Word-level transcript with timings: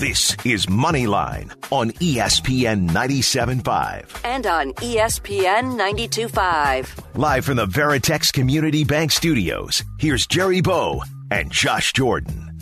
This 0.00 0.34
is 0.46 0.64
Moneyline 0.64 1.52
on 1.70 1.90
ESPN 1.90 2.88
97.5. 2.88 4.20
And 4.24 4.46
on 4.46 4.72
ESPN 4.74 5.78
92.5. 5.78 7.18
Live 7.18 7.44
from 7.44 7.58
the 7.58 7.66
Veritex 7.66 8.32
Community 8.32 8.82
Bank 8.82 9.12
Studios, 9.12 9.84
here's 9.98 10.26
Jerry 10.26 10.62
Bo 10.62 11.02
and 11.30 11.52
Josh 11.52 11.92
Jordan. 11.92 12.60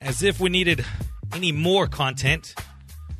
As 0.00 0.22
if 0.22 0.38
we 0.38 0.48
needed 0.48 0.84
any 1.34 1.50
more 1.50 1.88
content, 1.88 2.54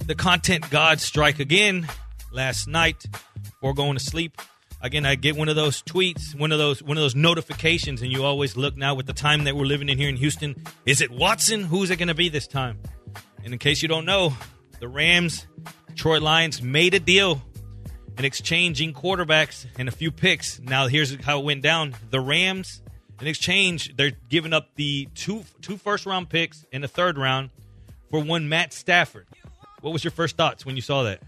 the 0.06 0.14
content 0.14 0.70
gods 0.70 1.02
strike 1.02 1.40
again 1.40 1.88
last 2.32 2.68
night 2.68 3.04
before 3.42 3.74
going 3.74 3.96
to 3.96 4.04
sleep. 4.04 4.40
Again, 4.82 5.04
I 5.04 5.14
get 5.14 5.36
one 5.36 5.50
of 5.50 5.56
those 5.56 5.82
tweets, 5.82 6.34
one 6.34 6.52
of 6.52 6.58
those 6.58 6.82
one 6.82 6.96
of 6.96 7.02
those 7.02 7.14
notifications, 7.14 8.00
and 8.00 8.10
you 8.10 8.24
always 8.24 8.56
look 8.56 8.76
now 8.76 8.94
with 8.94 9.06
the 9.06 9.12
time 9.12 9.44
that 9.44 9.54
we're 9.54 9.66
living 9.66 9.90
in 9.90 9.98
here 9.98 10.08
in 10.08 10.16
Houston. 10.16 10.56
Is 10.86 11.02
it 11.02 11.10
Watson? 11.10 11.64
Who's 11.64 11.90
it 11.90 11.96
going 11.96 12.08
to 12.08 12.14
be 12.14 12.30
this 12.30 12.46
time? 12.46 12.78
And 13.44 13.52
in 13.52 13.58
case 13.58 13.82
you 13.82 13.88
don't 13.88 14.06
know, 14.06 14.34
the 14.78 14.88
Rams, 14.88 15.46
Detroit 15.88 16.22
Lions 16.22 16.62
made 16.62 16.94
a 16.94 17.00
deal 17.00 17.42
in 18.16 18.24
exchanging 18.24 18.94
quarterbacks 18.94 19.66
and 19.78 19.86
a 19.88 19.92
few 19.92 20.10
picks. 20.10 20.58
Now 20.60 20.86
here's 20.86 21.14
how 21.24 21.40
it 21.40 21.44
went 21.44 21.62
down. 21.62 21.94
The 22.10 22.20
Rams, 22.20 22.82
in 23.20 23.26
exchange, 23.26 23.94
they're 23.96 24.12
giving 24.30 24.54
up 24.54 24.74
the 24.76 25.08
two 25.14 25.44
two 25.60 25.76
first 25.76 26.06
round 26.06 26.30
picks 26.30 26.64
and 26.72 26.82
a 26.84 26.88
third 26.88 27.18
round 27.18 27.50
for 28.08 28.20
one 28.20 28.48
Matt 28.48 28.72
Stafford. 28.72 29.26
What 29.82 29.92
was 29.92 30.04
your 30.04 30.10
first 30.10 30.38
thoughts 30.38 30.64
when 30.64 30.76
you 30.76 30.82
saw 30.82 31.02
that? 31.02 31.22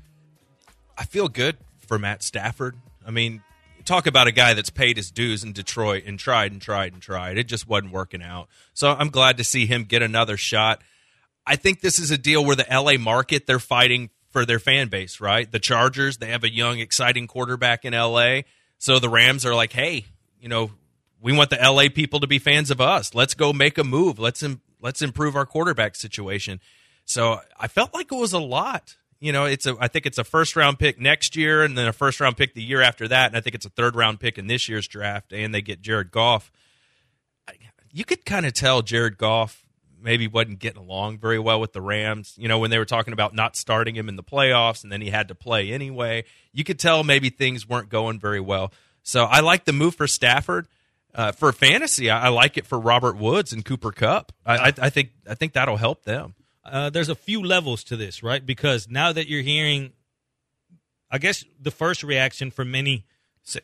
I 0.97 1.05
feel 1.05 1.29
good 1.29 1.59
for 1.87 1.99
Matt 1.99 2.23
Stafford. 2.23 2.77
I 3.07 3.11
mean, 3.11 3.43
talk 3.85 4.07
about 4.07 4.27
a 4.27 4.33
guy 4.33 4.55
that's 4.55 4.71
paid 4.71 4.97
his 4.97 5.11
dues 5.11 5.45
in 5.45 5.53
Detroit 5.53 6.05
and 6.07 6.19
tried 6.19 6.53
and 6.53 6.61
tried 6.61 6.93
and 6.93 7.03
tried. 7.03 7.39
It 7.39 7.45
just 7.45 7.69
wasn't 7.69 7.93
working 7.93 8.23
out. 8.23 8.49
So 8.75 8.91
I'm 8.91 9.11
glad 9.11 9.37
to 9.39 9.45
see 9.45 9.67
him 9.67 9.85
get 9.85 10.03
another 10.03 10.37
shot. 10.37 10.83
I 11.47 11.57
think 11.57 11.81
this 11.81 11.99
is 11.99 12.11
a 12.11 12.19
deal 12.19 12.45
where 12.45 12.57
the 12.57 12.67
LA 12.71 12.97
market, 12.99 13.47
they're 13.47 13.59
fighting 13.59 14.11
for 14.31 14.47
their 14.47 14.59
fan 14.59 14.89
base, 14.89 15.21
right? 15.21 15.51
The 15.51 15.59
Chargers, 15.59 16.19
they 16.19 16.29
have 16.29 16.45
a 16.45 16.53
young, 16.53 16.79
exciting 16.79 17.27
quarterback 17.27 17.85
in 17.85 17.93
LA. 17.93 18.41
So 18.79 18.99
the 18.99 19.09
Rams 19.09 19.45
are 19.45 19.55
like, 19.55 19.73
hey, 19.73 20.07
you 20.41 20.49
know, 20.49 20.71
we 21.21 21.33
want 21.33 21.51
the 21.51 21.59
LA 21.63 21.85
people 21.95 22.21
to 22.21 22.27
be 22.27 22.39
fans 22.39 22.71
of 22.71 22.81
us. 22.81 23.15
Let's 23.15 23.35
go 23.35 23.53
make 23.53 23.79
a 23.79 23.85
move. 23.85 24.19
Let's 24.19 24.43
Im- 24.43 24.61
let's 24.81 25.03
improve 25.03 25.37
our 25.37 25.47
quarterback 25.47 25.95
situation. 25.95 26.61
So 27.05 27.41
I 27.59 27.69
felt 27.69 27.95
like 27.95 28.11
it 28.11 28.17
was 28.17 28.33
a 28.33 28.41
lot. 28.41 28.97
You 29.23 29.31
know, 29.31 29.45
it's 29.45 29.67
a 29.67 29.77
I 29.79 29.87
think 29.87 30.05
it's 30.05 30.19
a 30.19 30.25
first 30.25 30.57
round 30.57 30.81
pick 30.81 31.01
next 31.01 31.37
year 31.37 31.63
and 31.63 31.79
then 31.79 31.87
a 31.87 31.93
first 31.93 32.19
round 32.19 32.37
pick 32.37 32.55
the 32.55 32.63
year 32.63 32.83
after 32.83 33.07
that 33.07 33.29
and 33.29 33.37
I 33.37 33.41
think 33.41 33.55
it's 33.55 33.65
a 33.65 33.71
third 33.71 33.95
round 33.95 34.19
pick 34.19 34.37
in 34.37 34.49
this 34.49 34.69
year's 34.69 34.89
draft 34.89 35.33
and 35.33 35.55
they 35.55 35.63
get 35.63 35.81
Jared 35.81 36.11
Goff. 36.11 36.51
You 37.93 38.05
could 38.05 38.25
kind 38.25 38.47
of 38.47 38.53
tell 38.53 38.83
Jared 38.83 39.19
Goff 39.19 39.63
maybe 40.03 40.27
wasn't 40.27 40.59
getting 40.59 40.83
along 40.83 41.19
very 41.19 41.39
well 41.39 41.61
with 41.61 41.73
the 41.73 41.81
Rams. 41.81 42.35
You 42.37 42.49
know, 42.49 42.59
when 42.59 42.71
they 42.71 42.79
were 42.79 42.85
talking 42.85 43.13
about 43.13 43.33
not 43.33 43.55
starting 43.55 43.95
him 43.95 44.09
in 44.09 44.17
the 44.17 44.25
playoffs 44.25 44.83
and 44.83 44.91
then 44.91 45.01
he 45.01 45.11
had 45.11 45.29
to 45.29 45.37
play 45.37 45.73
anyway, 45.73 46.25
you 46.53 46.65
could 46.65 46.81
tell 46.81 47.05
maybe 47.05 47.31
things 47.31 47.69
weren't 47.69 47.91
going 47.91 48.19
very 48.19 48.41
well. 48.41 48.73
So 49.05 49.23
I 49.23 49.39
like 49.39 49.67
the 49.67 49.73
move 49.73 49.95
for 49.95 50.09
Stafford. 50.09 50.67
Uh, 51.15 51.31
for 51.31 51.53
fantasy, 51.53 52.11
I, 52.11 52.27
I 52.27 52.29
like 52.31 52.57
it 52.57 52.67
for 52.67 52.81
Robert 52.81 53.17
Woods 53.17 53.53
and 53.53 53.65
Cooper 53.65 53.93
Kupp. 53.93 54.33
I, 54.45 54.57
I, 54.57 54.73
I 54.81 54.91
think 54.91 55.11
I 55.29 55.35
think 55.35 55.53
that'll 55.53 55.77
help 55.77 56.05
them. 56.05 56.35
Uh, 56.65 56.91
there's 56.91 57.09
a 57.09 57.15
few 57.15 57.43
levels 57.43 57.83
to 57.85 57.97
this, 57.97 58.23
right? 58.23 58.45
Because 58.45 58.89
now 58.89 59.13
that 59.13 59.29
you're 59.29 59.43
hearing, 59.43 59.93
I 61.11 61.19
guess 61.19 61.45
the 61.61 61.71
first 61.71 62.03
reaction 62.03 62.51
from 62.51 62.71
many, 62.71 63.05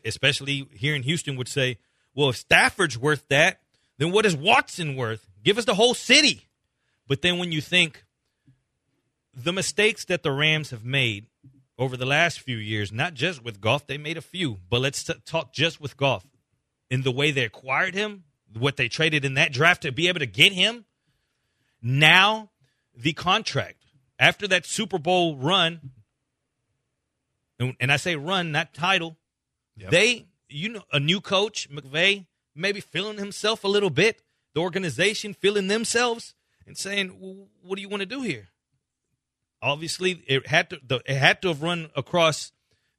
especially 0.03 0.67
here 0.73 0.95
in 0.95 1.03
Houston, 1.03 1.37
would 1.37 1.47
say, 1.47 1.77
well, 2.13 2.29
if 2.29 2.37
Stafford's 2.37 2.97
worth 2.97 3.27
that, 3.29 3.61
then 3.97 4.11
what 4.11 4.25
is 4.25 4.35
Watson 4.35 4.95
worth? 4.95 5.27
Give 5.43 5.57
us 5.57 5.65
the 5.65 5.75
whole 5.75 5.93
city. 5.93 6.47
But 7.07 7.21
then 7.21 7.37
when 7.37 7.51
you 7.51 7.61
think 7.61 8.03
the 9.33 9.53
mistakes 9.53 10.05
that 10.05 10.23
the 10.23 10.31
Rams 10.31 10.71
have 10.71 10.83
made 10.83 11.27
over 11.77 11.95
the 11.95 12.05
last 12.05 12.41
few 12.41 12.57
years, 12.57 12.91
not 12.91 13.13
just 13.13 13.43
with 13.43 13.61
Goff, 13.61 13.87
they 13.87 13.97
made 13.97 14.17
a 14.17 14.21
few, 14.21 14.59
but 14.69 14.81
let's 14.81 15.03
t- 15.03 15.13
talk 15.25 15.53
just 15.53 15.79
with 15.79 15.95
Goff. 15.95 16.25
In 16.89 17.03
the 17.03 17.11
way 17.11 17.31
they 17.31 17.45
acquired 17.45 17.93
him, 17.93 18.23
what 18.57 18.75
they 18.75 18.89
traded 18.89 19.23
in 19.23 19.35
that 19.35 19.53
draft 19.53 19.83
to 19.83 19.91
be 19.91 20.07
able 20.07 20.19
to 20.19 20.25
get 20.25 20.51
him. 20.51 20.85
Now, 21.81 22.49
the 22.99 23.13
contract 23.13 23.85
after 24.17 24.47
that 24.47 24.65
Super 24.65 24.99
Bowl 24.99 25.37
run, 25.37 25.91
and, 27.59 27.75
and 27.79 27.91
I 27.91 27.97
say 27.97 28.15
run, 28.15 28.51
not 28.51 28.73
title, 28.73 29.17
Yep. 29.77 29.91
they, 29.91 30.25
you 30.49 30.69
know, 30.69 30.83
a 30.91 30.99
new 30.99 31.21
coach, 31.21 31.69
McVay, 31.69 32.25
maybe 32.53 32.81
feeling 32.81 33.17
himself 33.17 33.63
a 33.63 33.67
little 33.67 33.89
bit, 33.89 34.21
the 34.53 34.59
organization 34.59 35.33
feeling 35.33 35.67
themselves 35.67 36.33
and 36.67 36.77
saying, 36.77 37.17
well, 37.19 37.47
"What 37.61 37.77
do 37.77 37.81
you 37.81 37.87
want 37.87 38.01
to 38.01 38.05
do 38.05 38.21
here?" 38.21 38.49
Obviously, 39.61 40.23
it 40.27 40.47
had 40.47 40.69
to 40.71 40.79
the, 40.85 41.01
it 41.05 41.15
had 41.15 41.41
to 41.43 41.47
have 41.49 41.61
run 41.61 41.89
across. 41.95 42.51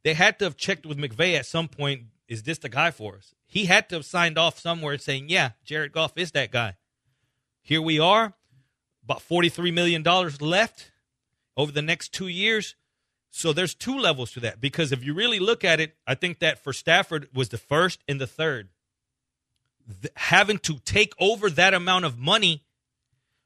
They 0.05 0.15
had 0.15 0.39
to 0.39 0.47
have 0.47 0.57
checked 0.57 0.87
with 0.87 0.97
McVay 0.97 1.37
at 1.37 1.45
some 1.45 1.69
point. 1.69 2.05
Is 2.29 2.45
this 2.45 2.59
the 2.59 2.69
guy 2.71 2.91
for 2.91 3.17
us? 3.17 3.35
He 3.45 3.67
had 3.67 3.89
to 3.91 3.97
have 3.97 4.05
signed 4.07 4.39
off 4.39 4.59
somewhere 4.59 4.97
saying, 4.97 5.29
"Yeah, 5.29 5.51
Jared 5.65 5.93
Goff 5.93 6.17
is 6.17 6.33
that 6.33 6.51
guy." 6.51 6.77
Here 7.63 7.83
we 7.83 7.99
are, 8.01 8.35
about 9.11 9.23
forty-three 9.23 9.71
million 9.71 10.03
dollars 10.03 10.41
left 10.41 10.91
over 11.57 11.73
the 11.73 11.83
next 11.83 12.13
two 12.13 12.29
years. 12.29 12.77
So 13.33 13.53
there's 13.53 13.75
two 13.75 13.99
levels 13.99 14.33
to 14.33 14.41
that 14.41 14.61
because 14.61 14.93
if 14.93 15.05
you 15.05 15.15
really 15.15 15.39
look 15.39 15.65
at 15.65 15.81
it, 15.81 15.95
I 16.07 16.15
think 16.15 16.41
that 16.41 16.63
for 16.63 16.73
Stafford 16.73 17.29
was 17.35 17.49
the 17.49 17.59
first 17.59 18.01
and 18.09 18.21
the 18.21 18.27
third. 18.27 18.69
Th- 20.03 20.13
having 20.17 20.59
to 20.59 20.79
take 20.85 21.15
over 21.19 21.51
that 21.51 21.75
amount 21.75 22.05
of 22.05 22.19
money 22.19 22.65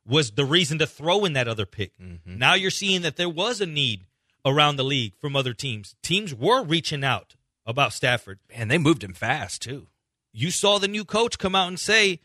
was 0.07 0.33
the 0.33 0.45
reason 0.45 0.79
to 0.79 0.87
throw 0.87 1.25
in 1.25 1.35
that 1.35 1.49
other 1.49 1.67
pick. 1.67 1.99
Mm-hmm. 1.99 2.39
Now 2.39 2.55
you're 2.55 2.71
seeing 2.71 3.03
that 3.03 3.17
there 3.17 3.29
was 3.29 3.61
a 3.61 3.67
need 3.67 4.05
around 4.45 4.77
the 4.77 4.85
league 4.85 5.15
from 5.17 5.37
other 5.37 5.55
teams. 5.55 5.97
Teams 6.03 6.35
were 6.35 6.63
reaching 6.63 7.05
out 7.05 7.37
about 7.67 7.95
Stafford. 7.95 8.39
And 8.55 8.71
they 8.71 8.79
moved 8.79 9.03
him 9.03 9.15
fast 9.15 9.63
too. 9.63 9.87
You 10.33 10.51
saw 10.51 10.79
the 10.79 10.89
new 10.89 11.05
coach 11.05 11.39
come 11.39 11.55
out 11.55 11.69
and 11.69 11.81
say 11.81 12.21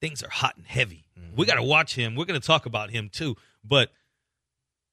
things 0.00 0.22
are 0.22 0.30
hot 0.30 0.56
and 0.56 0.66
heavy. 0.66 1.07
We 1.36 1.46
got 1.46 1.54
to 1.54 1.62
watch 1.62 1.94
him. 1.94 2.14
We're 2.14 2.24
going 2.24 2.40
to 2.40 2.46
talk 2.46 2.66
about 2.66 2.90
him 2.90 3.10
too. 3.10 3.36
But 3.64 3.90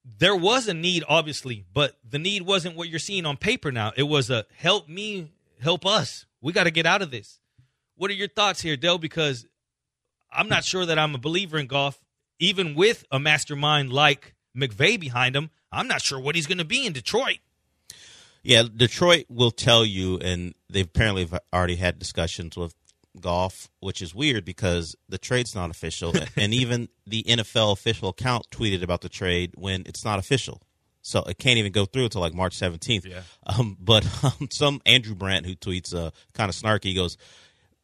there 0.03 0.35
was 0.35 0.67
a 0.67 0.73
need, 0.73 1.03
obviously, 1.07 1.65
but 1.73 1.97
the 2.07 2.19
need 2.19 2.43
wasn't 2.43 2.75
what 2.75 2.89
you're 2.89 2.99
seeing 2.99 3.25
on 3.25 3.37
paper 3.37 3.71
now. 3.71 3.91
It 3.97 4.03
was 4.03 4.29
a 4.29 4.45
help 4.55 4.87
me, 4.87 5.31
help 5.61 5.85
us. 5.85 6.25
We 6.41 6.53
got 6.53 6.65
to 6.65 6.71
get 6.71 6.85
out 6.85 7.01
of 7.01 7.09
this. 7.09 7.39
What 7.95 8.11
are 8.11 8.15
your 8.15 8.27
thoughts 8.27 8.61
here, 8.61 8.77
Dell? 8.77 8.97
Because 8.97 9.47
I'm 10.31 10.49
not 10.49 10.63
sure 10.63 10.85
that 10.85 10.99
I'm 10.99 11.15
a 11.15 11.19
believer 11.19 11.57
in 11.57 11.67
Goff, 11.67 11.99
even 12.39 12.75
with 12.75 13.05
a 13.11 13.19
mastermind 13.19 13.91
like 13.91 14.35
McVay 14.55 14.99
behind 14.99 15.35
him. 15.35 15.49
I'm 15.71 15.87
not 15.87 16.01
sure 16.01 16.19
what 16.19 16.35
he's 16.35 16.47
going 16.47 16.59
to 16.59 16.65
be 16.65 16.85
in 16.85 16.93
Detroit. 16.93 17.39
Yeah, 18.43 18.63
Detroit 18.63 19.25
will 19.27 19.49
tell 19.49 19.83
you, 19.83 20.19
and 20.19 20.53
they've 20.69 20.85
apparently 20.85 21.25
have 21.25 21.39
already 21.51 21.77
had 21.77 21.97
discussions 21.97 22.55
with 22.55 22.75
Goff, 23.21 23.69
which 23.79 24.01
is 24.01 24.13
weird 24.13 24.45
because 24.45 24.95
the 25.09 25.17
trade's 25.17 25.55
not 25.55 25.69
official, 25.69 26.13
and 26.37 26.53
even 26.53 26.89
the 27.05 27.23
NFL 27.23 27.73
official 27.73 28.09
account 28.09 28.47
tweeted 28.51 28.83
about 28.83 29.01
the 29.01 29.09
trade 29.09 29.53
when 29.55 29.83
it's 29.85 30.05
not 30.05 30.19
official. 30.19 30.61
So 31.01 31.21
it 31.23 31.37
can't 31.37 31.59
even 31.59 31.71
go 31.71 31.85
through 31.85 32.05
until 32.05 32.21
like 32.21 32.33
March 32.33 32.57
17th. 32.57 33.05
Yeah. 33.05 33.21
Um, 33.47 33.77
but 33.79 34.03
um, 34.23 34.47
some 34.49 34.81
Andrew 34.87 35.13
Brandt 35.13 35.45
who 35.45 35.55
tweets 35.55 35.93
uh, 35.93 36.09
kind 36.33 36.49
of 36.49 36.55
snarky 36.55 36.95
goes, 36.95 37.15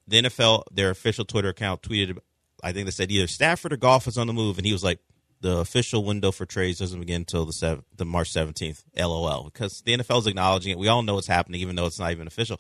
the 0.08 0.24
NFL, 0.24 0.64
their 0.72 0.90
official 0.90 1.24
Twitter 1.24 1.50
account 1.50 1.84
tweeted, 1.84 2.18
I 2.64 2.72
think 2.72 2.86
they 2.86 2.92
said 2.92 3.12
either 3.12 3.28
Stafford 3.28 3.74
or 3.74 3.78
Goff 3.78 4.08
is 4.08 4.18
on 4.18 4.26
the 4.26 4.34
move, 4.34 4.58
and 4.58 4.66
he 4.66 4.74
was 4.74 4.84
like, 4.84 4.98
the 5.42 5.58
official 5.58 6.04
window 6.06 6.32
for 6.32 6.46
trades 6.46 6.80
doesn't 6.80 7.00
begin 7.00 7.22
until 7.22 7.46
the 7.46 7.54
sev- 7.54 7.84
the 7.96 8.06
March 8.06 8.32
seventeenth. 8.32 8.84
LOL, 8.96 9.46
because 9.46 9.82
the 9.82 9.98
NFL 9.98 10.20
is 10.20 10.28
acknowledging 10.28 10.72
it. 10.72 10.78
We 10.78 10.88
all 10.88 11.02
know 11.02 11.18
it's 11.18 11.28
happening, 11.28 11.62
even 11.62 11.76
though 11.76 11.88
it's 11.88 12.00
not 12.00 12.12
even 12.12 12.28
official. 12.28 12.60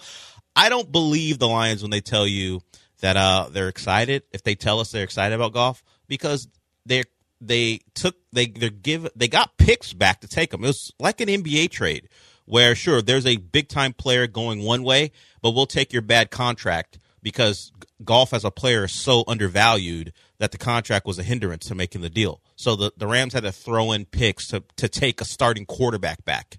I 0.56 0.70
don't 0.70 0.92
believe 0.92 1.40
the 1.40 1.48
Lions 1.48 1.82
when 1.82 1.92
they 1.92 2.02
tell 2.02 2.28
you 2.28 2.62
that 3.02 3.18
uh, 3.18 3.48
they're 3.52 3.70
excited. 3.70 4.24
If 4.32 4.44
they 4.44 4.56
tell 4.56 4.80
us 4.80 4.92
they're 4.92 5.04
excited 5.04 5.36
about 5.36 5.54
Goff, 5.54 5.84
because 6.08 6.48
they 6.86 7.04
they 7.40 7.80
took 7.96 8.16
they 8.32 8.48
they 8.48 8.70
give 8.70 9.08
they 9.16 9.28
got 9.28 9.58
picks 9.58 9.94
back 9.94 10.22
to 10.22 10.28
take 10.28 10.52
them. 10.52 10.64
It 10.64 10.68
was 10.68 10.94
like 11.00 11.22
an 11.22 11.28
NBA 11.28 11.72
trade 11.72 12.10
where 12.46 12.76
sure 12.76 13.02
there's 13.02 13.26
a 13.26 13.38
big 13.38 13.70
time 13.70 13.94
player 13.94 14.28
going 14.28 14.64
one 14.64 14.84
way, 14.84 15.12
but 15.42 15.52
we'll 15.52 15.66
take 15.66 15.94
your 15.94 16.02
bad 16.02 16.32
contract 16.32 17.00
because 17.24 17.72
Goff 18.04 18.34
as 18.34 18.44
a 18.44 18.52
player 18.52 18.86
is 18.86 18.92
so 18.92 19.24
undervalued 19.28 20.14
that 20.40 20.52
the 20.52 20.58
contract 20.58 21.06
was 21.06 21.20
a 21.20 21.24
hindrance 21.24 21.68
to 21.68 21.76
making 21.76 22.02
the 22.02 22.10
deal. 22.10 22.42
So 22.56 22.76
the, 22.76 22.92
the 22.98 23.08
Rams 23.08 23.34
had 23.34 23.44
to 23.44 23.52
throw 23.52 23.92
in 23.92 24.06
picks 24.06 24.48
to, 24.48 24.64
to 24.78 24.90
take 24.90 25.22
a 25.22 25.26
starting 25.26 25.66
quarterback 25.66 26.26
back. 26.26 26.58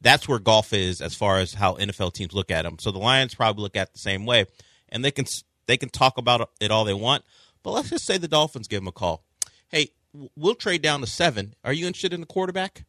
That's 0.00 0.28
where 0.28 0.38
Goff 0.38 0.72
is 0.72 1.00
as 1.00 1.14
far 1.14 1.38
as 1.38 1.54
how 1.54 1.74
NFL 1.74 2.14
teams 2.14 2.32
look 2.32 2.50
at 2.50 2.62
them. 2.62 2.76
So 2.78 2.90
the 2.90 2.98
Lions 2.98 3.34
probably 3.34 3.62
look 3.62 3.76
at 3.76 3.92
the 3.92 3.98
same 3.98 4.24
way, 4.26 4.46
and 4.88 5.04
they 5.04 5.10
can 5.10 5.26
they 5.66 5.76
can 5.76 5.88
talk 5.88 6.18
about 6.18 6.50
it 6.60 6.70
all 6.70 6.84
they 6.84 6.94
want. 6.94 7.24
But 7.62 7.72
let's 7.72 7.90
just 7.90 8.06
say 8.06 8.16
the 8.16 8.28
Dolphins 8.28 8.68
give 8.68 8.80
them 8.80 8.88
a 8.88 8.92
call. 8.92 9.24
Hey, 9.68 9.90
we'll 10.36 10.54
trade 10.54 10.82
down 10.82 11.00
to 11.00 11.06
seven. 11.06 11.54
Are 11.64 11.72
you 11.72 11.86
interested 11.86 12.12
in 12.12 12.20
the 12.20 12.26
quarterback? 12.26 12.84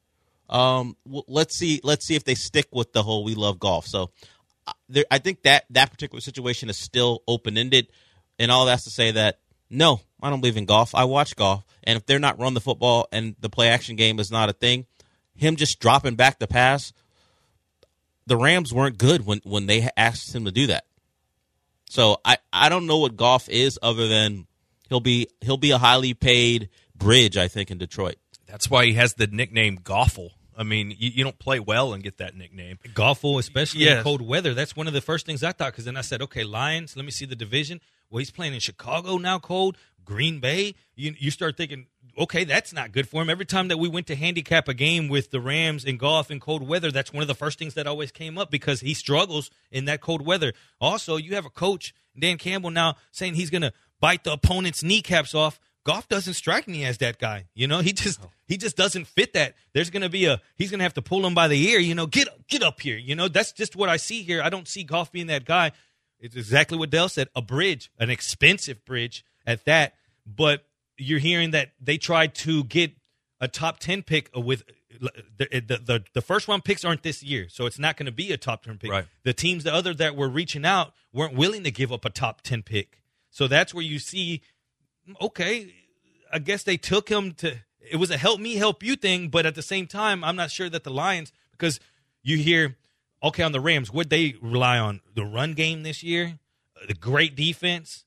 Um, 0.50 0.96
let's 1.06 1.58
see. 1.58 1.80
Let's 1.84 2.06
see 2.06 2.16
if 2.16 2.24
they 2.24 2.36
stick 2.36 2.68
with 2.72 2.94
the 2.94 3.04
whole 3.04 3.24
"we 3.24 3.36
love 3.36 3.60
Goff." 3.60 3.88
So 3.88 4.12
uh, 4.68 4.74
there, 4.90 5.06
I 5.12 5.18
think 5.18 5.44
that 5.44 5.66
that 5.72 5.92
particular 5.92 6.22
situation 6.22 6.70
is 6.70 6.78
still 6.78 7.24
open 7.28 7.58
ended, 7.58 7.88
and 8.40 8.52
all 8.52 8.66
that's 8.66 8.84
to 8.86 8.90
say 8.90 9.12
that 9.12 9.40
no, 9.70 10.02
I 10.22 10.30
don't 10.30 10.42
believe 10.42 10.58
in 10.58 10.66
Goff. 10.66 10.94
I 10.94 11.06
watch 11.06 11.36
Goff, 11.36 11.64
and 11.84 11.98
if 11.98 12.06
they're 12.06 12.20
not 12.20 12.40
run 12.40 12.54
the 12.54 12.62
football 12.62 13.08
and 13.12 13.36
the 13.40 13.50
play 13.50 13.70
action 13.70 13.96
game 13.96 14.20
is 14.20 14.30
not 14.30 14.50
a 14.50 14.54
thing, 14.54 14.86
him 15.36 15.56
just 15.56 15.80
dropping 15.80 16.16
back 16.16 16.40
the 16.40 16.48
pass, 16.48 16.92
the 18.32 18.38
Rams 18.38 18.74
weren't 18.74 18.98
good 18.98 19.26
when 19.26 19.42
when 19.44 19.66
they 19.66 19.90
asked 19.98 20.34
him 20.34 20.46
to 20.46 20.52
do 20.52 20.68
that. 20.68 20.86
So 21.90 22.22
I 22.24 22.38
I 22.54 22.70
don't 22.70 22.88
know 22.88 23.00
what 23.00 23.18
Goff 23.18 23.50
is 23.50 23.78
other 23.84 24.08
than 24.08 24.48
he'll 24.88 25.02
be 25.02 25.28
he'll 25.42 25.58
be 25.58 25.72
a 25.72 25.78
highly 25.78 26.14
paid 26.14 26.70
bridge 26.96 27.36
I 27.36 27.50
think 27.50 27.72
in 27.72 27.78
Detroit. 27.78 28.16
That's 28.48 28.70
why 28.70 28.86
he 28.86 28.94
has 28.94 29.16
the 29.16 29.28
nickname 29.28 29.80
Goffle. 29.80 30.30
I 30.58 30.64
mean, 30.64 30.92
you, 30.98 31.10
you 31.10 31.24
don't 31.26 31.40
play 31.40 31.60
well 31.60 31.94
and 31.94 32.02
get 32.04 32.18
that 32.20 32.36
nickname. 32.36 32.78
Golful, 32.94 33.38
especially 33.40 33.82
Yes. 33.82 33.98
in 33.98 34.04
cold 34.04 34.22
weather. 34.22 34.54
That's 34.54 34.76
one 34.76 34.88
of 34.88 34.94
the 34.94 35.02
first 35.02 35.26
things 35.26 35.44
I 35.44 35.52
thought. 35.54 35.72
Because 35.74 35.86
then 35.86 35.98
I 35.98 36.02
said, 36.02 36.22
okay, 36.22 36.44
Lions. 36.44 36.96
Let 36.96 37.04
me 37.04 37.12
see 37.12 37.26
the 37.26 37.36
division. 37.36 37.82
Well, 38.10 38.20
he's 38.20 38.32
playing 38.32 38.54
in 38.54 38.60
Chicago 38.60 39.18
now, 39.18 39.40
cold. 39.40 39.78
Green 40.06 40.40
Bay. 40.40 40.76
You 40.96 41.16
you 41.18 41.32
start 41.32 41.58
thinking, 41.58 41.88
okay, 42.18 42.44
that's 42.44 42.74
not 42.74 42.92
good 42.92 43.08
for 43.08 43.22
him. 43.22 43.30
Every 43.30 43.46
time 43.46 43.68
that 43.70 43.78
we 43.78 43.88
went 43.88 44.08
to 44.08 44.16
handicap 44.16 44.68
a 44.68 44.74
game 44.74 45.08
with 45.08 45.32
the 45.32 45.40
Rams 45.40 45.86
in 45.86 45.98
Goff 45.98 46.32
in 46.32 46.40
cold 46.40 46.68
weather, 46.68 46.92
that's 46.92 47.14
one 47.14 47.22
of 47.22 47.28
the 47.28 47.36
first 47.36 47.60
things 47.60 47.74
that 47.76 47.88
always 47.88 48.12
came 48.12 48.38
up 48.38 48.52
because 48.52 48.82
he 48.82 48.94
struggles 48.94 49.50
in 49.72 49.86
that 49.86 50.02
cold 50.02 50.26
weather. 50.26 50.54
Also, 50.80 51.18
you 51.18 51.36
have 51.36 51.46
a 51.46 51.50
coach, 51.50 51.94
Dan 52.18 52.38
Campbell, 52.38 52.72
now 52.72 52.96
saying 53.12 53.36
he's 53.36 53.50
going 53.50 53.62
to 53.62 53.74
bite 54.00 54.24
the 54.24 54.34
opponent's 54.34 54.84
kneecaps 54.84 55.34
off. 55.34 55.60
Goff 55.84 56.08
doesn't 56.08 56.36
strike 56.36 56.68
me 56.68 56.86
as 56.86 57.00
that 57.00 57.18
guy. 57.18 57.46
You 57.56 57.68
know, 57.68 57.80
he 57.80 57.92
just 57.94 58.20
he 58.46 58.58
just 58.58 58.78
doesn't 58.78 59.08
fit 59.08 59.34
that. 59.34 59.56
There's 59.74 59.90
going 59.90 60.04
to 60.04 60.10
be 60.10 60.26
a 60.26 60.40
he's 60.56 60.70
going 60.70 60.80
to 60.80 60.84
have 60.84 60.94
to 60.96 61.02
pull 61.02 61.26
him 61.26 61.34
by 61.34 61.48
the 61.48 61.70
ear. 61.70 61.80
You 61.80 61.96
know, 61.96 62.06
get 62.06 62.28
get 62.48 62.62
up 62.62 62.80
here. 62.82 62.98
You 62.98 63.16
know, 63.16 63.28
that's 63.28 63.52
just 63.52 63.76
what 63.76 63.90
I 63.90 63.98
see 63.98 64.22
here. 64.22 64.44
I 64.44 64.50
don't 64.50 64.68
see 64.68 64.84
Goff 64.84 65.12
being 65.12 65.28
that 65.28 65.46
guy. 65.46 65.72
It's 66.20 66.36
exactly 66.36 66.78
what 66.78 66.92
Dell 66.92 67.10
said. 67.10 67.30
A 67.36 67.42
bridge, 67.42 67.92
an 67.98 68.12
expensive 68.12 68.86
bridge 68.86 69.26
at 69.46 69.66
that. 69.66 69.96
But 70.26 70.64
you're 71.02 71.20
hearing 71.20 71.52
that 71.52 71.72
they 71.80 71.98
tried 71.98 72.36
to 72.36 72.64
get 72.64 72.92
a 73.40 73.48
top 73.48 73.80
ten 73.80 74.04
pick 74.04 74.30
with 74.36 74.64
the 75.00 75.12
the 75.38 75.78
the, 75.78 76.04
the 76.14 76.22
first 76.22 76.48
round 76.48 76.64
picks 76.64 76.86
aren't 76.86 77.04
this 77.04 77.24
year, 77.24 77.48
so 77.50 77.66
it's 77.66 77.80
not 77.80 77.98
going 77.98 78.06
to 78.06 78.12
be 78.12 78.32
a 78.32 78.38
top 78.38 78.64
ten 78.64 78.78
pick. 78.78 78.92
Right. 78.92 79.06
The 79.24 79.34
teams 79.34 79.64
the 79.64 79.74
other 79.74 79.94
that 79.96 80.16
were 80.16 80.30
reaching 80.30 80.66
out 80.66 80.94
weren't 81.14 81.36
willing 81.36 81.64
to 81.64 81.72
give 81.72 81.92
up 81.92 82.06
a 82.06 82.10
top 82.10 82.42
ten 82.42 82.64
pick. 82.64 83.02
So 83.30 83.48
that's 83.48 83.74
where 83.74 83.84
you 83.84 84.00
see 84.00 84.42
okay, 85.20 85.74
I 86.32 86.40
guess 86.40 86.64
they 86.64 86.78
took 86.78 87.10
him 87.10 87.34
to. 87.36 87.56
It 87.80 87.98
was 87.98 88.12
a 88.12 88.18
help 88.18 88.40
me, 88.40 88.56
help 88.56 88.84
you 88.84 88.96
thing, 88.96 89.30
but 89.30 89.46
at 89.46 89.56
the 89.56 89.62
same 89.62 89.88
time, 89.88 90.24
I'm 90.24 90.36
not 90.36 90.52
sure 90.52 90.70
that 90.70 90.84
the 90.84 90.92
Lions 90.92 91.32
because 91.52 91.80
you 92.22 92.38
hear 92.38 92.78
okay 93.24 93.44
on 93.44 93.52
the 93.52 93.60
Rams, 93.60 93.92
what 93.92 94.10
they 94.10 94.36
rely 94.42 94.78
on 94.78 95.02
the 95.16 95.26
run 95.26 95.54
game 95.54 95.84
this 95.84 96.04
year, 96.04 96.40
the 96.88 96.94
great 96.94 97.36
defense. 97.36 98.06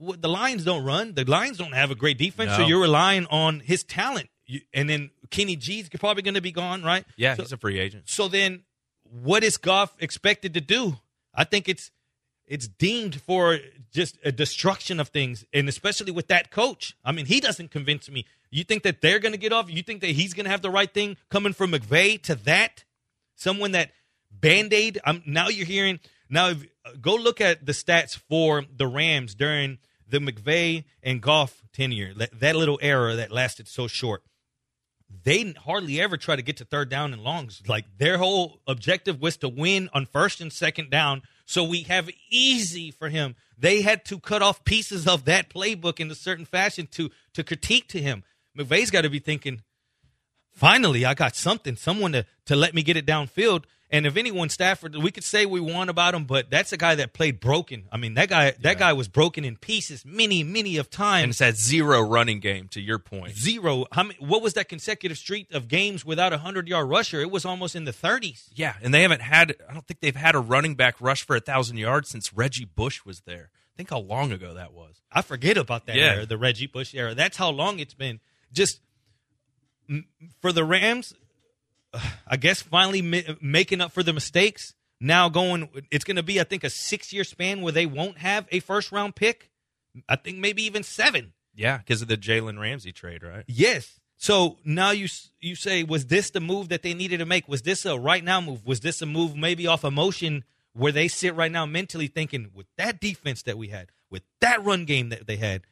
The 0.00 0.28
Lions 0.28 0.64
don't 0.64 0.84
run. 0.84 1.14
The 1.14 1.24
Lions 1.24 1.58
don't 1.58 1.72
have 1.74 1.90
a 1.90 1.94
great 1.94 2.16
defense, 2.18 2.52
so 2.56 2.66
you're 2.66 2.80
relying 2.80 3.26
on 3.26 3.60
his 3.60 3.84
talent. 3.84 4.28
You, 4.46 4.60
and 4.72 4.88
then 4.88 5.10
Kenny 5.30 5.56
G's 5.56 5.88
probably 5.90 6.22
going 6.22 6.34
to 6.34 6.40
be 6.40 6.52
gone, 6.52 6.82
right? 6.82 7.04
Yeah, 7.16 7.34
So- 7.34 7.42
he's 7.42 7.52
a 7.52 7.56
free 7.56 7.78
agent. 7.78 8.04
so 8.08 8.26
then, 8.28 8.62
what 9.04 9.44
is 9.44 9.56
Goff 9.58 9.94
expected 10.00 10.54
to 10.54 10.60
do? 10.60 10.98
I 11.34 11.44
think 11.44 11.68
it's 11.68 11.90
it's 12.46 12.66
deemed 12.66 13.20
for 13.20 13.58
just 13.92 14.18
a 14.24 14.32
destruction 14.32 14.98
of 14.98 15.08
things, 15.08 15.44
and 15.52 15.68
especially 15.68 16.10
with 16.10 16.26
that 16.28 16.50
coach. 16.50 16.96
I 17.04 17.12
mean, 17.12 17.26
he 17.26 17.38
doesn't 17.38 17.70
convince 17.70 18.10
me. 18.10 18.24
You 18.50 18.64
think 18.64 18.82
that 18.82 19.00
they're 19.00 19.20
going 19.20 19.32
to 19.32 19.38
get 19.38 19.52
off? 19.52 19.70
You 19.70 19.82
think 19.84 20.00
that 20.00 20.08
he's 20.10 20.34
going 20.34 20.44
to 20.46 20.50
have 20.50 20.60
the 20.62 20.70
right 20.70 20.92
thing 20.92 21.16
coming 21.30 21.52
from 21.52 21.70
McVay 21.70 22.20
to 22.22 22.34
that? 22.36 22.82
Someone 23.36 23.70
that 23.72 23.92
band 24.32 24.72
aid. 24.72 24.98
I'm 25.04 25.22
now 25.26 25.48
you're 25.48 25.66
hearing 25.66 26.00
now. 26.28 26.48
If, 26.48 26.66
go 27.00 27.14
look 27.14 27.40
at 27.40 27.64
the 27.66 27.72
stats 27.72 28.16
for 28.18 28.64
the 28.76 28.86
Rams 28.88 29.36
during 29.36 29.78
the 30.10 30.18
McVay 30.18 30.84
and 31.02 31.20
Goff 31.20 31.62
tenure. 31.72 32.12
That, 32.14 32.56
little 32.56 32.78
era 32.82 33.16
that 33.16 33.30
lasted 33.30 33.68
so 33.68 33.86
short 33.86 34.22
they 35.24 35.52
hardly 35.52 36.00
ever 36.00 36.16
try 36.16 36.36
to 36.36 36.42
get 36.42 36.56
to 36.58 36.64
third 36.64 36.88
down 36.88 37.12
and 37.12 37.22
longs. 37.22 37.62
Like 37.66 37.84
their 37.98 38.18
whole 38.18 38.60
objective 38.66 39.20
was 39.20 39.36
to 39.38 39.48
win 39.48 39.90
on 39.92 40.06
first 40.06 40.40
and 40.40 40.52
second 40.52 40.90
down. 40.90 41.22
So 41.44 41.64
we 41.64 41.82
have 41.82 42.08
easy 42.30 42.90
for 42.90 43.08
him. 43.08 43.34
They 43.58 43.82
had 43.82 44.04
to 44.06 44.20
cut 44.20 44.42
off 44.42 44.64
pieces 44.64 45.06
of 45.06 45.24
that 45.24 45.50
playbook 45.50 46.00
in 46.00 46.10
a 46.10 46.14
certain 46.14 46.44
fashion 46.44 46.86
to 46.92 47.10
to 47.34 47.44
critique 47.44 47.88
to 47.88 48.00
him. 48.00 48.22
McVay's 48.56 48.90
got 48.90 49.02
to 49.02 49.10
be 49.10 49.18
thinking, 49.18 49.62
finally, 50.52 51.04
I 51.04 51.14
got 51.14 51.34
something, 51.34 51.76
someone 51.76 52.12
to 52.12 52.26
to 52.46 52.56
let 52.56 52.74
me 52.74 52.82
get 52.82 52.96
it 52.96 53.06
downfield. 53.06 53.64
And 53.92 54.06
if 54.06 54.16
anyone, 54.16 54.48
Stafford, 54.50 54.94
we 54.94 55.10
could 55.10 55.24
say 55.24 55.46
we 55.46 55.60
won 55.60 55.88
about 55.88 56.14
him, 56.14 56.24
but 56.24 56.48
that's 56.48 56.72
a 56.72 56.76
guy 56.76 56.94
that 56.94 57.12
played 57.12 57.40
broken. 57.40 57.84
I 57.90 57.96
mean, 57.96 58.14
that 58.14 58.28
guy 58.28 58.52
that 58.60 58.78
guy 58.78 58.92
was 58.92 59.08
broken 59.08 59.44
in 59.44 59.56
pieces 59.56 60.04
many, 60.04 60.44
many 60.44 60.76
of 60.76 60.90
times 60.90 61.22
And 61.24 61.30
it's 61.30 61.38
that 61.40 61.56
zero 61.56 62.00
running 62.00 62.38
game, 62.38 62.68
to 62.68 62.80
your 62.80 63.00
point. 63.00 63.36
zero. 63.36 63.86
How 63.90 64.04
many, 64.04 64.16
what 64.20 64.42
was 64.42 64.54
that 64.54 64.68
consecutive 64.68 65.18
streak 65.18 65.52
of 65.52 65.66
games 65.66 66.04
without 66.04 66.32
a 66.32 66.38
hundred 66.38 66.68
yard 66.68 66.88
rusher? 66.88 67.20
It 67.20 67.32
was 67.32 67.44
almost 67.44 67.74
in 67.74 67.84
the 67.84 67.92
thirties. 67.92 68.48
Yeah, 68.54 68.74
and 68.80 68.94
they 68.94 69.02
haven't 69.02 69.22
had. 69.22 69.56
I 69.68 69.74
don't 69.74 69.84
think 69.86 69.98
they've 69.98 70.14
had 70.14 70.36
a 70.36 70.40
running 70.40 70.76
back 70.76 71.00
rush 71.00 71.26
for 71.26 71.34
a 71.34 71.40
thousand 71.40 71.78
yards 71.78 72.08
since 72.08 72.32
Reggie 72.32 72.66
Bush 72.66 73.04
was 73.04 73.22
there. 73.22 73.50
Think 73.76 73.90
how 73.90 73.98
long 73.98 74.30
ago 74.30 74.54
that 74.54 74.72
was. 74.72 75.02
I 75.10 75.22
forget 75.22 75.56
about 75.56 75.86
that 75.86 75.96
Yeah. 75.96 76.14
era, 76.14 76.26
the 76.26 76.38
Reggie 76.38 76.66
Bush 76.68 76.94
era. 76.94 77.14
That's 77.14 77.36
how 77.38 77.50
long 77.50 77.80
it's 77.80 77.94
been. 77.94 78.20
Just 78.52 78.80
for 80.40 80.52
the 80.52 80.64
Rams, 80.64 81.14
I 82.26 82.36
guess 82.36 82.62
finally 82.62 83.02
ma- 83.02 83.34
making 83.40 83.80
up 83.80 83.92
for 83.92 84.02
the 84.02 84.12
mistakes. 84.12 84.74
Now 85.00 85.28
going, 85.28 85.68
it's 85.90 86.04
going 86.04 86.16
to 86.16 86.22
be 86.22 86.40
I 86.40 86.44
think 86.44 86.62
a 86.64 86.70
six 86.70 87.12
year 87.12 87.24
span 87.24 87.62
where 87.62 87.72
they 87.72 87.86
won't 87.86 88.18
have 88.18 88.46
a 88.50 88.60
first 88.60 88.92
round 88.92 89.16
pick. 89.16 89.50
I 90.08 90.16
think 90.16 90.38
maybe 90.38 90.62
even 90.64 90.82
seven. 90.82 91.32
Yeah, 91.54 91.78
because 91.78 92.00
of 92.02 92.08
the 92.08 92.16
Jalen 92.16 92.60
Ramsey 92.60 92.92
trade, 92.92 93.22
right? 93.22 93.44
Yes. 93.48 93.98
So 94.18 94.58
now 94.64 94.90
you 94.90 95.08
you 95.40 95.56
say, 95.56 95.82
was 95.82 96.06
this 96.06 96.30
the 96.30 96.40
move 96.40 96.68
that 96.68 96.82
they 96.82 96.94
needed 96.94 97.18
to 97.18 97.26
make? 97.26 97.48
Was 97.48 97.62
this 97.62 97.84
a 97.86 97.98
right 97.98 98.22
now 98.22 98.40
move? 98.40 98.64
Was 98.66 98.80
this 98.80 99.00
a 99.02 99.06
move 99.06 99.34
maybe 99.34 99.66
off 99.66 99.82
emotion 99.82 100.44
where 100.74 100.92
they 100.92 101.08
sit 101.08 101.34
right 101.34 101.50
now 101.50 101.66
mentally 101.66 102.06
thinking, 102.06 102.50
with 102.54 102.66
that 102.78 103.00
defense 103.00 103.42
that 103.42 103.58
we 103.58 103.68
had, 103.68 103.88
with 104.10 104.22
that 104.40 104.62
run 104.64 104.84
game 104.84 105.08
that 105.08 105.26
they 105.26 105.36
had, 105.36 105.62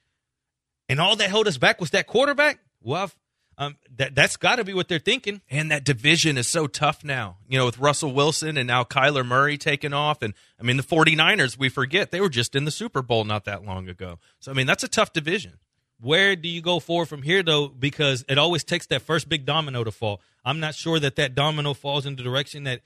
and 0.88 1.00
all 1.00 1.14
that 1.16 1.28
held 1.30 1.46
us 1.46 1.58
back 1.58 1.80
was 1.80 1.90
that 1.90 2.06
quarterback? 2.08 2.58
Well, 2.82 3.02
I've- 3.04 3.14
um, 3.58 3.76
that 3.96 4.14
that's 4.14 4.36
got 4.36 4.56
to 4.56 4.64
be 4.64 4.72
what 4.72 4.88
they're 4.88 5.00
thinking. 5.00 5.42
And 5.50 5.70
that 5.72 5.84
division 5.84 6.38
is 6.38 6.46
so 6.46 6.68
tough 6.68 7.02
now, 7.04 7.38
you 7.48 7.58
know, 7.58 7.66
with 7.66 7.78
Russell 7.78 8.12
Wilson 8.12 8.56
and 8.56 8.68
now 8.68 8.84
Kyler 8.84 9.26
Murray 9.26 9.58
taking 9.58 9.92
off. 9.92 10.22
And 10.22 10.32
I 10.60 10.62
mean, 10.62 10.76
the 10.76 10.84
49ers, 10.84 11.58
we 11.58 11.68
forget, 11.68 12.12
they 12.12 12.20
were 12.20 12.28
just 12.28 12.54
in 12.54 12.64
the 12.64 12.70
Super 12.70 13.02
Bowl 13.02 13.24
not 13.24 13.44
that 13.46 13.64
long 13.64 13.88
ago. 13.88 14.20
So, 14.38 14.52
I 14.52 14.54
mean, 14.54 14.68
that's 14.68 14.84
a 14.84 14.88
tough 14.88 15.12
division. 15.12 15.58
Where 16.00 16.36
do 16.36 16.48
you 16.48 16.62
go 16.62 16.78
forward 16.78 17.06
from 17.06 17.22
here, 17.22 17.42
though? 17.42 17.66
Because 17.66 18.24
it 18.28 18.38
always 18.38 18.62
takes 18.62 18.86
that 18.86 19.02
first 19.02 19.28
big 19.28 19.44
domino 19.44 19.82
to 19.82 19.90
fall. 19.90 20.20
I'm 20.44 20.60
not 20.60 20.76
sure 20.76 21.00
that 21.00 21.16
that 21.16 21.34
domino 21.34 21.74
falls 21.74 22.06
in 22.06 22.14
the 22.14 22.22
direction 22.22 22.62
that 22.62 22.82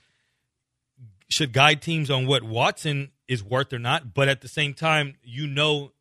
should 1.28 1.52
guide 1.52 1.82
teams 1.82 2.10
on 2.10 2.26
what 2.26 2.42
Watson 2.42 3.10
is 3.28 3.44
worth 3.44 3.74
or 3.74 3.78
not. 3.78 4.14
But 4.14 4.28
at 4.28 4.40
the 4.40 4.48
same 4.48 4.72
time, 4.72 5.16
you 5.22 5.46
know, 5.46 5.92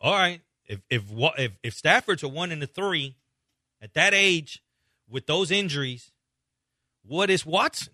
all 0.00 0.14
right, 0.14 0.40
if 0.64 0.80
if 0.90 1.04
if, 1.38 1.52
if 1.62 1.74
Stafford's 1.74 2.24
a 2.24 2.28
one 2.28 2.50
and 2.50 2.60
a 2.60 2.66
three 2.66 3.14
at 3.86 3.94
that 3.94 4.14
age 4.14 4.60
with 5.08 5.26
those 5.26 5.52
injuries, 5.52 6.10
what 7.04 7.30
is 7.30 7.46
Watson? 7.46 7.92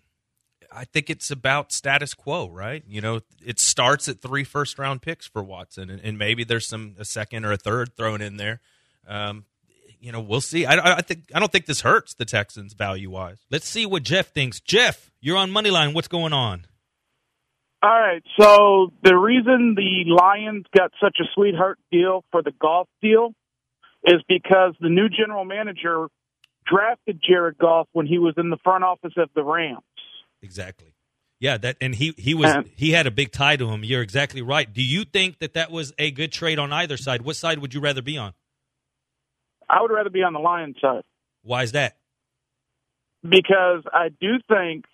I 0.71 0.85
think 0.85 1.11
it's 1.11 1.29
about 1.29 1.71
status 1.71 2.15
quo, 2.15 2.49
right? 2.49 2.83
You 2.87 2.99
know, 2.99 3.21
it 3.45 3.59
starts 3.59 4.09
at 4.09 4.21
three 4.21 4.43
first 4.43 4.79
round 4.79 5.03
picks 5.03 5.27
for 5.27 5.43
Watson, 5.43 5.91
and, 5.91 6.01
and 6.01 6.17
maybe 6.17 6.43
there's 6.43 6.67
some 6.67 6.95
a 6.97 7.05
second 7.05 7.45
or 7.45 7.51
a 7.51 7.57
third 7.57 7.95
thrown 7.95 8.23
in 8.23 8.37
there. 8.37 8.59
Um, 9.07 9.45
you 9.99 10.11
know, 10.11 10.19
we'll 10.19 10.41
see. 10.41 10.65
I, 10.65 10.97
I 10.97 11.01
think 11.01 11.25
I 11.35 11.39
don't 11.39 11.51
think 11.51 11.67
this 11.67 11.81
hurts 11.81 12.15
the 12.15 12.25
Texans 12.25 12.73
value 12.73 13.11
wise. 13.11 13.45
Let's 13.51 13.69
see 13.69 13.85
what 13.85 14.01
Jeff 14.01 14.33
thinks. 14.33 14.59
Jeff, 14.59 15.11
you're 15.21 15.37
on 15.37 15.51
Moneyline. 15.51 15.93
What's 15.93 16.07
going 16.07 16.33
on? 16.33 16.65
All 17.83 17.89
right. 17.91 18.23
So 18.39 18.93
the 19.03 19.15
reason 19.15 19.75
the 19.75 20.11
Lions 20.11 20.65
got 20.75 20.91
such 20.99 21.17
a 21.21 21.25
sweetheart 21.35 21.77
deal 21.91 22.23
for 22.31 22.41
the 22.41 22.51
Goff 22.59 22.87
deal 22.99 23.35
is 24.05 24.21
because 24.27 24.75
the 24.79 24.89
new 24.89 25.07
general 25.09 25.45
manager 25.45 26.07
drafted 26.65 27.21
Jared 27.27 27.57
Goff 27.57 27.87
when 27.93 28.05
he 28.07 28.17
was 28.17 28.33
in 28.37 28.49
the 28.49 28.57
front 28.63 28.83
office 28.83 29.13
of 29.17 29.29
the 29.35 29.43
Rams. 29.43 29.79
Exactly. 30.41 30.93
Yeah, 31.39 31.57
that 31.57 31.77
and 31.81 31.93
he 31.95 32.13
he 32.17 32.33
was 32.33 32.51
And- 32.51 32.67
he 32.75 32.91
had 32.91 33.05
a 33.07 33.11
big 33.11 33.31
tie 33.31 33.57
to 33.57 33.67
him. 33.69 33.83
You're 33.83 34.01
exactly 34.01 34.41
right. 34.41 34.71
Do 34.71 34.81
you 34.81 35.03
think 35.03 35.39
that 35.39 35.53
that 35.55 35.71
was 35.71 35.93
a 35.97 36.11
good 36.11 36.31
trade 36.31 36.57
on 36.59 36.71
either 36.71 36.95
side? 36.97 37.21
What 37.21 37.35
side 37.35 37.59
would 37.59 37.73
you 37.73 37.81
rather 37.81 38.01
be 38.01 38.17
on? 38.17 38.33
I 39.69 39.81
would 39.81 39.91
rather 39.91 40.09
be 40.09 40.23
on 40.23 40.33
the 40.33 40.39
Lions 40.39 40.77
side 40.81 41.03
Why 41.41 41.63
is 41.63 41.71
that? 41.73 41.97
because 43.23 43.83
I 43.91 44.09
do 44.09 44.37
think 44.47 44.85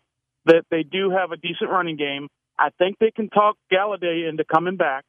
that 0.45 0.63
they 0.69 0.83
do 0.83 1.09
have 1.09 1.31
a 1.31 1.37
decent 1.37 1.69
running 1.69 1.97
game. 1.97 2.27
I 2.57 2.69
think 2.77 2.97
they 2.99 3.11
can 3.11 3.29
talk 3.29 3.57
Golladay 3.71 4.27
into 4.29 4.43
coming 4.43 4.75
back. 4.77 5.03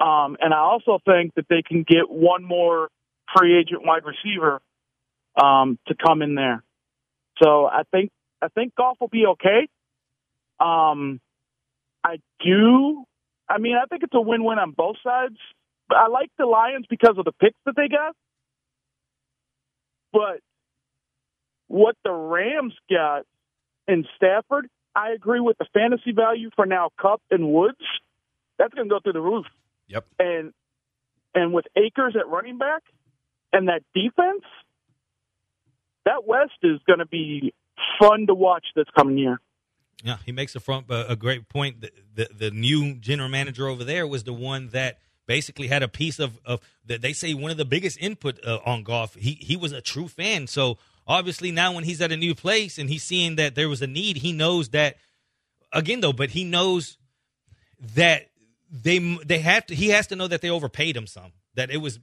Um, 0.00 0.36
and 0.40 0.52
I 0.52 0.58
also 0.58 0.98
think 1.04 1.34
that 1.36 1.46
they 1.48 1.62
can 1.62 1.84
get 1.86 2.10
one 2.10 2.44
more 2.44 2.88
free 3.36 3.58
agent 3.58 3.82
wide 3.84 4.02
receiver 4.04 4.60
um, 5.40 5.78
to 5.86 5.94
come 5.94 6.22
in 6.22 6.34
there. 6.34 6.62
So 7.42 7.66
I 7.66 7.82
think 7.90 8.10
I 8.42 8.48
think 8.48 8.74
Goff 8.74 8.98
will 9.00 9.08
be 9.08 9.26
okay. 9.26 9.68
Um, 10.60 11.20
I 12.02 12.16
do. 12.44 13.04
I 13.48 13.58
mean, 13.58 13.76
I 13.76 13.86
think 13.86 14.02
it's 14.02 14.14
a 14.14 14.20
win-win 14.20 14.58
on 14.58 14.72
both 14.72 14.96
sides. 15.02 15.36
I 15.90 16.08
like 16.08 16.30
the 16.38 16.46
Lions 16.46 16.86
because 16.88 17.16
of 17.18 17.24
the 17.24 17.32
picks 17.32 17.58
that 17.66 17.74
they 17.76 17.88
got. 17.88 18.14
But 20.12 20.40
what 21.68 21.96
the 22.04 22.12
Rams 22.12 22.74
got 22.90 23.24
in 23.88 24.06
Stafford, 24.16 24.68
I 24.94 25.10
agree 25.10 25.40
with 25.40 25.58
the 25.58 25.66
fantasy 25.74 26.12
value 26.12 26.50
for 26.54 26.66
now 26.66 26.90
Kupp 27.00 27.20
and 27.30 27.52
Woods. 27.52 27.76
That's 28.58 28.72
going 28.72 28.88
to 28.88 28.94
go 28.94 29.00
through 29.00 29.14
the 29.14 29.20
roof. 29.20 29.46
Yep. 29.88 30.06
And 30.18 30.52
and 31.34 31.52
with 31.52 31.66
Akers 31.76 32.14
at 32.18 32.28
running 32.28 32.58
back 32.58 32.82
and 33.52 33.68
that 33.68 33.82
defense, 33.94 34.44
that 36.04 36.26
West 36.26 36.52
is 36.62 36.80
going 36.86 37.00
to 37.00 37.06
be 37.06 37.52
fun 37.98 38.26
to 38.26 38.34
watch 38.34 38.64
this 38.76 38.86
coming 38.96 39.18
year. 39.18 39.40
Yeah, 40.02 40.18
he 40.24 40.32
makes 40.32 40.54
a 40.54 40.60
front 40.60 40.90
uh, 40.90 41.06
a 41.08 41.16
great 41.16 41.48
point. 41.48 41.80
The, 41.80 41.90
the, 42.14 42.28
the 42.36 42.50
new 42.50 42.94
general 42.96 43.28
manager 43.28 43.68
over 43.68 43.84
there 43.84 44.06
was 44.06 44.24
the 44.24 44.32
one 44.32 44.68
that 44.68 44.98
basically 45.26 45.68
had 45.68 45.82
a 45.82 45.88
piece 45.88 46.18
of 46.18 46.38
of 46.44 46.60
that 46.84 47.00
they 47.00 47.12
say 47.12 47.32
one 47.32 47.50
of 47.50 47.56
the 47.56 47.64
biggest 47.64 47.98
input 48.00 48.38
uh, 48.44 48.58
on 48.66 48.82
Goff. 48.82 49.14
He 49.14 49.32
he 49.40 49.56
was 49.56 49.72
a 49.72 49.80
true 49.80 50.08
fan. 50.08 50.46
So 50.46 50.78
obviously 51.06 51.50
now 51.50 51.72
when 51.72 51.84
he's 51.84 52.00
at 52.00 52.12
a 52.12 52.16
new 52.16 52.34
place 52.34 52.78
and 52.78 52.90
he's 52.90 53.02
seeing 53.02 53.36
that 53.36 53.54
there 53.54 53.68
was 53.68 53.82
a 53.82 53.86
need, 53.86 54.18
he 54.18 54.32
knows 54.32 54.70
that 54.70 54.96
again 55.72 56.00
though, 56.00 56.12
but 56.12 56.30
he 56.30 56.44
knows 56.44 56.98
that 57.94 58.28
they 58.82 58.98
they 59.24 59.38
have 59.38 59.66
to 59.66 59.74
he 59.74 59.90
has 59.90 60.08
to 60.08 60.16
know 60.16 60.26
that 60.26 60.40
they 60.40 60.50
overpaid 60.50 60.96
him 60.96 61.06
some. 61.06 61.32
That 61.54 61.70
it 61.70 61.76
was 61.76 62.00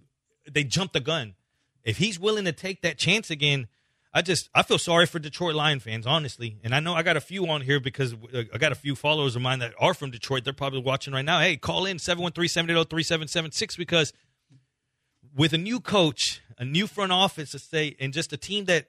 they 0.49 0.63
jumped 0.63 0.93
the 0.93 1.01
gun. 1.01 1.35
If 1.83 1.97
he's 1.97 2.19
willing 2.19 2.45
to 2.45 2.53
take 2.53 2.81
that 2.81 2.97
chance 2.97 3.29
again, 3.29 3.67
I 4.13 4.21
just 4.21 4.49
I 4.55 4.63
feel 4.63 4.77
sorry 4.77 5.05
for 5.05 5.19
Detroit 5.19 5.55
Lion 5.55 5.81
fans, 5.81 6.07
honestly. 6.07 6.57
And 6.63 6.73
I 6.73 6.79
know 6.79 6.93
I 6.93 7.03
got 7.03 7.17
a 7.17 7.21
few 7.21 7.45
on 7.47 7.61
here 7.61 7.81
because 7.81 8.13
uh, 8.13 8.43
I 8.53 8.57
got 8.57 8.71
a 8.71 8.75
few 8.75 8.95
followers 8.95 9.35
of 9.35 9.41
mine 9.41 9.59
that 9.59 9.73
are 9.79 9.93
from 9.93 10.11
Detroit. 10.11 10.45
They're 10.45 10.53
probably 10.53 10.81
watching 10.81 11.13
right 11.13 11.25
now. 11.25 11.39
Hey, 11.39 11.57
call 11.57 11.85
in 11.85 11.97
713-780-3776 11.97 13.77
because 13.77 14.13
with 15.35 15.51
a 15.51 15.57
new 15.57 15.81
coach, 15.81 16.41
a 16.57 16.63
new 16.63 16.87
front 16.87 17.11
office 17.11 17.51
to 17.51 17.59
say 17.59 17.97
and 17.99 18.13
just 18.13 18.31
a 18.31 18.37
team 18.37 18.65
that 18.65 18.87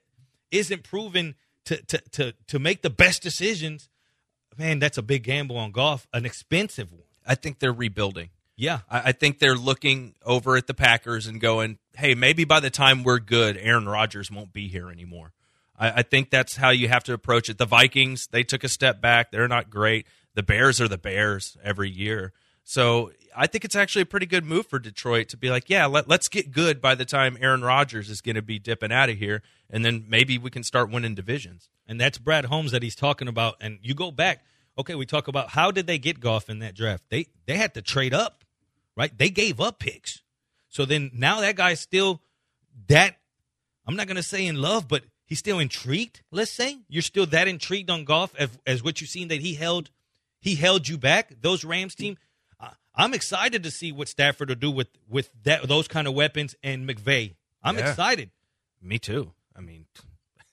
isn't 0.53 0.85
proven 0.85 1.35
to 1.65 1.83
to 1.87 1.99
to 2.13 2.35
to 2.47 2.59
make 2.61 2.83
the 2.83 2.91
best 2.91 3.23
decisions, 3.23 3.89
man, 4.57 4.79
that's 4.79 4.99
a 4.99 5.03
big 5.03 5.25
gamble 5.25 5.57
on 5.57 5.73
Goff 5.73 6.07
an 6.13 6.25
expensive 6.25 6.93
one. 6.93 7.02
I 7.27 7.35
think 7.35 7.59
they're 7.59 7.73
rebuilding. 7.73 8.31
Yeah. 8.57 8.81
I, 8.91 9.01
I 9.07 9.13
think 9.13 9.39
they're 9.39 9.57
looking 9.57 10.15
over 10.25 10.57
at 10.57 10.67
the 10.67 10.75
Packers 10.75 11.27
and 11.27 11.41
going, 11.41 11.79
hey, 11.95 12.15
maybe 12.15 12.45
by 12.45 12.61
the 12.61 12.71
time 12.71 13.03
we're 13.03 13.19
good, 13.19 13.57
Aaron 13.57 13.89
Rodgers 13.89 14.31
won't 14.31 14.53
be 14.53 14.69
here 14.69 14.91
anymore. 14.91 15.33
I, 15.79 15.91
I 15.91 16.03
think 16.03 16.31
that's 16.31 16.57
how 16.57 16.71
you 16.71 16.89
have 16.89 17.05
to 17.05 17.13
approach 17.13 17.49
it. 17.49 17.59
The 17.59 17.67
Vikings, 17.67 18.29
they 18.31 18.45
took 18.45 18.65
a 18.65 18.69
step 18.69 19.01
back. 19.01 19.31
They're 19.31 19.49
not 19.49 19.71
great. 19.71 20.07
The 20.35 20.43
Bears 20.43 20.81
are 20.81 20.89
the 20.89 20.99
Bears 20.99 21.57
every 21.63 21.91
year. 21.91 22.33
So 22.65 23.11
I 23.37 23.47
think 23.47 23.65
it's 23.65 23.75
actually 23.75 24.03
a 24.03 24.07
pretty 24.07 24.27
good 24.27 24.45
move 24.45 24.67
for 24.67 24.79
Detroit 24.79 25.29
to 25.31 25.37
be 25.37 25.51
like, 25.51 25.69
yeah, 25.69 25.87
let, 25.87 26.09
let's 26.09 26.29
get 26.29 26.53
good 26.53 26.81
by 26.81 26.95
the 26.95 27.05
time 27.05 27.37
Aaron 27.41 27.63
Rodgers 27.63 28.09
is 28.09 28.21
going 28.21 28.37
to 28.37 28.43
be 28.43 28.59
dipping 28.59 28.93
out 28.93 29.11
of 29.11 29.19
here. 29.19 29.43
And 29.69 29.85
then 29.85 30.05
maybe 30.09 30.39
we 30.39 30.51
can 30.51 30.63
start 30.63 30.91
winning 30.91 31.15
divisions. 31.15 31.71
And 31.87 32.01
that's 32.01 32.19
Brad 32.19 32.45
Holmes 32.45 32.73
that 32.73 32.83
he's 32.83 32.95
talking 32.95 33.29
about. 33.29 33.57
And 33.61 33.79
you 33.83 33.95
go 33.95 34.11
back, 34.11 34.45
okay, 34.79 34.95
we 34.95 35.07
talk 35.07 35.29
about 35.29 35.51
how 35.51 35.71
did 35.71 35.87
they 35.87 35.99
get 35.99 36.21
Goff 36.21 36.49
in 36.49 36.59
that 36.61 36.75
draft? 36.75 37.05
They 37.09 37.27
they 37.47 37.57
had 37.57 37.75
to 37.75 37.83
trade 37.83 38.15
up, 38.15 38.45
right? 38.97 39.17
They 39.17 39.31
gave 39.31 39.61
up 39.61 39.79
picks. 39.79 40.23
So 40.69 40.85
then 40.85 41.11
now 41.15 41.41
that 41.41 41.57
guy's 41.57 41.81
still 41.81 42.21
that 42.89 43.17
I'm 43.87 43.97
not 43.97 44.07
gonna 44.07 44.23
say 44.23 44.47
in 44.47 44.61
love, 44.61 44.89
but 44.89 45.05
he's 45.25 45.39
still 45.39 45.59
intrigued. 45.59 46.23
Let's 46.31 46.51
say 46.51 46.79
you're 46.89 47.03
still 47.03 47.27
that 47.27 47.49
intrigued 47.49 47.91
on 47.91 48.05
Goff 48.05 48.35
as, 48.37 48.51
as 48.67 48.83
what 48.83 49.01
you've 49.01 49.11
seen 49.11 49.29
that 49.29 49.41
he 49.41 49.55
held 49.55 49.91
he 50.41 50.55
held 50.55 50.89
you 50.89 50.99
back. 50.99 51.33
Those 51.41 51.65
Rams 51.65 51.95
team, 51.95 52.17
I'm 52.95 53.15
excited 53.15 53.63
to 53.63 53.71
see 53.71 53.91
what 53.93 54.09
Stafford 54.09 54.49
will 54.49 54.57
do 54.57 54.71
with 54.71 54.89
with 55.09 55.31
that 55.45 55.67
those 55.69 55.89
kind 55.89 56.07
of 56.07 56.15
weapons 56.15 56.55
and 56.63 56.89
McVay. 56.89 57.35
I'm 57.63 57.79
Yeah. 57.79 57.91
excited. 57.91 58.31
Me 58.81 58.99
too. 58.99 59.33
I 59.55 59.61
mean, 59.61 59.87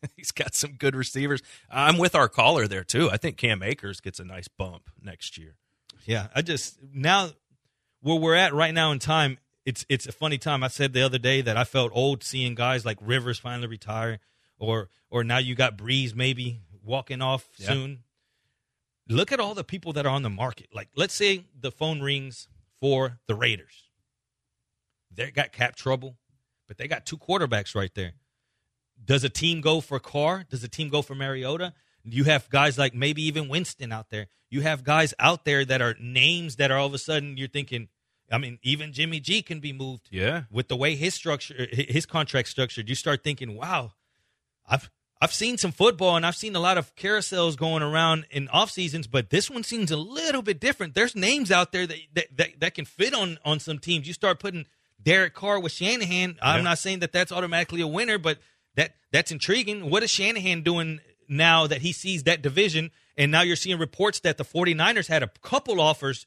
he's 0.15 0.32
got 0.32 0.53
some 0.56 0.74
good 0.74 0.96
receivers. 0.96 1.41
I'm 1.70 1.98
with 1.98 2.15
our 2.15 2.29
caller 2.29 2.68
there 2.68 2.84
too. 2.84 3.10
I 3.12 3.18
think 3.18 3.38
Cam 3.38 3.62
Akers 3.63 4.00
gets 4.01 4.20
a 4.20 4.25
nice 4.25 4.48
bump 4.48 4.89
next 5.01 5.38
year. 5.38 5.56
Yeah, 6.06 6.27
I 6.34 6.41
just 6.41 6.77
now 6.94 7.29
where 8.01 8.15
we're 8.15 8.36
at 8.36 8.53
right 8.53 8.74
now 8.74 8.91
in 8.91 9.00
time, 9.00 9.38
it's 9.65 9.86
it's 9.89 10.08
a 10.08 10.12
funny 10.12 10.38
time. 10.38 10.63
I 10.63 10.68
said 10.70 10.94
the 10.94 11.01
other 11.01 11.18
day 11.18 11.41
that 11.41 11.58
I 11.58 11.63
felt 11.63 11.91
old 11.94 12.24
seeing 12.24 12.56
guys 12.56 12.86
like 12.86 12.98
Rivers 13.01 13.38
finally 13.39 13.68
retire, 13.68 14.20
or 14.58 14.89
or 15.10 15.24
now 15.24 15.38
you 15.39 15.56
got 15.56 15.77
Brees 15.77 16.15
maybe 16.15 16.62
walking 16.84 17.22
off 17.22 17.48
Yeah. 17.58 17.68
soon. 17.68 18.03
Look 19.08 19.32
at 19.32 19.39
all 19.39 19.56
the 19.56 19.63
people 19.63 19.91
that 19.94 20.06
are 20.06 20.10
on 20.13 20.22
the 20.22 20.29
market. 20.29 20.68
Like, 20.74 20.89
let's 20.96 21.15
say 21.15 21.46
the 21.60 21.72
phone 21.72 22.00
rings 22.00 22.48
for 22.79 23.18
the 23.27 23.34
Raiders. 23.34 23.89
They 25.12 25.32
got 25.32 25.51
cap 25.51 25.75
trouble, 25.75 26.15
but 26.68 26.77
they 26.77 26.88
got 26.88 27.06
two 27.08 27.18
quarterbacks 27.18 27.74
right 27.75 27.91
there. 27.96 28.13
Does 29.03 29.24
a 29.24 29.29
team 29.29 29.62
go 29.62 29.82
for 29.82 30.00
Carr? 30.00 30.46
Does 30.50 30.63
a 30.63 30.68
team 30.68 30.89
go 30.89 31.01
for 31.01 31.15
Mariota? 31.15 31.74
You 32.03 32.24
have 32.25 32.50
guys 32.50 32.77
like 32.77 32.94
maybe 32.94 33.22
even 33.24 33.50
Winston 33.50 33.91
out 33.91 34.10
there. 34.10 34.27
You 34.50 34.62
have 34.62 34.84
guys 34.84 35.13
out 35.20 35.46
there 35.46 35.63
that 35.65 35.82
are 35.82 35.96
names 36.00 36.56
that 36.58 36.72
are 36.72 36.77
all 36.77 36.88
of 36.88 36.94
a 36.94 36.98
sudden 36.98 37.38
you're 37.38 37.48
thinking. 37.48 37.88
I 38.32 38.38
mean, 38.38 38.60
even 38.62 38.94
Jimmy 38.94 39.20
G 39.20 39.41
can 39.41 39.60
be 39.60 39.74
moved. 39.74 40.08
Yeah. 40.12 40.44
With 40.51 40.68
the 40.68 40.75
way 40.75 40.96
his 40.96 41.13
structure, 41.15 41.68
his 41.72 42.06
contract 42.06 42.48
structured, 42.48 42.88
you 42.88 42.96
start 42.96 43.24
thinking, 43.24 43.56
wow, 43.56 43.94
I've 44.68 44.89
I've 45.22 45.34
seen 45.34 45.58
some 45.58 45.72
football 45.72 46.15
and 46.15 46.25
I've 46.25 46.36
seen 46.36 46.56
a 46.56 46.60
lot 46.60 46.77
of 46.77 46.96
carousels 46.96 47.58
going 47.58 47.84
around 47.84 48.25
in 48.32 48.48
off 48.50 48.72
seasons, 48.72 49.08
but 49.08 49.29
this 49.32 49.50
one 49.50 49.63
seems 49.63 49.91
a 49.91 49.98
little 49.98 50.41
bit 50.41 50.60
different. 50.62 50.94
There's 50.94 51.15
names 51.15 51.51
out 51.51 51.72
there 51.72 51.86
that 51.88 51.98
that, 52.13 52.38
that, 52.38 52.60
that 52.60 52.74
can 52.75 52.86
fit 52.86 53.13
on 53.13 53.38
on 53.44 53.60
some 53.60 53.79
teams. 53.79 54.08
You 54.08 54.13
start 54.13 54.39
putting 54.39 54.65
Derek 55.01 55.34
Carr 55.34 55.60
with 55.60 55.72
Shanahan. 55.74 56.38
I'm 56.41 56.58
Yeah. 56.60 56.63
not 56.63 56.77
saying 56.79 57.00
that 57.00 57.12
that's 57.12 57.32
automatically 57.32 57.82
a 57.82 57.88
winner, 57.88 58.18
but 58.18 58.38
that 58.75 58.95
that's 59.11 59.31
intriguing. 59.31 59.89
What 59.89 60.03
is 60.03 60.11
Shanahan 60.11 60.61
doing 60.61 60.99
now 61.27 61.67
that 61.67 61.81
he 61.81 61.91
sees 61.91 62.23
that 62.23 62.41
division? 62.41 62.91
And 63.17 63.31
now 63.31 63.41
you're 63.41 63.55
seeing 63.55 63.77
reports 63.77 64.19
that 64.21 64.38
the 64.38 64.45
49ers 64.45 65.07
had 65.07 65.23
a 65.23 65.27
couple 65.41 65.81
offers 65.81 66.25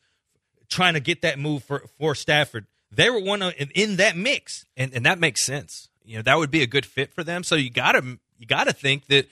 trying 0.68 0.94
to 0.94 1.00
get 1.00 1.22
that 1.22 1.38
move 1.38 1.64
for 1.64 1.84
for 1.98 2.14
Stafford. 2.14 2.66
They 2.90 3.08
were 3.08 3.20
one 3.20 3.40
of, 3.40 3.54
in 3.74 3.96
that 3.96 4.16
mix. 4.16 4.66
and 4.76 4.92
and 4.92 5.06
that 5.06 5.18
makes 5.18 5.42
sense. 5.42 5.88
You 6.04 6.16
know, 6.16 6.22
that 6.22 6.38
would 6.38 6.50
be 6.50 6.62
a 6.62 6.66
good 6.66 6.84
fit 6.86 7.14
for 7.14 7.24
them. 7.24 7.44
So 7.44 7.54
you 7.54 7.70
got 7.70 7.92
to 7.92 8.18
you 8.38 8.46
got 8.46 8.64
to 8.64 8.72
think 8.72 9.06
that 9.06 9.28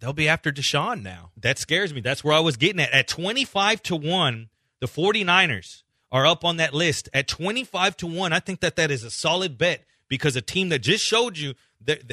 they'll 0.00 0.12
be 0.12 0.28
after 0.28 0.50
Deshaun 0.50 1.02
now. 1.02 1.30
That 1.36 1.58
scares 1.58 1.94
me. 1.94 2.00
That's 2.00 2.24
where 2.24 2.34
I 2.34 2.40
was 2.40 2.56
getting 2.56 2.80
at. 2.80 2.90
At 2.90 3.08
25 3.08 3.82
to 3.84 3.96
1, 3.96 4.48
the 4.80 4.86
49ers 4.86 5.82
are 6.10 6.26
up 6.26 6.44
on 6.44 6.56
that 6.56 6.74
list. 6.74 7.08
At 7.14 7.28
25 7.28 7.96
to 7.98 8.06
1, 8.06 8.32
I 8.32 8.40
think 8.40 8.60
that 8.60 8.76
that 8.76 8.90
is 8.90 9.04
a 9.04 9.10
solid 9.10 9.56
bet 9.56 9.84
because 10.08 10.34
a 10.34 10.42
team 10.42 10.70
that 10.70 10.80
just 10.80 11.04
showed 11.04 11.38
you 11.38 11.54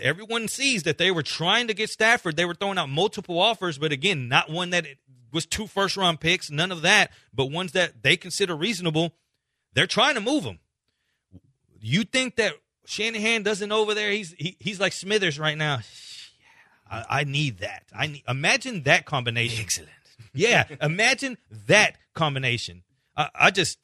everyone 0.01 0.47
sees 0.47 0.83
that 0.83 0.97
they 0.97 1.11
were 1.11 1.23
trying 1.23 1.67
to 1.67 1.73
get 1.73 1.89
Stafford. 1.89 2.35
They 2.35 2.45
were 2.45 2.53
throwing 2.53 2.77
out 2.77 2.89
multiple 2.89 3.39
offers, 3.39 3.77
but 3.77 3.91
again, 3.91 4.27
not 4.27 4.49
one 4.49 4.69
that 4.71 4.85
was 5.31 5.45
two 5.45 5.67
first 5.67 5.97
round 5.97 6.19
picks, 6.19 6.49
none 6.49 6.71
of 6.71 6.81
that, 6.81 7.11
but 7.33 7.47
ones 7.47 7.71
that 7.73 8.03
they 8.03 8.17
consider 8.17 8.55
reasonable. 8.55 9.13
They're 9.73 9.87
trying 9.87 10.15
to 10.15 10.21
move 10.21 10.43
them. 10.43 10.59
You 11.79 12.03
think 12.03 12.35
that 12.37 12.53
Shanahan 12.85 13.43
doesn't 13.43 13.71
over 13.71 13.93
there? 13.93 14.11
He's 14.11 14.33
he, 14.37 14.57
he's 14.59 14.79
like 14.79 14.93
Smithers 14.93 15.39
right 15.39 15.57
now. 15.57 15.79
I, 16.89 17.05
I 17.09 17.23
need 17.23 17.59
that. 17.59 17.83
I 17.95 18.07
need, 18.07 18.23
imagine 18.27 18.83
that 18.83 19.05
combination. 19.05 19.61
Excellent. 19.61 19.91
Yeah, 20.31 20.65
imagine 20.81 21.37
that 21.67 21.97
combination. 22.13 22.83
I, 23.17 23.29
I 23.33 23.51
just 23.51 23.79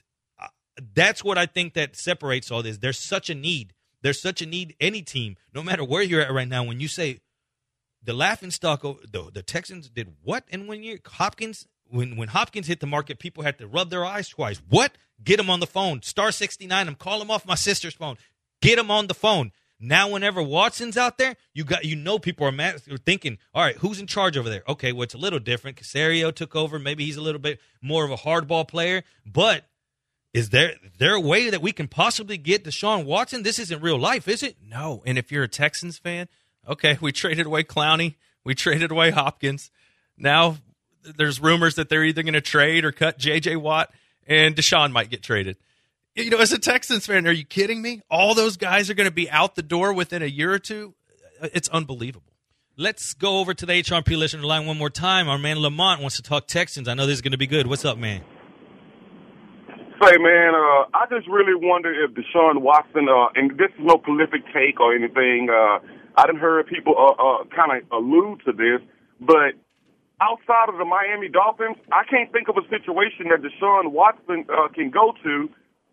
that's 0.94 1.24
what 1.24 1.38
I 1.38 1.46
think 1.46 1.74
that 1.74 1.96
separates 1.96 2.52
all 2.52 2.64
this. 2.64 2.78
There's 2.78 3.00
such 3.00 3.30
a 3.30 3.36
need. 3.36 3.74
There's 4.06 4.22
such 4.22 4.40
a 4.40 4.46
need. 4.46 4.76
Any 4.80 5.02
team, 5.02 5.36
no 5.52 5.64
matter 5.64 5.84
where 5.84 6.04
you're 6.04 6.22
at 6.22 6.32
right 6.32 6.48
now, 6.48 6.64
when 6.64 6.80
you 6.80 6.88
say 6.88 7.22
the 8.04 8.14
laughing 8.14 8.52
stock, 8.52 8.84
the 8.84 9.32
the 9.34 9.42
Texans 9.42 9.90
did 9.90 10.14
what 10.22 10.44
in 10.48 10.68
one 10.68 10.84
year? 10.84 11.00
Hopkins. 11.04 11.66
When 11.88 12.16
when 12.16 12.28
Hopkins 12.28 12.68
hit 12.68 12.82
the 12.82 12.86
market, 12.86 13.18
people 13.18 13.42
had 13.42 13.58
to 13.58 13.66
rub 13.66 13.90
their 13.90 14.06
eyes 14.06 14.30
twice. 14.30 14.62
What? 14.70 14.92
Get 15.24 15.40
him 15.40 15.50
on 15.50 15.60
the 15.60 15.66
phone. 15.66 16.04
Star 16.04 16.32
sixty 16.32 16.68
nine. 16.68 16.88
I'm 16.88 16.94
calling 16.94 17.24
him 17.24 17.32
off 17.32 17.48
my 17.48 17.56
sister's 17.56 17.96
phone. 17.96 18.18
Get 18.62 18.78
him 18.78 18.92
on 18.92 19.08
the 19.08 19.16
phone. 19.16 19.52
Now, 19.80 20.10
whenever 20.10 20.44
Watson's 20.44 20.98
out 20.98 21.18
there, 21.18 21.36
you 21.56 21.64
got 21.64 21.84
you 21.84 21.96
know 21.96 22.20
people 22.20 22.46
are 22.46 22.52
mad, 22.52 22.84
are 22.92 22.98
thinking, 22.98 23.40
all 23.56 23.64
right, 23.64 23.78
who's 23.78 24.00
in 24.00 24.06
charge 24.06 24.38
over 24.38 24.50
there? 24.50 24.62
Okay, 24.68 24.92
well 24.92 25.02
it's 25.02 25.16
a 25.16 25.18
little 25.18 25.40
different. 25.40 25.78
Caserio 25.78 26.32
took 26.32 26.56
over. 26.56 26.78
Maybe 26.78 27.06
he's 27.06 27.18
a 27.18 27.24
little 27.24 27.42
bit 27.42 27.60
more 27.82 28.06
of 28.06 28.12
a 28.12 28.18
hardball 28.18 28.68
player, 28.68 29.02
but 29.26 29.66
is 30.36 30.50
there 30.50 30.72
is 30.72 30.92
there 30.98 31.16
a 31.16 31.20
way 31.20 31.50
that 31.50 31.62
we 31.62 31.72
can 31.72 31.88
possibly 31.88 32.38
get 32.38 32.66
Deshaun 32.66 33.06
Watson? 33.06 33.44
This 33.44 33.58
isn't 33.58 33.82
real 33.82 33.98
life, 33.98 34.28
is 34.28 34.44
it? 34.44 34.58
No. 34.62 35.02
And 35.06 35.18
if 35.18 35.32
you're 35.32 35.44
a 35.44 35.48
Texans 35.48 35.98
fan, 35.98 36.28
okay, 36.68 36.98
we 37.02 37.14
traded 37.14 37.46
away 37.46 37.64
Clowney, 37.64 38.16
we 38.44 38.54
traded 38.54 38.92
away 38.92 39.12
Hopkins. 39.12 39.72
Now 40.18 40.58
there's 41.04 41.40
rumors 41.40 41.76
that 41.76 41.88
they're 41.88 42.04
either 42.04 42.22
going 42.22 42.34
to 42.34 42.42
trade 42.42 42.84
or 42.84 42.92
cut 42.92 43.18
J.J. 43.18 43.56
Watt, 43.56 43.94
and 44.28 44.56
Deshaun 44.58 44.92
might 44.92 45.10
get 45.10 45.24
traded. 45.24 45.56
You 46.16 46.30
know, 46.30 46.40
as 46.40 46.52
a 46.52 46.60
Texans 46.60 47.06
fan, 47.06 47.28
are 47.28 47.32
you 47.32 47.46
kidding 47.46 47.82
me? 47.82 48.02
All 48.10 48.36
those 48.36 48.58
guys 48.58 48.90
are 48.90 48.94
going 48.94 49.08
to 49.08 49.16
be 49.16 49.30
out 49.30 49.56
the 49.56 49.62
door 49.62 49.94
within 49.94 50.22
a 50.22 50.26
year 50.26 50.52
or 50.52 50.60
two. 50.60 50.96
It's 51.42 51.70
unbelievable. 51.70 52.34
Let's 52.76 53.14
go 53.14 53.40
over 53.40 53.54
to 53.54 53.66
the 53.66 53.74
HRP 53.74 54.18
listener 54.18 54.44
line 54.44 54.66
one 54.66 54.78
more 54.78 54.90
time. 54.90 55.30
Our 55.30 55.38
man 55.38 55.60
Lamont 55.60 56.02
wants 56.02 56.18
to 56.18 56.24
talk 56.24 56.48
Texans. 56.48 56.90
I 56.90 56.94
know 56.94 57.06
this 57.06 57.16
is 57.16 57.22
going 57.22 57.32
to 57.32 57.38
be 57.38 57.48
good. 57.48 57.68
What's 57.68 57.86
up, 57.86 57.98
man? 57.98 58.22
Say, 60.02 60.18
man, 60.20 60.52
uh, 60.52 60.92
I 60.92 61.08
just 61.10 61.28
really 61.28 61.56
wonder 61.56 61.88
if 61.88 62.12
Deshaun 62.12 62.60
Watson, 62.60 63.08
uh, 63.08 63.32
and 63.36 63.52
this 63.52 63.72
is 63.80 63.84
no 63.86 63.96
prolific 63.98 64.44
take 64.52 64.80
or 64.82 64.94
anything. 64.94 65.48
Uh, 65.48 65.80
I 66.18 66.28
didn't 66.28 66.42
heard 66.42 66.68
people 66.68 66.96
uh, 67.00 67.16
uh, 67.16 67.44
kind 67.56 67.72
of 67.72 67.88
allude 67.92 68.42
to 68.44 68.52
this, 68.52 68.84
but 69.22 69.56
outside 70.20 70.68
of 70.68 70.78
the 70.78 70.86
Miami 70.86 71.30
Dolphins, 71.30 71.78
I 71.96 72.04
can't 72.12 72.32
think 72.32 72.50
of 72.50 72.58
a 72.60 72.68
situation 72.68 73.32
that 73.32 73.40
Deshaun 73.40 73.92
Watson 73.92 74.44
uh, 74.52 74.68
can 74.76 74.92
go 74.92 75.14
to 75.24 75.50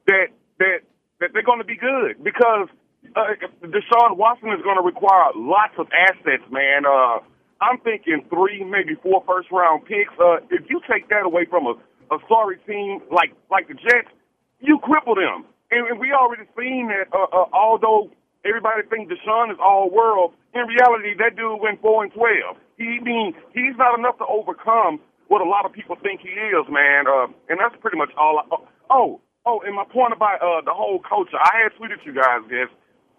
that 0.06 0.34
that 0.58 0.78
that 1.20 1.30
they're 1.32 1.46
going 1.46 1.62
to 1.62 1.68
be 1.68 1.78
good 1.78 2.18
because 2.22 2.66
uh, 3.14 3.38
Deshaun 3.62 4.16
Watson 4.18 4.50
is 4.50 4.62
going 4.66 4.78
to 4.78 4.86
require 4.86 5.30
lots 5.36 5.74
of 5.78 5.86
assets, 5.94 6.42
man. 6.50 6.86
Uh, 6.86 7.22
I'm 7.62 7.78
thinking 7.86 8.26
three, 8.30 8.64
maybe 8.64 8.98
four 9.02 9.22
first 9.26 9.50
round 9.52 9.86
picks. 9.86 10.10
Uh, 10.18 10.42
if 10.50 10.66
you 10.68 10.80
take 10.90 11.08
that 11.10 11.22
away 11.22 11.46
from 11.46 11.66
a 11.66 11.74
a 12.12 12.18
sorry 12.28 12.58
team 12.68 13.00
like 13.10 13.32
like 13.50 13.68
the 13.68 13.74
Jets, 13.74 14.12
you 14.60 14.78
cripple 14.78 15.16
them. 15.16 15.48
And, 15.72 15.88
and 15.88 15.96
we 15.98 16.12
already 16.12 16.44
seen 16.56 16.92
that. 16.92 17.08
Uh, 17.10 17.24
uh, 17.32 17.48
although 17.52 18.10
everybody 18.44 18.84
thinks 18.88 19.12
Deshaun 19.12 19.50
is 19.50 19.58
all 19.58 19.88
world, 19.90 20.34
in 20.54 20.68
reality, 20.68 21.16
that 21.18 21.36
dude 21.36 21.60
went 21.60 21.80
four 21.80 22.04
and 22.04 22.12
twelve. 22.12 22.60
He 22.76 23.00
mean 23.00 23.34
he's 23.54 23.76
not 23.78 23.98
enough 23.98 24.18
to 24.18 24.26
overcome 24.26 25.00
what 25.28 25.40
a 25.40 25.48
lot 25.48 25.64
of 25.64 25.72
people 25.72 25.96
think 25.96 26.20
he 26.20 26.28
is, 26.28 26.64
man. 26.68 27.08
Uh, 27.08 27.32
and 27.48 27.56
that's 27.58 27.74
pretty 27.80 27.96
much 27.96 28.10
all. 28.18 28.38
I, 28.38 28.44
oh, 28.90 29.20
oh, 29.46 29.60
and 29.64 29.74
my 29.74 29.84
point 29.88 30.12
about 30.12 30.42
uh, 30.42 30.60
the 30.60 30.74
whole 30.74 31.00
culture, 31.00 31.40
I 31.40 31.64
had 31.64 31.72
tweeted 31.80 32.04
you 32.04 32.12
guys 32.12 32.44
this. 32.48 32.68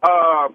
Uh, 0.03 0.53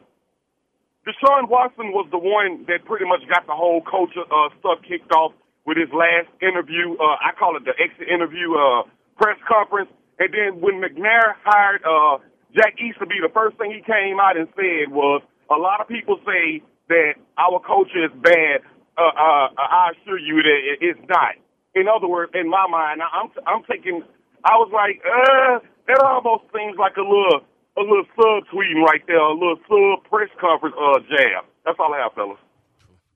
Deshaun 1.02 1.48
Watson 1.48 1.90
was 1.96 2.06
the 2.10 2.18
one 2.20 2.66
that 2.68 2.84
pretty 2.84 3.06
much 3.06 3.26
got 3.32 3.46
the 3.46 3.56
whole 3.56 3.80
culture 3.80 4.22
uh, 4.28 4.52
stuff 4.60 4.84
kicked 4.86 5.10
off 5.12 5.32
with 5.68 5.76
his 5.76 5.92
last 5.92 6.32
interview. 6.40 6.96
Uh, 6.96 7.20
I 7.20 7.36
call 7.36 7.52
it 7.60 7.68
the 7.68 7.76
exit 7.76 8.08
interview 8.08 8.56
uh, 8.56 8.88
press 9.20 9.36
conference. 9.44 9.92
And 10.16 10.32
then 10.32 10.64
when 10.64 10.80
McNair 10.80 11.36
hired 11.44 11.84
uh, 11.84 12.24
Jack 12.56 12.80
Easterby, 12.80 13.20
the 13.20 13.28
first 13.28 13.60
thing 13.60 13.76
he 13.76 13.84
came 13.84 14.16
out 14.16 14.40
and 14.40 14.48
said 14.56 14.88
was, 14.88 15.20
a 15.52 15.60
lot 15.60 15.84
of 15.84 15.86
people 15.86 16.16
say 16.24 16.64
that 16.88 17.20
our 17.36 17.60
culture 17.60 18.00
is 18.00 18.14
bad. 18.24 18.64
Uh, 18.96 19.12
uh, 19.12 19.46
I 19.60 19.92
assure 19.92 20.18
you 20.18 20.40
that 20.42 20.60
it's 20.80 20.98
not. 21.06 21.36
In 21.76 21.86
other 21.86 22.08
words, 22.08 22.32
in 22.34 22.48
my 22.48 22.66
mind, 22.66 23.00
I'm 23.04 23.30
I'm 23.46 23.62
taking. 23.70 24.02
I 24.42 24.56
was 24.56 24.72
like, 24.74 24.98
uh, 25.06 25.60
that 25.86 26.02
almost 26.02 26.50
seems 26.50 26.74
like 26.80 26.96
a 26.96 27.06
little 27.06 27.44
a 27.76 27.82
little 27.84 28.08
sub 28.16 28.48
tweeting 28.50 28.82
right 28.82 29.04
there, 29.06 29.20
a 29.20 29.32
little 29.32 29.60
sub 29.68 30.02
press 30.10 30.28
conference 30.40 30.74
uh 30.74 30.98
jab. 31.06 31.44
That's 31.64 31.78
all 31.78 31.94
I 31.94 32.02
have, 32.02 32.12
fellas. 32.14 32.40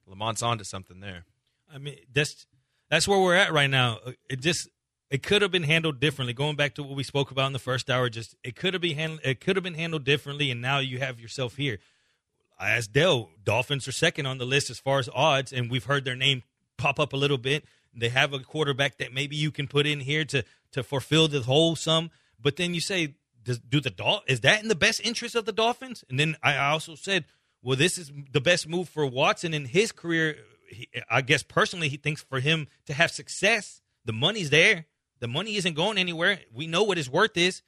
Lamont's 0.07 0.43
onto 0.43 0.63
something 0.63 1.01
there. 1.01 1.25
I 1.73 1.79
mean, 1.79 1.97
that's 2.13 2.47
that's 2.91 3.09
where 3.09 3.19
we're 3.19 3.35
at 3.35 3.53
right 3.53 3.71
now. 3.71 3.99
It 4.29 4.41
just 4.41 4.69
it 5.11 5.23
could 5.23 5.43
have 5.43 5.51
been 5.51 5.63
handled 5.63 6.01
differently. 6.01 6.33
Going 6.33 6.57
back 6.57 6.75
to 6.77 6.83
what 6.83 6.97
we 6.97 7.03
spoke 7.03 7.31
about 7.31 7.47
in 7.47 7.53
the 7.53 7.59
first 7.59 7.91
hour, 7.91 8.09
just 8.09 8.35
it 8.43 8.57
could 8.57 8.75
have 8.75 8.81
been 8.81 8.97
handled. 8.97 9.21
It 9.25 9.41
could 9.41 9.57
have 9.57 9.63
been 9.63 9.75
handled 9.75 10.05
differently, 10.05 10.51
and 10.51 10.61
now 10.61 10.79
you 10.79 10.99
have 10.99 11.21
yourself 11.21 11.57
here. 11.57 11.79
As 12.61 12.87
Dell, 12.87 13.31
Dolphins 13.43 13.89
are 13.89 13.93
second 13.93 14.27
on 14.27 14.39
the 14.39 14.45
list 14.45 14.71
as 14.71 14.79
far 14.79 14.99
as 14.99 15.09
odds, 15.15 15.53
and 15.53 15.71
we've 15.71 15.85
heard 15.85 16.05
their 16.05 16.17
name 16.17 16.43
pop 16.77 17.01
up 17.01 17.13
a 17.13 17.17
little 17.17 17.39
bit. 17.39 17.65
They 17.95 18.09
have 18.09 18.33
a 18.33 18.39
quarterback 18.39 18.99
that 18.99 19.13
maybe 19.13 19.37
you 19.37 19.51
can 19.51 19.69
put 19.69 19.87
in 19.87 20.01
here 20.01 20.25
to 20.27 20.45
to 20.73 20.83
fulfill 20.83 21.29
the 21.29 21.41
whole 21.41 21.77
sum. 21.77 22.11
But 22.41 22.57
then 22.57 22.75
you 22.75 22.81
say, 22.81 23.15
does, 23.45 23.59
do 23.59 23.81
the 23.81 23.91
Dol- 23.91 24.23
is 24.27 24.41
that 24.41 24.63
in 24.63 24.69
the 24.69 24.75
best 24.75 25.01
interest 25.05 25.35
of 25.35 25.45
the 25.45 25.53
Dolphins? 25.53 26.05
And 26.09 26.19
then 26.19 26.37
I 26.43 26.57
also 26.57 26.95
said, 26.95 27.25
well, 27.63 27.77
this 27.77 27.99
is 27.99 28.11
the 28.33 28.41
best 28.41 28.69
move 28.69 28.89
for 28.89 29.07
Watson 29.07 29.55
in 29.55 29.67
his 29.67 29.93
career 29.93 30.37
he, 30.73 30.89
I 31.11 31.21
guess 31.21 31.43
personally, 31.43 31.89
he 31.89 31.97
thinks 31.97 32.23
for 32.23 32.41
him 32.41 32.69
to 32.87 32.95
have 32.95 33.11
success, 33.11 33.81
the 34.05 34.13
money's 34.13 34.51
there. 34.51 34.87
The 35.21 35.29
money 35.29 35.57
isn't 35.57 35.75
going 35.75 35.99
anywhere. 35.99 36.41
We 36.53 36.67
know 36.67 36.83
what 36.83 36.97
his 36.97 37.09
worth 37.09 37.37
is, 37.37 37.63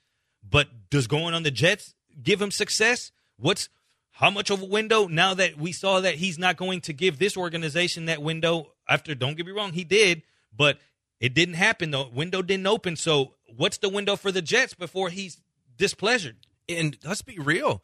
but 0.48 0.68
does 0.90 1.06
going 1.06 1.34
on 1.34 1.44
the 1.44 1.52
Jets 1.52 1.94
give 2.20 2.42
him 2.42 2.50
success? 2.50 3.12
What's 3.36 3.68
how 4.10 4.30
much 4.30 4.50
of 4.50 4.62
a 4.62 4.66
window 4.66 5.06
now 5.06 5.34
that 5.34 5.56
we 5.56 5.72
saw 5.72 6.00
that 6.00 6.16
he's 6.16 6.38
not 6.38 6.56
going 6.56 6.80
to 6.82 6.92
give 6.92 7.18
this 7.18 7.36
organization 7.36 8.06
that 8.06 8.22
window 8.22 8.72
after 8.88 9.14
don't 9.14 9.36
get 9.36 9.44
me 9.44 9.50
wrong 9.50 9.72
he 9.72 9.82
did 9.82 10.22
but 10.56 10.78
it 11.18 11.34
didn't 11.34 11.54
happen 11.54 11.90
the 11.90 12.04
window 12.04 12.40
didn't 12.40 12.66
open 12.66 12.94
so 12.94 13.34
what's 13.56 13.78
the 13.78 13.88
window 13.88 14.14
for 14.14 14.30
the 14.30 14.40
jets 14.40 14.72
before 14.72 15.10
he's 15.10 15.40
displeasured 15.76 16.36
And 16.68 16.96
let's 17.04 17.22
be 17.22 17.38
real, 17.38 17.82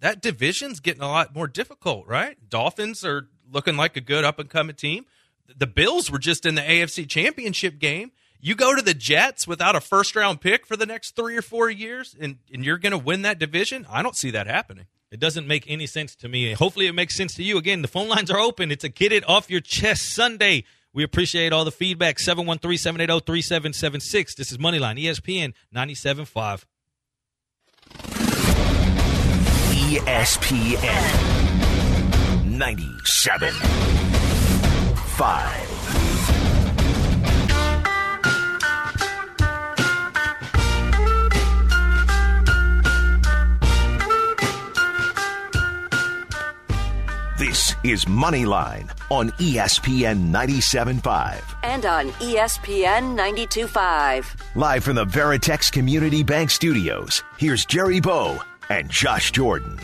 that 0.00 0.20
division's 0.20 0.80
getting 0.80 1.02
a 1.02 1.08
lot 1.08 1.34
more 1.34 1.48
difficult, 1.48 2.06
right? 2.06 2.36
Dolphins 2.48 3.04
are 3.04 3.28
looking 3.50 3.76
like 3.76 3.96
a 3.96 4.00
good 4.00 4.24
up 4.24 4.38
and 4.38 4.48
coming 4.48 4.76
team. 4.76 5.06
The 5.56 5.66
Bills 5.66 6.10
were 6.10 6.18
just 6.18 6.46
in 6.46 6.54
the 6.54 6.62
AFC 6.62 7.08
Championship 7.08 7.78
game. 7.78 8.12
You 8.40 8.54
go 8.54 8.74
to 8.74 8.80
the 8.80 8.94
Jets 8.94 9.46
without 9.46 9.76
a 9.76 9.80
first 9.80 10.16
round 10.16 10.40
pick 10.40 10.66
for 10.66 10.76
the 10.76 10.86
next 10.86 11.14
three 11.14 11.36
or 11.36 11.42
four 11.42 11.68
years, 11.68 12.16
and, 12.18 12.38
and 12.52 12.64
you're 12.64 12.78
going 12.78 12.92
to 12.92 12.98
win 12.98 13.22
that 13.22 13.38
division? 13.38 13.86
I 13.90 14.02
don't 14.02 14.16
see 14.16 14.30
that 14.30 14.46
happening. 14.46 14.86
It 15.10 15.20
doesn't 15.20 15.46
make 15.46 15.64
any 15.68 15.86
sense 15.86 16.14
to 16.16 16.28
me. 16.28 16.52
Hopefully, 16.52 16.86
it 16.86 16.94
makes 16.94 17.16
sense 17.16 17.34
to 17.34 17.42
you. 17.42 17.58
Again, 17.58 17.82
the 17.82 17.88
phone 17.88 18.08
lines 18.08 18.30
are 18.30 18.38
open. 18.38 18.70
It's 18.70 18.84
a 18.84 18.88
Get 18.88 19.12
It 19.12 19.28
Off 19.28 19.50
Your 19.50 19.60
Chest 19.60 20.14
Sunday. 20.14 20.64
We 20.92 21.02
appreciate 21.02 21.52
all 21.52 21.64
the 21.64 21.72
feedback. 21.72 22.18
713 22.18 22.78
780 22.78 23.24
3776. 23.26 24.34
This 24.36 24.52
is 24.52 24.58
Moneyline, 24.58 25.02
ESPN 25.02 25.52
97.5. 25.74 26.64
ESPN 29.90 31.39
97 32.60 33.54
5. 33.54 35.66
This 47.38 47.74
is 47.82 48.04
Moneyline 48.04 48.90
on 49.08 49.30
ESPN 49.30 50.30
97.5. 50.30 51.42
And 51.62 51.86
on 51.86 52.10
ESPN 52.10 53.16
92.5. 53.16 54.54
Live 54.54 54.84
from 54.84 54.96
the 54.96 55.06
Veritex 55.06 55.72
Community 55.72 56.22
Bank 56.22 56.50
Studios, 56.50 57.22
here's 57.38 57.64
Jerry 57.64 58.00
Bo 58.00 58.38
and 58.68 58.90
Josh 58.90 59.32
Jordan. 59.32 59.80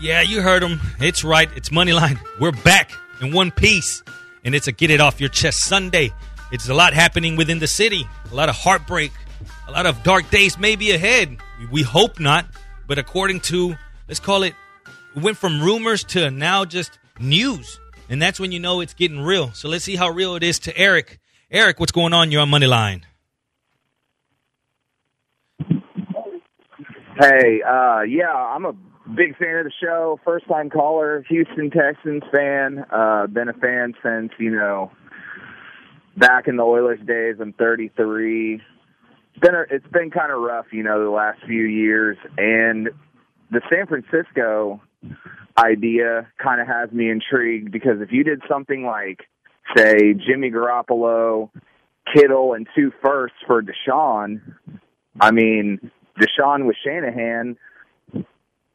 Yeah, 0.00 0.22
you 0.22 0.42
heard 0.42 0.62
him. 0.62 0.80
It's 1.00 1.24
right. 1.24 1.50
It's 1.56 1.70
Moneyline. 1.70 2.20
We're 2.38 2.52
back 2.52 2.92
in 3.20 3.32
one 3.32 3.50
piece, 3.50 4.04
and 4.44 4.54
it's 4.54 4.68
a 4.68 4.72
Get 4.72 4.90
It 4.90 5.00
Off 5.00 5.18
Your 5.18 5.28
Chest 5.28 5.64
Sunday. 5.64 6.12
It's 6.52 6.68
a 6.68 6.74
lot 6.74 6.94
happening 6.94 7.34
within 7.34 7.58
the 7.58 7.66
city, 7.66 8.06
a 8.30 8.34
lot 8.34 8.48
of 8.48 8.54
heartbreak, 8.54 9.10
a 9.66 9.72
lot 9.72 9.86
of 9.86 10.00
dark 10.04 10.30
days 10.30 10.56
maybe 10.56 10.92
ahead. 10.92 11.36
We 11.72 11.82
hope 11.82 12.20
not, 12.20 12.46
but 12.86 12.98
according 12.98 13.40
to, 13.40 13.74
let's 14.06 14.20
call 14.20 14.44
it, 14.44 14.54
it 15.16 15.22
went 15.22 15.36
from 15.36 15.60
rumors 15.60 16.04
to 16.04 16.30
now 16.30 16.64
just 16.64 16.96
news. 17.18 17.80
And 18.08 18.22
that's 18.22 18.38
when 18.38 18.52
you 18.52 18.60
know 18.60 18.80
it's 18.80 18.94
getting 18.94 19.20
real. 19.20 19.52
So 19.52 19.68
let's 19.68 19.84
see 19.84 19.96
how 19.96 20.10
real 20.10 20.36
it 20.36 20.44
is 20.44 20.60
to 20.60 20.78
Eric. 20.78 21.18
Eric, 21.50 21.80
what's 21.80 21.92
going 21.92 22.14
on? 22.14 22.30
You're 22.30 22.42
on 22.42 22.50
Moneyline. 22.50 23.02
Hey, 27.20 27.62
uh, 27.62 28.02
yeah, 28.02 28.32
I'm 28.32 28.64
a 28.64 28.72
big 29.14 29.36
fan 29.36 29.56
of 29.56 29.64
the 29.64 29.72
show. 29.80 30.20
First 30.24 30.46
time 30.48 30.70
caller, 30.70 31.24
Houston 31.28 31.70
Texans 31.70 32.22
fan. 32.32 32.84
Uh, 32.90 33.26
been 33.26 33.48
a 33.48 33.52
fan 33.54 33.94
since, 34.02 34.32
you 34.38 34.50
know, 34.50 34.90
back 36.16 36.48
in 36.48 36.56
the 36.56 36.64
Oilers 36.64 37.00
days. 37.06 37.36
I'm 37.40 37.52
33. 37.52 38.54
It's 38.54 38.62
been, 39.40 39.54
a, 39.54 39.64
it's 39.70 39.86
been 39.88 40.10
kind 40.10 40.32
of 40.32 40.40
rough, 40.40 40.66
you 40.72 40.82
know, 40.82 41.02
the 41.02 41.10
last 41.10 41.40
few 41.46 41.64
years. 41.64 42.16
And 42.36 42.90
the 43.50 43.60
San 43.70 43.86
Francisco 43.86 44.80
idea 45.56 46.28
kind 46.42 46.60
of 46.60 46.66
has 46.66 46.90
me 46.92 47.10
intrigued 47.10 47.72
because 47.72 48.00
if 48.00 48.12
you 48.12 48.24
did 48.24 48.42
something 48.48 48.84
like, 48.84 49.20
say, 49.76 50.14
Jimmy 50.14 50.50
Garoppolo, 50.50 51.50
Kittle, 52.14 52.54
and 52.54 52.66
two 52.74 52.92
firsts 53.02 53.36
for 53.46 53.62
Deshaun, 53.62 54.40
I 55.20 55.30
mean, 55.30 55.90
Deshaun 56.20 56.66
with 56.66 56.76
Shanahan, 56.84 57.56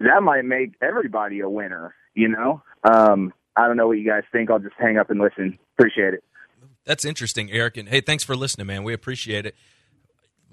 that 0.03 0.23
might 0.23 0.45
make 0.45 0.73
everybody 0.81 1.39
a 1.41 1.49
winner, 1.49 1.93
you 2.13 2.27
know? 2.27 2.61
Um, 2.83 3.33
I 3.55 3.67
don't 3.67 3.77
know 3.77 3.87
what 3.87 3.97
you 3.97 4.09
guys 4.09 4.23
think. 4.31 4.49
I'll 4.49 4.59
just 4.59 4.75
hang 4.77 4.97
up 4.97 5.09
and 5.09 5.19
listen. 5.19 5.57
Appreciate 5.77 6.13
it. 6.13 6.23
That's 6.85 7.05
interesting, 7.05 7.51
Eric. 7.51 7.77
And 7.77 7.87
hey, 7.87 8.01
thanks 8.01 8.23
for 8.23 8.35
listening, 8.35 8.67
man. 8.67 8.83
We 8.83 8.93
appreciate 8.93 9.45
it. 9.45 9.55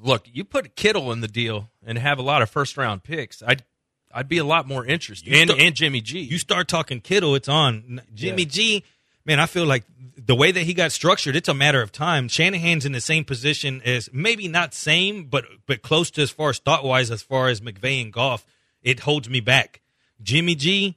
Look, 0.02 0.26
you 0.32 0.44
put 0.44 0.76
Kittle 0.76 1.12
in 1.12 1.20
the 1.20 1.28
deal 1.28 1.70
and 1.84 1.98
have 1.98 2.18
a 2.18 2.22
lot 2.22 2.42
of 2.42 2.50
first 2.50 2.76
round 2.76 3.02
picks. 3.02 3.42
I'd 3.42 3.64
I'd 4.12 4.28
be 4.28 4.38
a 4.38 4.44
lot 4.44 4.66
more 4.66 4.84
interested. 4.84 5.32
And 5.32 5.50
start- 5.50 5.62
and 5.62 5.74
Jimmy 5.74 6.00
G. 6.00 6.20
You 6.20 6.38
start 6.38 6.68
talking 6.68 7.00
Kittle, 7.00 7.34
it's 7.34 7.48
on. 7.48 8.00
Jimmy 8.14 8.44
G, 8.44 8.84
man, 9.24 9.40
I 9.40 9.46
feel 9.46 9.66
like 9.66 9.84
the 10.16 10.34
way 10.34 10.52
that 10.52 10.62
he 10.62 10.74
got 10.74 10.92
structured, 10.92 11.36
it's 11.36 11.48
a 11.48 11.54
matter 11.54 11.82
of 11.82 11.92
time. 11.92 12.28
Shanahan's 12.28 12.86
in 12.86 12.92
the 12.92 13.00
same 13.00 13.24
position 13.24 13.82
as 13.84 14.08
maybe 14.12 14.48
not 14.48 14.74
same, 14.74 15.24
but 15.24 15.44
but 15.66 15.82
close 15.82 16.10
to 16.12 16.22
as 16.22 16.30
far 16.30 16.50
as 16.50 16.58
thought 16.58 16.84
wise 16.84 17.10
as 17.10 17.22
far 17.22 17.48
as 17.48 17.60
McVay 17.60 18.02
and 18.02 18.12
Goff. 18.12 18.44
It 18.82 19.00
holds 19.00 19.28
me 19.28 19.40
back. 19.40 19.80
Jimmy 20.22 20.54
G, 20.54 20.96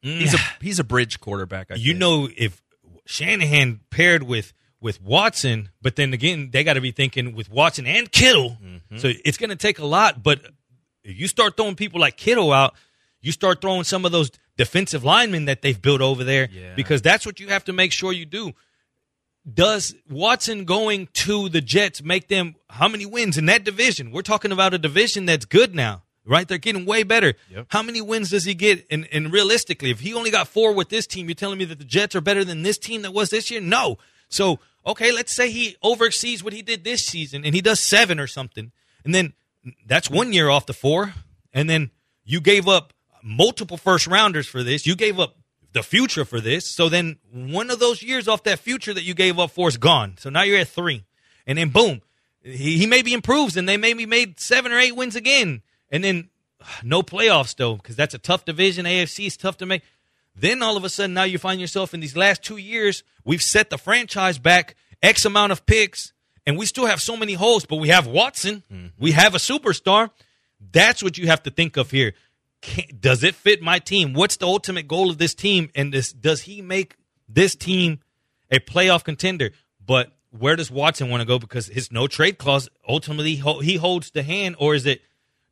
He's 0.00 0.34
a 0.34 0.38
he's 0.60 0.78
a 0.80 0.84
bridge 0.84 1.20
quarterback. 1.20 1.70
I 1.70 1.74
you 1.76 1.90
think. 1.92 1.98
know 2.00 2.28
if 2.36 2.60
Shanahan 3.06 3.80
paired 3.90 4.22
with 4.24 4.52
with 4.80 5.00
Watson, 5.00 5.68
but 5.80 5.94
then 5.96 6.12
again 6.12 6.50
they 6.52 6.64
got 6.64 6.72
to 6.74 6.80
be 6.80 6.90
thinking 6.90 7.34
with 7.36 7.48
Watson 7.50 7.86
and 7.86 8.10
Kittle. 8.10 8.58
Mm-hmm. 8.62 8.98
So 8.98 9.12
it's 9.24 9.38
going 9.38 9.50
to 9.50 9.56
take 9.56 9.78
a 9.78 9.86
lot. 9.86 10.22
But 10.24 10.40
if 11.04 11.18
you 11.20 11.28
start 11.28 11.56
throwing 11.56 11.76
people 11.76 12.00
like 12.00 12.16
Kittle 12.16 12.52
out, 12.52 12.74
you 13.20 13.30
start 13.30 13.60
throwing 13.60 13.84
some 13.84 14.04
of 14.04 14.10
those 14.10 14.32
defensive 14.56 15.04
linemen 15.04 15.44
that 15.44 15.62
they've 15.62 15.80
built 15.80 16.00
over 16.00 16.24
there 16.24 16.48
Yeah. 16.50 16.74
because 16.74 17.00
that's 17.00 17.24
what 17.24 17.38
you 17.38 17.48
have 17.48 17.64
to 17.66 17.72
make 17.72 17.92
sure 17.92 18.12
you 18.12 18.24
do. 18.26 18.52
Does 19.52 19.94
Watson 20.08 20.64
going 20.64 21.08
to 21.14 21.48
the 21.48 21.60
Jets 21.60 22.02
make 22.02 22.28
them 22.28 22.54
how 22.70 22.86
many 22.88 23.06
wins 23.06 23.36
in 23.38 23.46
that 23.46 23.64
division? 23.64 24.10
We're 24.12 24.22
talking 24.22 24.52
about 24.52 24.72
a 24.74 24.78
division 24.78 25.26
that's 25.26 25.44
good 25.44 25.74
now, 25.74 26.02
right? 26.26 26.46
They're 26.46 26.58
getting 26.58 26.86
way 26.86 27.02
better. 27.02 27.34
Yep. 27.50 27.66
How 27.68 27.82
many 27.82 28.00
wins 28.00 28.30
does 28.30 28.44
he 28.44 28.54
get? 28.54 28.86
And, 28.90 29.08
and 29.12 29.32
realistically, 29.32 29.90
if 29.90 30.00
he 30.00 30.14
only 30.14 30.30
got 30.30 30.48
four 30.48 30.72
with 30.72 30.88
this 30.88 31.06
team, 31.06 31.28
you're 31.28 31.34
telling 31.34 31.58
me 31.58 31.64
that 31.66 31.78
the 31.78 31.84
Jets 31.84 32.14
are 32.14 32.20
better 32.20 32.44
than 32.44 32.62
this 32.62 32.78
team 32.78 33.02
that 33.02 33.12
was 33.12 33.30
this 33.30 33.50
year? 33.50 33.60
No. 33.60 33.98
So, 34.28 34.60
okay, 34.86 35.12
let's 35.12 35.32
say 35.32 35.50
he 35.50 35.76
oversees 35.82 36.42
what 36.42 36.52
he 36.52 36.62
did 36.62 36.84
this 36.84 37.04
season 37.04 37.44
and 37.44 37.54
he 37.54 37.60
does 37.60 37.80
seven 37.80 38.18
or 38.18 38.26
something. 38.26 38.72
And 39.04 39.14
then 39.14 39.32
that's 39.86 40.10
one 40.10 40.32
year 40.32 40.48
off 40.48 40.66
the 40.66 40.72
four. 40.72 41.14
And 41.52 41.68
then 41.68 41.90
you 42.24 42.40
gave 42.40 42.68
up 42.68 42.92
multiple 43.22 43.76
first 43.76 44.06
rounders 44.06 44.46
for 44.46 44.62
this. 44.62 44.86
You 44.86 44.96
gave 44.96 45.20
up 45.20 45.36
the 45.72 45.82
future 45.82 46.24
for 46.24 46.40
this. 46.40 46.68
So 46.68 46.88
then 46.88 47.18
one 47.32 47.70
of 47.70 47.78
those 47.78 48.02
years 48.02 48.28
off 48.28 48.42
that 48.44 48.58
future 48.58 48.92
that 48.94 49.04
you 49.04 49.14
gave 49.14 49.38
up 49.38 49.50
for 49.50 49.68
is 49.68 49.76
gone. 49.76 50.16
So 50.18 50.30
now 50.30 50.42
you're 50.42 50.58
at 50.58 50.68
three. 50.68 51.04
And 51.46 51.58
then 51.58 51.70
boom, 51.70 52.02
he, 52.42 52.78
he 52.78 52.86
maybe 52.86 53.12
improves 53.12 53.56
and 53.56 53.68
they 53.68 53.76
maybe 53.76 54.06
made 54.06 54.38
seven 54.40 54.72
or 54.72 54.78
eight 54.78 54.96
wins 54.96 55.16
again. 55.16 55.62
And 55.92 56.02
then 56.02 56.30
no 56.82 57.02
playoffs 57.02 57.54
though, 57.54 57.76
because 57.76 57.94
that's 57.94 58.14
a 58.14 58.18
tough 58.18 58.44
division. 58.44 58.86
AFC 58.86 59.26
is 59.26 59.36
tough 59.36 59.58
to 59.58 59.66
make. 59.66 59.82
Then 60.34 60.62
all 60.62 60.76
of 60.76 60.84
a 60.84 60.88
sudden 60.88 61.14
now 61.14 61.24
you 61.24 61.38
find 61.38 61.60
yourself 61.60 61.94
in 61.94 62.00
these 62.00 62.16
last 62.16 62.42
two 62.42 62.56
years, 62.56 63.04
we've 63.24 63.42
set 63.42 63.70
the 63.70 63.78
franchise 63.78 64.38
back 64.38 64.74
X 65.02 65.24
amount 65.24 65.52
of 65.52 65.66
picks, 65.66 66.12
and 66.46 66.56
we 66.56 66.64
still 66.64 66.86
have 66.86 67.00
so 67.00 67.16
many 67.16 67.34
holes, 67.34 67.66
but 67.66 67.76
we 67.76 67.88
have 67.88 68.06
Watson, 68.06 68.62
mm-hmm. 68.72 68.86
we 68.98 69.12
have 69.12 69.34
a 69.34 69.38
superstar. 69.38 70.10
That's 70.72 71.02
what 71.02 71.18
you 71.18 71.26
have 71.26 71.42
to 71.42 71.50
think 71.50 71.76
of 71.76 71.90
here. 71.90 72.14
Can, 72.62 72.84
does 72.98 73.24
it 73.24 73.34
fit 73.34 73.60
my 73.60 73.78
team? 73.78 74.14
What's 74.14 74.36
the 74.36 74.46
ultimate 74.46 74.86
goal 74.86 75.10
of 75.10 75.18
this 75.18 75.34
team? 75.34 75.70
And 75.74 75.92
this, 75.92 76.12
does 76.12 76.42
he 76.42 76.62
make 76.62 76.96
this 77.28 77.56
team 77.56 77.98
a 78.50 78.60
playoff 78.60 79.02
contender? 79.02 79.50
But 79.84 80.12
where 80.30 80.56
does 80.56 80.70
Watson 80.70 81.10
want 81.10 81.20
to 81.20 81.26
go? 81.26 81.38
Because 81.38 81.66
his 81.66 81.90
no 81.90 82.06
trade 82.06 82.38
clause 82.38 82.68
ultimately 82.88 83.34
he 83.34 83.76
holds 83.76 84.10
the 84.12 84.22
hand, 84.22 84.56
or 84.58 84.74
is 84.74 84.86
it? 84.86 85.02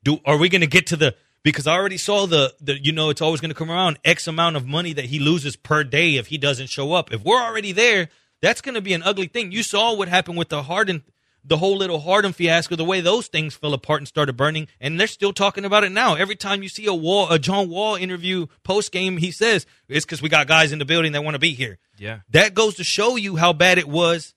Do 0.02 0.18
are 0.24 0.36
we 0.36 0.48
going 0.48 0.60
to 0.60 0.66
get 0.66 0.86
to 0.88 0.96
the? 0.96 1.14
Because 1.42 1.66
I 1.66 1.74
already 1.74 1.96
saw 1.96 2.26
the 2.26 2.54
the 2.60 2.82
you 2.82 2.92
know 2.92 3.10
it's 3.10 3.20
always 3.20 3.40
going 3.40 3.50
to 3.50 3.54
come 3.54 3.70
around 3.70 3.98
X 4.04 4.26
amount 4.26 4.56
of 4.56 4.66
money 4.66 4.92
that 4.92 5.06
he 5.06 5.18
loses 5.18 5.56
per 5.56 5.84
day 5.84 6.16
if 6.16 6.28
he 6.28 6.38
doesn't 6.38 6.68
show 6.68 6.92
up. 6.92 7.12
If 7.12 7.24
we're 7.24 7.40
already 7.42 7.72
there, 7.72 8.08
that's 8.42 8.60
going 8.60 8.74
to 8.74 8.80
be 8.80 8.92
an 8.92 9.02
ugly 9.02 9.26
thing. 9.26 9.52
You 9.52 9.62
saw 9.62 9.94
what 9.94 10.08
happened 10.08 10.38
with 10.38 10.48
the 10.48 10.62
Harden, 10.62 11.02
the 11.44 11.56
whole 11.56 11.76
little 11.76 12.00
Harden 12.00 12.32
fiasco, 12.32 12.76
the 12.76 12.84
way 12.84 13.00
those 13.00 13.28
things 13.28 13.54
fell 13.54 13.74
apart 13.74 14.00
and 14.00 14.08
started 14.08 14.36
burning, 14.36 14.68
and 14.80 14.98
they're 14.98 15.06
still 15.06 15.32
talking 15.32 15.64
about 15.64 15.84
it 15.84 15.92
now. 15.92 16.14
Every 16.14 16.36
time 16.36 16.62
you 16.62 16.68
see 16.68 16.86
a 16.86 16.94
Wall, 16.94 17.30
a 17.30 17.38
John 17.38 17.68
Wall 17.68 17.96
interview 17.96 18.46
post 18.62 18.92
game, 18.92 19.16
he 19.16 19.30
says 19.30 19.66
it's 19.88 20.04
because 20.04 20.22
we 20.22 20.28
got 20.28 20.46
guys 20.46 20.72
in 20.72 20.78
the 20.78 20.84
building 20.84 21.12
that 21.12 21.24
want 21.24 21.34
to 21.34 21.40
be 21.40 21.54
here. 21.54 21.78
Yeah. 21.98 22.20
That 22.30 22.54
goes 22.54 22.76
to 22.76 22.84
show 22.84 23.16
you 23.16 23.36
how 23.36 23.52
bad 23.52 23.78
it 23.78 23.88
was. 23.88 24.34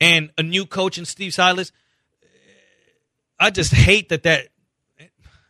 And 0.00 0.30
a 0.38 0.44
new 0.44 0.64
coach 0.64 0.96
and 0.96 1.08
Steve 1.08 1.34
Silas. 1.34 1.72
I 3.40 3.50
just 3.50 3.72
hate 3.72 4.10
that 4.10 4.22
that, 4.24 4.48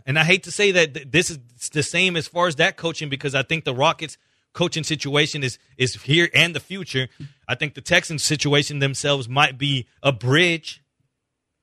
and 0.09 0.19
I 0.19 0.25
hate 0.25 0.45
to 0.45 0.51
say 0.51 0.73
that 0.73 0.95
th- 0.95 1.11
this 1.11 1.31
is 1.31 1.39
the 1.73 1.83
same 1.83 2.17
as 2.17 2.27
far 2.27 2.49
as 2.49 2.57
that 2.57 2.79
coaching 2.79 3.11
because 3.11 3.35
I 3.35 3.43
think 3.43 3.65
the 3.65 3.75
Rockets 3.75 4.17
coaching 4.55 4.83
situation 4.83 5.45
is 5.45 5.59
is 5.77 5.95
here 6.03 6.31
and 6.35 6.55
the 6.55 6.61
future. 6.61 7.09
I 7.47 7.55
think 7.55 7.75
the 7.75 7.83
Texans 7.83 8.25
situation 8.25 8.79
themselves 8.79 9.29
might 9.29 9.59
be 9.59 9.87
a 10.03 10.11
bridge. 10.11 10.83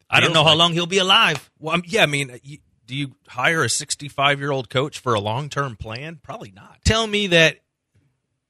I 0.10 0.22
don't 0.22 0.34
know 0.34 0.44
how 0.44 0.56
long 0.56 0.74
he'll 0.74 0.86
be 0.86 1.00
alive. 1.00 1.50
Well, 1.60 1.74
um, 1.74 1.84
yeah, 1.88 2.04
I 2.04 2.06
mean, 2.06 2.40
you, 2.44 2.60
do 2.86 2.96
you 2.96 3.16
hire 3.28 3.64
a 3.64 3.70
65 3.70 4.40
year 4.40 4.52
old 4.52 4.70
coach 4.70 5.00
for 5.00 5.16
a 5.16 5.20
long 5.20 5.50
term 5.50 5.76
plan? 5.76 6.20
Probably 6.22 6.52
not. 6.52 6.78
Tell 6.86 7.08
me 7.08 7.28
that 7.28 7.62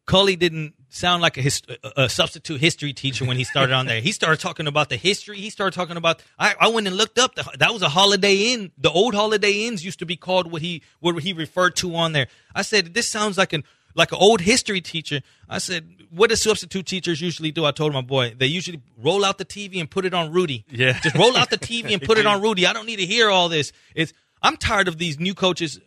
Cully 0.05 0.35
didn't 0.35 0.74
sound 0.95 1.21
like 1.21 1.37
a, 1.37 1.51
a 1.97 2.09
substitute 2.09 2.59
history 2.59 2.93
teacher 2.93 3.25
when 3.25 3.37
he 3.37 3.43
started 3.43 3.73
on 3.73 3.85
there. 3.85 4.01
He 4.01 4.11
started 4.11 4.39
talking 4.39 4.67
about 4.67 4.89
the 4.89 4.95
history. 4.95 5.37
He 5.37 5.49
started 5.49 5.75
talking 5.75 5.97
about. 5.97 6.23
I, 6.39 6.55
I 6.59 6.67
went 6.69 6.87
and 6.87 6.95
looked 6.95 7.19
up. 7.19 7.35
The, 7.35 7.43
that 7.59 7.73
was 7.73 7.81
a 7.81 7.89
Holiday 7.89 8.53
Inn. 8.53 8.71
The 8.77 8.91
old 8.91 9.13
Holiday 9.13 9.65
Inns 9.65 9.83
used 9.83 9.99
to 9.99 10.05
be 10.05 10.15
called 10.15 10.51
what 10.51 10.61
he 10.61 10.81
what 10.99 11.21
he 11.21 11.33
referred 11.33 11.75
to 11.77 11.95
on 11.95 12.13
there. 12.13 12.27
I 12.53 12.61
said 12.61 12.93
this 12.93 13.09
sounds 13.09 13.37
like 13.37 13.53
an 13.53 13.63
like 13.93 14.11
an 14.11 14.17
old 14.19 14.41
history 14.41 14.81
teacher. 14.81 15.21
I 15.49 15.57
said, 15.59 15.89
what 16.09 16.29
do 16.29 16.35
substitute 16.35 16.85
teachers 16.85 17.21
usually 17.21 17.51
do? 17.51 17.65
I 17.65 17.71
told 17.71 17.93
my 17.93 18.01
boy 18.01 18.33
they 18.37 18.47
usually 18.47 18.81
roll 18.97 19.25
out 19.25 19.37
the 19.37 19.45
TV 19.45 19.79
and 19.79 19.89
put 19.89 20.05
it 20.05 20.13
on 20.13 20.31
Rudy. 20.31 20.65
Yeah. 20.69 20.99
just 20.99 21.15
roll 21.15 21.35
out 21.37 21.49
the 21.49 21.57
TV 21.57 21.93
and 21.93 22.01
put 22.01 22.17
it 22.17 22.25
on 22.25 22.41
Rudy. 22.47 22.65
I 22.65 22.73
don't 22.73 22.85
need 22.85 22.97
to 22.97 23.05
hear 23.05 23.29
all 23.29 23.49
this. 23.49 23.71
It's 23.93 24.13
I'm 24.41 24.57
tired 24.57 24.87
of 24.87 24.97
these 24.97 25.19
new 25.19 25.33
coaches 25.33 25.79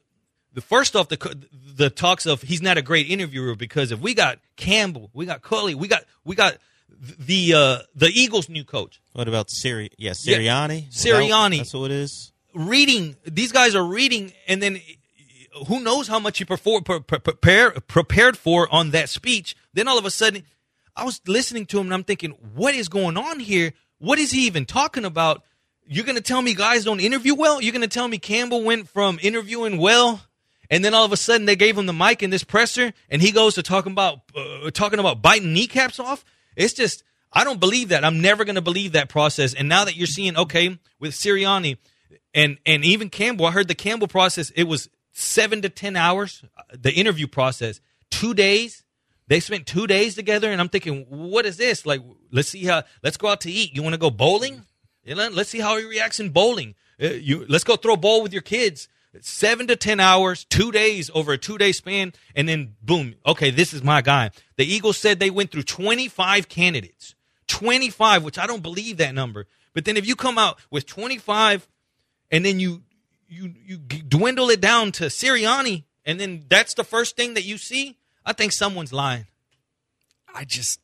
the 0.53 0.61
first 0.61 0.97
off 0.97 1.09
the 1.09 1.47
the 1.53 1.91
talks 1.91 2.27
of 2.27 2.43
he's 2.43 2.63
not 2.63 2.79
a 2.79 2.83
great 2.83 3.09
interviewer 3.09 3.55
because 3.55 3.93
if 3.93 4.01
we 4.01 4.15
got 4.15 4.39
Campbell, 4.57 5.11
we 5.13 5.27
got 5.27 5.43
Culley, 5.43 5.75
we 5.75 5.89
got 5.89 6.03
we 6.25 6.35
got 6.35 6.57
the 7.01 7.55
uh, 7.55 7.79
the 7.95 8.09
Eagles' 8.09 8.49
new 8.49 8.65
coach 8.65 9.01
What 9.13 9.29
about 9.29 9.51
Siri? 9.51 9.91
Yeah, 9.99 10.15
Yeah, 10.25 10.39
Sirianni. 10.39 10.91
Sirianni. 10.93 11.59
That's 11.59 11.75
what 11.75 11.91
it 11.91 11.97
is. 11.97 12.33
reading. 12.55 13.17
These 13.25 13.53
guys 13.53 13.75
are 13.75 13.85
reading, 13.85 14.33
and 14.47 14.63
then 14.63 14.81
who 15.67 15.81
knows 15.81 16.09
how 16.09 16.19
much 16.19 16.39
he 16.39 16.45
perfor- 16.45 16.85
pre- 16.85 17.01
pre- 17.01 17.19
prepare, 17.19 17.71
prepared 17.73 18.37
for 18.37 18.73
on 18.73 18.91
that 18.91 19.09
speech. 19.09 19.57
Then 19.75 19.89
all 19.89 19.99
of 19.99 20.05
a 20.05 20.11
sudden, 20.11 20.45
I 20.97 21.05
was 21.05 21.21
listening 21.27 21.67
to 21.67 21.79
him 21.79 21.87
and 21.87 21.95
I'm 21.95 22.05
thinking, 22.05 22.33
what 22.55 22.75
is 22.75 22.89
going 22.89 23.17
on 23.17 23.41
here? 23.41 23.73
What 23.99 24.19
is 24.19 24.31
he 24.31 24.47
even 24.47 24.67
talking 24.67 25.05
about? 25.05 25.43
You're 25.87 26.05
going 26.05 26.17
to 26.17 26.23
tell 26.23 26.43
me 26.43 26.55
guys 26.55 26.85
don't 26.85 27.01
interview 27.01 27.35
well? 27.35 27.63
You're 27.63 27.73
going 27.73 27.83
to 27.83 27.89
tell 27.89 28.09
me 28.09 28.19
Campbell 28.19 28.63
went 28.63 28.89
from 28.89 29.19
interviewing 29.23 29.79
well 29.79 30.21
and 30.71 30.85
then 30.85 30.95
all 30.95 31.05
of 31.05 31.13
a 31.13 31.17
sudden 31.17 31.47
they 31.47 31.57
gave 31.57 31.77
him 31.77 31.87
the 31.87 31.93
mic 31.93 32.23
in 32.23 32.31
this 32.31 32.45
presser 32.45 32.93
and 33.11 33.23
he 33.23 33.33
goes 33.33 33.55
to 33.55 33.63
talking 33.63 33.93
about 33.93 34.21
uh, 34.37 34.71
talking 34.71 34.99
about 34.99 35.23
biting 35.23 35.53
kneecaps 35.53 35.99
off? 35.99 36.25
It's 36.57 36.75
just 36.75 37.05
I 37.33 37.45
don't 37.45 37.61
believe 37.61 37.91
that. 37.91 38.05
I'm 38.05 38.21
never 38.21 38.45
going 38.45 38.55
to 38.55 38.63
believe 38.63 38.93
that 38.93 39.09
process. 39.09 39.55
And 39.55 39.69
now 39.69 39.85
that 39.85 39.97
you're 39.97 40.07
seeing 40.07 40.37
okay 40.37 40.79
with 40.99 41.13
Sirianni 41.13 41.79
and 42.35 42.59
and 42.65 42.85
even 42.85 43.11
Campbell, 43.11 43.47
I 43.47 43.53
heard 43.53 43.69
the 43.69 43.75
Campbell 43.75 44.09
process 44.09 44.51
it 44.51 44.65
was 44.65 44.89
7 45.13 45.63
to 45.63 45.69
10 45.69 45.97
hours 45.97 46.45
uh, 46.57 46.63
the 46.73 46.93
interview 46.93 47.27
process. 47.27 47.81
2 48.11 48.35
days 48.35 48.85
they 49.29 49.41
spent 49.41 49.67
two 49.67 49.87
days 49.87 50.15
together, 50.15 50.51
and 50.51 50.61
I'm 50.61 50.71
thinking, 50.71 51.05
what 51.09 51.45
is 51.45 51.59
this? 51.59 51.85
Like, 51.85 52.01
let's 52.33 52.49
see 52.49 52.65
how. 52.65 52.83
Let's 53.03 53.19
go 53.19 53.29
out 53.29 53.43
to 53.43 53.51
eat. 53.51 53.77
You 53.77 53.83
want 53.83 53.93
to 53.93 53.99
go 53.99 54.11
bowling? 54.11 54.65
Let's 55.07 55.51
see 55.51 55.61
how 55.61 55.77
he 55.77 55.85
reacts 55.85 56.19
in 56.19 56.31
bowling. 56.31 56.75
Uh, 57.01 57.09
you 57.09 57.47
let's 57.49 57.65
go 57.65 57.77
throw 57.77 57.95
a 57.95 57.99
ball 57.99 58.23
with 58.23 58.33
your 58.33 58.43
kids. 58.43 58.89
Seven 59.21 59.67
to 59.69 59.77
ten 59.77 60.01
hours, 60.01 60.45
two 60.45 60.71
days 60.71 61.11
over 61.15 61.33
a 61.33 61.39
two 61.39 61.59
day 61.59 61.73
span, 61.73 62.13
and 62.35 62.49
then 62.49 62.77
boom. 62.83 63.15
Okay, 63.27 63.51
this 63.51 63.73
is 63.73 63.83
my 63.83 64.03
guy. 64.03 64.31
The 64.57 64.67
Eagles 64.67 64.99
said 64.99 65.19
they 65.19 65.31
went 65.31 65.51
through 65.51 65.63
25 65.63 66.49
candidates, 66.49 67.15
25, 67.47 68.23
which 68.23 68.39
I 68.39 68.47
don't 68.47 68.63
believe 68.63 68.99
that 68.99 69.15
number. 69.15 69.47
But 69.73 69.87
then 69.87 69.97
if 69.97 70.07
you 70.07 70.15
come 70.15 70.39
out 70.39 70.59
with 70.71 70.87
25, 70.87 71.69
and 72.31 72.45
then 72.45 72.61
you 72.61 72.83
you 73.29 73.55
you 73.65 73.79
dwindle 73.79 74.51
it 74.51 74.61
down 74.61 74.93
to 74.93 75.05
Sirianni, 75.05 75.85
and 76.05 76.21
then 76.21 76.45
that's 76.49 76.75
the 76.75 76.85
first 76.85 77.17
thing 77.17 77.35
that 77.35 77.45
you 77.45 77.59
see. 77.59 77.97
I 78.25 78.33
think 78.33 78.53
someone's 78.53 78.93
lying. 78.93 79.27
I 80.35 80.45
just 80.45 80.81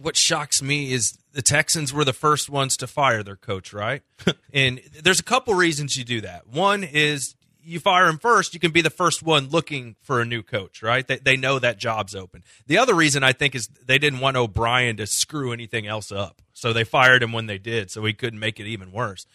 what 0.00 0.16
shocks 0.16 0.62
me 0.62 0.92
is 0.92 1.18
the 1.32 1.42
Texans 1.42 1.92
were 1.92 2.04
the 2.04 2.12
first 2.12 2.48
ones 2.48 2.76
to 2.78 2.86
fire 2.86 3.22
their 3.22 3.36
coach, 3.36 3.72
right? 3.72 4.02
and 4.52 4.80
there's 5.02 5.20
a 5.20 5.24
couple 5.24 5.54
reasons 5.54 5.96
you 5.96 6.04
do 6.04 6.20
that. 6.20 6.46
One 6.46 6.84
is 6.84 7.34
you 7.62 7.80
fire 7.80 8.06
him 8.06 8.18
first, 8.18 8.54
you 8.54 8.60
can 8.60 8.70
be 8.70 8.80
the 8.80 8.90
first 8.90 9.22
one 9.22 9.48
looking 9.48 9.96
for 10.00 10.20
a 10.20 10.24
new 10.24 10.42
coach, 10.42 10.82
right? 10.82 11.06
They, 11.06 11.18
they 11.18 11.36
know 11.36 11.58
that 11.58 11.78
job's 11.78 12.14
open. 12.14 12.42
The 12.66 12.78
other 12.78 12.94
reason 12.94 13.22
I 13.22 13.32
think 13.32 13.54
is 13.54 13.68
they 13.84 13.98
didn't 13.98 14.20
want 14.20 14.36
O'Brien 14.36 14.96
to 14.96 15.06
screw 15.06 15.52
anything 15.52 15.86
else 15.86 16.10
up. 16.10 16.40
So 16.54 16.72
they 16.72 16.84
fired 16.84 17.22
him 17.22 17.32
when 17.32 17.46
they 17.46 17.58
did, 17.58 17.90
so 17.90 18.04
he 18.04 18.14
couldn't 18.14 18.38
make 18.38 18.58
it 18.58 18.66
even 18.66 18.90
worse. 18.90 19.26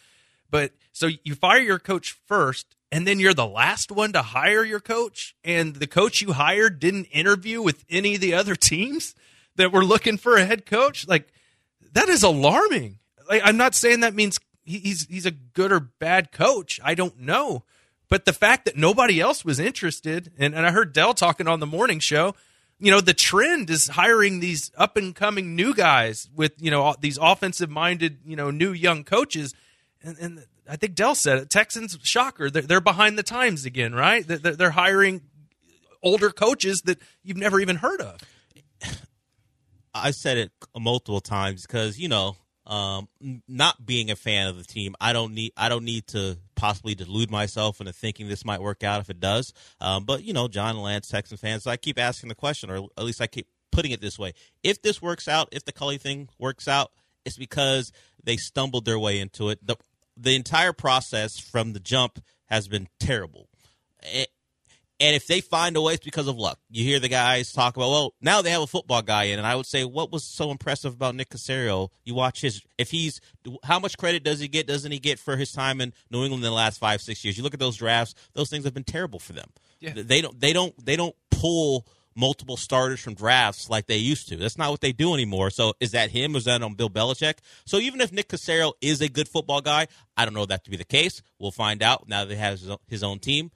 But 0.50 0.72
so 0.92 1.10
you 1.24 1.36
fire 1.36 1.60
your 1.60 1.80
coach 1.80 2.18
first, 2.28 2.76
and 2.92 3.08
then 3.08 3.20
you're 3.20 3.34
the 3.34 3.48
last 3.48 3.92
one 3.92 4.14
to 4.14 4.22
hire 4.22 4.64
your 4.64 4.80
coach, 4.80 5.36
and 5.44 5.76
the 5.76 5.88
coach 5.88 6.22
you 6.22 6.34
hired 6.34 6.80
didn't 6.80 7.06
interview 7.06 7.62
with 7.62 7.86
any 7.90 8.16
of 8.16 8.22
the 8.22 8.34
other 8.34 8.56
teams 8.56 9.16
that 9.56 9.72
we're 9.72 9.84
looking 9.84 10.18
for 10.18 10.36
a 10.36 10.46
head 10.46 10.66
coach. 10.66 11.08
Like 11.08 11.28
that 11.94 12.10
is 12.10 12.24
alarming. 12.24 13.00
Like 13.30 13.42
I'm 13.44 13.58
not 13.58 13.76
saying 13.76 14.02
that 14.02 14.14
means 14.14 14.40
he's 14.64 15.06
he's 15.08 15.26
a 15.26 15.32
good 15.32 15.72
or 15.72 15.80
bad 15.80 16.32
coach. 16.32 16.80
I 16.84 16.96
don't 16.96 17.20
know, 17.20 17.64
but 18.10 18.26
the 18.26 18.34
fact 18.34 18.66
that 18.66 18.78
nobody 18.78 19.20
else 19.20 19.46
was 19.46 19.60
interested, 19.60 20.32
and, 20.38 20.54
and 20.54 20.66
I 20.66 20.72
heard 20.72 20.94
Dell 20.94 21.14
talking 21.14 21.48
on 21.48 21.60
the 21.60 21.68
morning 21.68 22.00
show. 22.00 22.36
You 22.80 22.92
know, 22.92 23.00
the 23.00 23.14
trend 23.14 23.70
is 23.70 23.88
hiring 23.88 24.42
these 24.42 24.70
up 24.76 24.98
and 24.98 25.16
coming 25.16 25.56
new 25.56 25.74
guys 25.74 26.30
with 26.36 26.54
you 26.60 26.72
know 26.72 26.96
these 27.00 27.18
offensive 27.22 27.70
minded 27.70 28.20
you 28.26 28.36
know 28.36 28.52
new 28.52 28.74
young 28.74 29.04
coaches 29.04 29.54
and, 30.04 30.18
and 30.20 30.46
I 30.70 30.76
think 30.76 30.96
Dell 30.96 31.16
said 31.16 31.40
it. 31.40 31.50
Texans 31.50 31.98
shocker. 32.04 32.50
They're, 32.50 32.62
they're 32.62 32.82
behind 32.82 33.18
the 33.18 33.24
times 33.24 33.66
again, 33.66 33.94
right? 33.94 34.26
They're, 34.26 34.38
they're 34.38 34.72
hiring 34.72 35.22
older 36.02 36.30
coaches 36.30 36.82
that 36.84 37.00
you've 37.24 37.38
never 37.38 37.60
even 37.60 37.78
heard 37.78 38.02
of. 38.02 38.20
I 39.94 40.12
said 40.12 40.38
it 40.38 40.52
multiple 40.78 41.22
times 41.22 41.64
because 41.64 42.00
you 42.00 42.08
know, 42.08 42.36
um, 42.66 43.08
not 43.48 43.86
being 43.86 44.10
a 44.10 44.16
fan 44.16 44.48
of 44.48 44.58
the 44.58 44.64
team, 44.64 44.96
I 45.00 45.14
don't 45.14 45.34
need 45.34 45.54
I 45.58 45.70
don't 45.70 45.86
need 45.86 46.08
to 46.08 46.38
possibly 46.56 46.96
delude 46.96 47.30
myself 47.30 47.80
into 47.80 47.94
thinking 47.94 48.28
this 48.28 48.46
might 48.46 48.62
work 48.62 48.84
out 48.84 49.02
if 49.02 49.10
it 49.10 49.20
does. 49.20 49.54
Um, 49.82 50.06
but 50.06 50.24
you 50.24 50.34
know, 50.34 50.48
John 50.48 50.78
Lance, 50.78 51.08
Texan 51.08 51.38
fans, 51.38 51.64
so 51.64 51.72
I 51.72 51.78
keep 51.78 52.00
asking 52.00 52.30
the 52.30 52.36
question, 52.36 52.70
or 52.70 52.88
at 52.98 53.04
least 53.04 53.22
I 53.22 53.28
keep 53.28 53.48
putting 53.72 53.92
it 53.92 54.02
this 54.02 54.18
way: 54.18 54.34
if 54.64 54.82
this 54.82 55.02
works 55.02 55.28
out, 55.28 55.50
if 55.52 55.66
the 55.66 55.72
Culley 55.72 55.98
thing 55.98 56.30
works 56.40 56.68
out, 56.68 56.92
it's 57.26 57.38
because 57.38 57.92
they 58.24 58.38
stumbled 58.38 58.86
their 58.86 59.00
way 59.00 59.20
into 59.20 59.50
it. 59.50 59.66
the 59.66 59.76
The 60.18 60.36
entire 60.36 60.74
process 60.74 61.40
from 61.40 61.74
the 61.74 61.80
jump 61.80 62.24
has 62.46 62.68
been 62.68 62.88
terrible. 63.00 63.50
And 65.00 65.16
if 65.16 65.28
they 65.28 65.42
find 65.42 65.76
a 65.76 65.82
way, 65.82 65.96
it's 65.96 66.06
because 66.06 66.28
of 66.28 66.38
luck. 66.38 66.60
You 66.70 66.84
hear 66.84 67.00
the 67.00 67.10
guys 67.10 67.52
talk 67.52 67.76
about, 67.76 67.90
well, 67.90 68.14
now 68.22 68.42
they 68.42 68.52
have 68.52 68.62
a 68.62 68.68
football 68.68 69.02
guy 69.02 69.26
in, 69.26 69.40
and 69.40 69.48
I 69.48 69.56
would 69.56 69.66
say, 69.66 69.84
what 69.84 70.12
was 70.12 70.24
so 70.24 70.52
impressive 70.52 70.94
about 70.94 71.16
Nick 71.16 71.30
Caserio? 71.30 71.90
You 72.06 72.14
watch 72.14 72.42
his, 72.42 72.62
if 72.78 72.92
he's, 72.92 73.20
how 73.64 73.80
much 73.80 73.98
credit 73.98 74.24
does 74.24 74.40
he 74.40 74.48
get? 74.48 74.68
Doesn't 74.68 74.92
he 74.92 75.00
get 75.00 75.20
for 75.20 75.36
his 75.36 75.52
time 75.52 75.82
in 75.82 75.94
New 76.12 76.24
England 76.24 76.44
in 76.44 76.50
the 76.50 76.56
last 76.56 76.80
five, 76.80 77.02
six 77.02 77.26
years? 77.26 77.38
You 77.38 77.44
look 77.44 77.54
at 77.54 77.60
those 77.60 77.78
drafts; 77.78 78.14
those 78.34 78.50
things 78.50 78.66
have 78.66 78.74
been 78.74 78.84
terrible 78.84 79.20
for 79.20 79.34
them. 79.34 79.50
Yeah. 79.80 79.94
They 79.96 80.22
don't, 80.22 80.40
they 80.40 80.54
don't, 80.54 80.86
they 80.86 80.96
don't 80.96 81.16
pull 81.32 81.86
multiple 82.16 82.58
starters 82.58 83.00
from 83.00 83.16
drafts 83.16 83.70
like 83.70 83.88
they 83.88 83.98
used 83.98 84.30
to. 84.30 84.38
That's 84.38 84.58
not 84.58 84.72
what 84.72 84.82
they 84.82 84.92
do 84.92 85.14
anymore. 85.14 85.50
So 85.50 85.74
is 85.80 85.92
that 85.92 86.12
him? 86.12 86.36
Is 86.36 86.46
that 86.46 86.62
on 86.62 86.76
Bill 86.76 86.90
Belichick? 86.90 87.40
So 87.66 87.78
even 87.78 88.02
if 88.02 88.12
Nick 88.12 88.30
Caserio 88.30 88.74
is 88.82 89.02
a 89.02 89.10
good 89.10 89.28
football 89.28 89.62
guy, 89.62 89.88
I 90.16 90.26
don't 90.26 90.34
know 90.34 90.46
that 90.46 90.64
to 90.66 90.72
be 90.72 90.78
the 90.78 90.86
case. 90.86 91.22
We'll 91.40 91.52
find 91.52 91.82
out 91.82 92.08
now 92.08 92.26
that 92.26 92.34
he 92.34 92.40
has 92.40 92.70
his 92.88 93.04
own 93.04 93.20
team. 93.20 93.52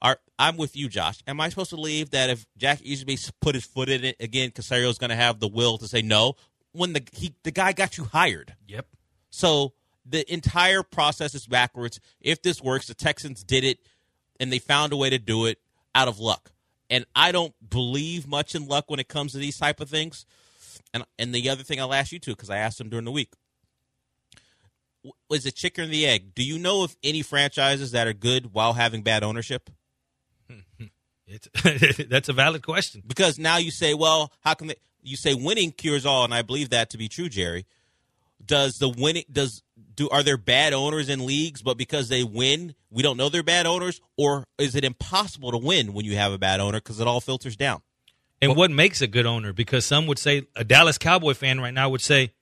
Are, 0.00 0.18
I'm 0.38 0.56
with 0.56 0.76
you, 0.76 0.88
Josh. 0.88 1.18
Am 1.26 1.40
I 1.40 1.48
supposed 1.48 1.70
to 1.70 1.76
believe 1.76 2.10
that 2.10 2.30
if 2.30 2.46
Jack 2.56 2.80
Easterby 2.82 3.18
put 3.40 3.54
his 3.54 3.64
foot 3.64 3.88
in 3.88 4.04
it 4.04 4.16
again, 4.20 4.50
Caserio 4.50 4.88
is 4.88 4.98
going 4.98 5.10
to 5.10 5.16
have 5.16 5.40
the 5.40 5.48
will 5.48 5.78
to 5.78 5.88
say 5.88 6.02
no 6.02 6.34
when 6.72 6.92
the 6.92 7.02
he, 7.12 7.34
the 7.42 7.50
guy 7.50 7.72
got 7.72 7.98
you 7.98 8.04
hired? 8.04 8.54
Yep. 8.68 8.86
So 9.30 9.72
the 10.06 10.30
entire 10.32 10.82
process 10.82 11.34
is 11.34 11.46
backwards. 11.46 12.00
If 12.20 12.42
this 12.42 12.62
works, 12.62 12.86
the 12.86 12.94
Texans 12.94 13.42
did 13.42 13.64
it, 13.64 13.78
and 14.38 14.52
they 14.52 14.58
found 14.58 14.92
a 14.92 14.96
way 14.96 15.10
to 15.10 15.18
do 15.18 15.46
it 15.46 15.58
out 15.94 16.08
of 16.08 16.20
luck. 16.20 16.52
And 16.88 17.04
I 17.14 17.32
don't 17.32 17.54
believe 17.68 18.26
much 18.26 18.54
in 18.54 18.66
luck 18.66 18.84
when 18.88 19.00
it 19.00 19.08
comes 19.08 19.32
to 19.32 19.38
these 19.38 19.58
type 19.58 19.80
of 19.80 19.90
things. 19.90 20.24
And 20.94 21.04
and 21.18 21.34
the 21.34 21.50
other 21.50 21.64
thing 21.64 21.80
I'll 21.80 21.92
ask 21.92 22.12
you 22.12 22.18
too, 22.18 22.32
because 22.32 22.50
I 22.50 22.58
asked 22.58 22.80
him 22.80 22.88
during 22.88 23.04
the 23.04 23.12
week, 23.12 23.32
was 25.28 25.44
it 25.44 25.54
chicken 25.54 25.84
or 25.84 25.88
the 25.88 26.06
egg? 26.06 26.34
Do 26.34 26.44
you 26.44 26.58
know 26.58 26.84
of 26.84 26.96
any 27.02 27.22
franchises 27.22 27.90
that 27.92 28.06
are 28.06 28.12
good 28.12 28.54
while 28.54 28.74
having 28.74 29.02
bad 29.02 29.22
ownership? 29.22 29.70
It's 31.28 31.48
that's 32.08 32.28
a 32.28 32.32
valid 32.32 32.62
question. 32.62 33.02
Because 33.06 33.38
now 33.38 33.58
you 33.58 33.70
say, 33.70 33.94
well, 33.94 34.32
how 34.40 34.54
can 34.54 34.68
they? 34.68 34.76
You 35.02 35.16
say 35.16 35.34
winning 35.34 35.70
cures 35.72 36.04
all, 36.04 36.24
and 36.24 36.34
I 36.34 36.42
believe 36.42 36.70
that 36.70 36.90
to 36.90 36.98
be 36.98 37.08
true, 37.08 37.28
Jerry. 37.28 37.66
Does 38.44 38.78
the 38.78 38.88
winning 38.88 39.24
does 39.30 39.62
do 39.94 40.08
are 40.08 40.22
there 40.22 40.36
bad 40.36 40.72
owners 40.72 41.08
in 41.08 41.26
leagues, 41.26 41.62
but 41.62 41.76
because 41.76 42.08
they 42.08 42.22
win, 42.24 42.74
we 42.90 43.02
don't 43.02 43.16
know 43.16 43.28
they're 43.28 43.42
bad 43.42 43.66
owners, 43.66 44.00
or 44.16 44.44
is 44.58 44.74
it 44.74 44.84
impossible 44.84 45.50
to 45.52 45.58
win 45.58 45.92
when 45.92 46.04
you 46.04 46.16
have 46.16 46.32
a 46.32 46.38
bad 46.38 46.60
owner 46.60 46.78
because 46.78 47.00
it 47.00 47.06
all 47.06 47.20
filters 47.20 47.56
down? 47.56 47.82
And 48.40 48.56
what 48.56 48.70
makes 48.70 49.02
a 49.02 49.08
good 49.08 49.26
owner? 49.26 49.52
Because 49.52 49.84
some 49.84 50.06
would 50.06 50.18
say 50.18 50.46
a 50.54 50.64
Dallas 50.64 50.98
Cowboy 50.98 51.34
fan 51.34 51.60
right 51.60 51.74
now 51.74 51.90
would 51.90 52.00
say, 52.00 52.32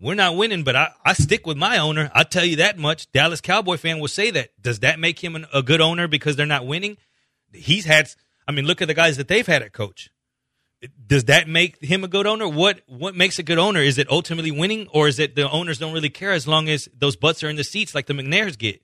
"We're 0.00 0.14
not 0.14 0.36
winning, 0.36 0.64
but 0.64 0.74
I, 0.74 0.90
I 1.04 1.12
stick 1.12 1.46
with 1.46 1.58
my 1.58 1.78
owner." 1.78 2.10
I 2.14 2.24
tell 2.24 2.44
you 2.44 2.56
that 2.56 2.78
much. 2.78 3.10
Dallas 3.12 3.42
Cowboy 3.42 3.76
fan 3.76 4.00
will 4.00 4.08
say 4.08 4.30
that. 4.30 4.50
Does 4.60 4.80
that 4.80 4.98
make 4.98 5.22
him 5.22 5.36
an, 5.36 5.46
a 5.52 5.62
good 5.62 5.82
owner 5.82 6.08
because 6.08 6.36
they're 6.36 6.46
not 6.46 6.66
winning? 6.66 6.96
He's 7.54 7.84
had. 7.84 8.10
I 8.46 8.52
mean, 8.52 8.66
look 8.66 8.82
at 8.82 8.88
the 8.88 8.94
guys 8.94 9.16
that 9.16 9.28
they've 9.28 9.46
had 9.46 9.62
at 9.62 9.72
coach. 9.72 10.10
Does 11.06 11.24
that 11.24 11.48
make 11.48 11.82
him 11.82 12.04
a 12.04 12.08
good 12.08 12.26
owner? 12.26 12.46
What 12.46 12.80
what 12.86 13.14
makes 13.14 13.38
a 13.38 13.42
good 13.42 13.58
owner? 13.58 13.80
Is 13.80 13.96
it 13.96 14.10
ultimately 14.10 14.50
winning, 14.50 14.86
or 14.92 15.08
is 15.08 15.18
it 15.18 15.34
the 15.34 15.50
owners 15.50 15.78
don't 15.78 15.94
really 15.94 16.10
care 16.10 16.32
as 16.32 16.46
long 16.46 16.68
as 16.68 16.88
those 16.96 17.16
butts 17.16 17.42
are 17.42 17.48
in 17.48 17.56
the 17.56 17.64
seats 17.64 17.94
like 17.94 18.06
the 18.06 18.12
McNairs 18.12 18.58
get? 18.58 18.82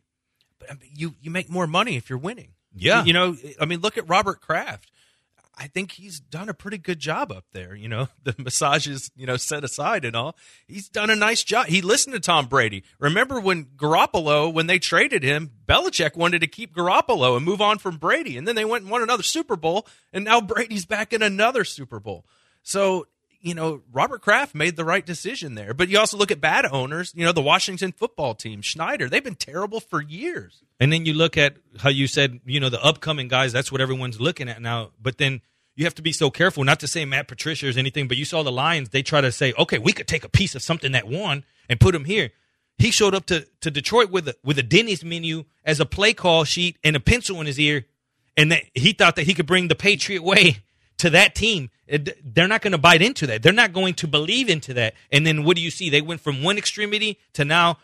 But 0.59 0.71
I 0.71 0.75
mean, 0.75 0.91
you 0.95 1.15
you 1.21 1.31
make 1.31 1.51
more 1.51 1.67
money 1.67 1.97
if 1.97 2.09
you're 2.09 2.19
winning. 2.19 2.55
Yeah. 2.75 3.05
You 3.05 3.13
know, 3.13 3.37
I 3.61 3.67
mean, 3.67 3.81
look 3.81 3.99
at 3.99 4.09
Robert 4.09 4.41
Kraft. 4.41 4.91
I 5.61 5.67
think 5.67 5.93
he's 5.93 6.21
done 6.21 6.49
a 6.49 6.55
pretty 6.55 6.79
good 6.79 6.99
job 6.99 7.31
up 7.31 7.45
there. 7.53 7.75
You 7.75 7.89
know, 7.89 8.09
the 8.23 8.35
massages, 8.39 9.11
you 9.15 9.27
know, 9.27 9.37
set 9.37 9.63
aside 9.63 10.07
and 10.07 10.17
all. 10.17 10.37
He's 10.67 10.89
done 10.89 11.11
a 11.11 11.17
nice 11.17 11.45
job. 11.45 11.67
He 11.67 11.83
listened 11.83 12.15
to 12.15 12.21
Tom 12.21 12.47
Brady. 12.47 12.83
Remember 12.99 13.39
when 13.39 13.67
Garoppolo, 13.77 14.53
when 14.53 14.67
they 14.67 14.79
traded 14.79 15.23
him, 15.23 15.51
Belichick 15.67 16.17
wanted 16.17 16.41
to 16.41 16.47
keep 16.47 16.75
Garoppolo 16.75 17.37
and 17.37 17.45
move 17.45 17.61
on 17.61 17.79
from 17.79 17.99
Brady. 17.99 18.39
And 18.39 18.49
then 18.49 18.57
they 18.57 18.65
went 18.65 18.85
and 18.85 18.91
won 18.91 19.03
another 19.03 19.23
Super 19.23 19.55
Bowl. 19.55 19.87
And 20.15 20.25
now 20.25 20.41
Brady's 20.41 20.87
back 20.87 21.13
in 21.13 21.21
another 21.21 21.65
Super 21.65 22.01
Bowl. 22.01 22.25
So, 22.63 23.07
you 23.43 23.55
know, 23.55 23.83
Robert 23.93 24.23
Kraft 24.23 24.55
made 24.55 24.77
the 24.77 24.85
right 24.85 25.05
decision 25.05 25.57
there. 25.57 25.75
But 25.75 25.91
you 25.91 25.99
also 25.99 26.17
look 26.17 26.31
at 26.31 26.41
bad 26.41 26.67
owners, 26.67 27.13
you 27.15 27.25
know, 27.25 27.33
the 27.33 27.43
Washington 27.43 27.93
football 27.93 28.35
team, 28.35 28.63
Snyder, 28.63 29.09
they've 29.09 29.25
been 29.25 29.35
terrible 29.35 29.81
for 29.81 30.01
years. 30.01 30.63
And 30.79 30.91
then 30.91 31.05
you 31.05 31.13
look 31.13 31.37
at 31.37 31.57
how 31.79 31.91
you 31.91 32.07
said, 32.07 32.41
you 32.47 32.61
know, 32.61 32.71
the 32.71 32.83
upcoming 32.83 33.29
guys, 33.29 33.53
that's 33.53 33.71
what 33.71 33.83
everyone's 33.83 34.21
looking 34.21 34.49
at 34.49 34.63
now. 34.63 34.91
But 35.01 35.19
then 35.19 35.43
you 35.77 35.85
have 35.85 35.95
to 35.95 36.03
be 36.03 36.13
so 36.13 36.31
careful, 36.31 36.65
not 36.65 36.81
to 36.81 36.89
say 36.89 37.05
Matt 37.05 37.29
Patricia 37.29 37.69
or 37.69 37.79
anything, 37.79 38.09
but 38.09 38.17
you 38.17 38.25
saw 38.25 38.43
the 38.43 38.53
Lions, 38.53 38.91
they 38.91 39.03
try 39.03 39.21
to 39.21 39.33
say, 39.33 39.53
okay, 39.59 39.79
we 39.79 39.93
could 39.93 40.09
take 40.09 40.25
a 40.25 40.29
piece 40.29 40.55
of 40.55 40.63
something 40.63 40.93
that 40.93 41.07
won 41.07 41.45
and 41.69 41.81
put 41.81 41.95
him 41.95 42.05
here. 42.05 42.31
He 42.79 42.91
showed 42.91 43.15
up 43.15 43.27
to, 43.27 43.47
to 43.61 43.71
Detroit 43.71 44.11
with 44.11 44.29
a, 44.29 44.37
with 44.43 44.59
a 44.59 44.63
Denny's 44.63 45.05
menu 45.05 45.45
as 45.65 45.81
a 45.81 45.87
play 45.87 46.15
call 46.15 46.45
sheet 46.45 46.77
and 46.83 46.97
a 46.97 47.01
pencil 47.01 47.41
in 47.41 47.47
his 47.47 47.59
ear. 47.59 47.87
And 48.37 48.53
that 48.53 48.63
he 48.75 48.93
thought 48.93 49.17
that 49.17 49.27
he 49.27 49.35
could 49.35 49.47
bring 49.47 49.69
the 49.69 49.75
Patriot 49.75 50.23
way 50.23 50.59
to 50.99 51.11
that 51.11 51.35
team. 51.35 51.71
It- 51.87 52.35
they're 52.35 52.49
not 52.49 52.63
going 52.63 52.73
to 52.73 52.79
bite 52.79 53.03
into 53.03 53.27
that. 53.27 53.43
They're 53.43 53.53
not 53.53 53.73
going 53.73 53.95
to 53.95 54.09
believe 54.09 54.49
into 54.49 54.73
that. 54.75 54.95
And 55.13 55.27
then 55.27 55.45
what 55.45 55.57
do 55.57 55.63
you 55.63 55.71
see? 55.71 55.91
They 55.91 56.01
went 56.01 56.21
from 56.21 56.43
one 56.43 56.57
extremity 56.57 57.19
to 57.35 57.45
now 57.45 57.79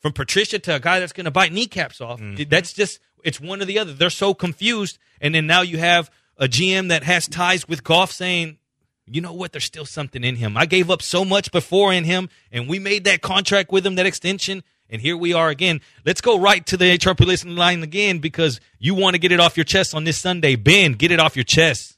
from 0.00 0.12
Patricia 0.12 0.58
to 0.58 0.76
a 0.76 0.80
guy 0.80 0.98
that's 0.98 1.12
going 1.12 1.26
to 1.26 1.30
bite 1.30 1.52
kneecaps 1.52 2.00
off. 2.00 2.20
Mm-hmm. 2.20 2.48
That's 2.48 2.72
just 2.72 2.98
it's 3.22 3.40
one 3.40 3.60
or 3.60 3.66
the 3.66 3.78
other. 3.78 3.92
They're 3.92 4.10
so 4.10 4.34
confused, 4.34 4.98
and 5.20 5.34
then 5.34 5.46
now 5.46 5.60
you 5.62 5.78
have 5.78 6.10
a 6.40 6.48
GM 6.48 6.88
that 6.88 7.04
has 7.04 7.28
ties 7.28 7.68
with 7.68 7.84
Goff 7.84 8.10
saying, 8.10 8.58
"You 9.06 9.20
know 9.20 9.32
what? 9.32 9.52
There's 9.52 9.64
still 9.64 9.84
something 9.84 10.24
in 10.24 10.36
him. 10.36 10.56
I 10.56 10.66
gave 10.66 10.90
up 10.90 11.02
so 11.02 11.24
much 11.24 11.52
before 11.52 11.92
in 11.92 12.04
him, 12.04 12.28
and 12.50 12.66
we 12.68 12.78
made 12.80 13.04
that 13.04 13.20
contract 13.20 13.70
with 13.70 13.86
him, 13.86 13.94
that 13.96 14.06
extension." 14.06 14.64
And 14.92 15.00
here 15.00 15.16
we 15.16 15.32
are 15.32 15.50
again. 15.50 15.80
Let's 16.04 16.20
go 16.20 16.36
right 16.36 16.66
to 16.66 16.76
the 16.76 16.90
HR 16.92 17.14
listening 17.24 17.54
line 17.54 17.84
again 17.84 18.18
because 18.18 18.58
you 18.80 18.92
want 18.96 19.14
to 19.14 19.18
get 19.20 19.30
it 19.30 19.38
off 19.38 19.56
your 19.56 19.62
chest 19.62 19.94
on 19.94 20.02
this 20.02 20.18
Sunday. 20.18 20.56
Ben, 20.56 20.94
get 20.94 21.12
it 21.12 21.20
off 21.20 21.36
your 21.36 21.44
chest. 21.44 21.96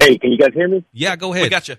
Hey, 0.00 0.18
can 0.18 0.30
you 0.32 0.38
guys 0.38 0.52
hear 0.54 0.68
me? 0.68 0.84
Yeah, 0.92 1.16
go 1.16 1.30
We 1.30 1.38
ahead. 1.38 1.50
got 1.50 1.68
you. 1.68 1.76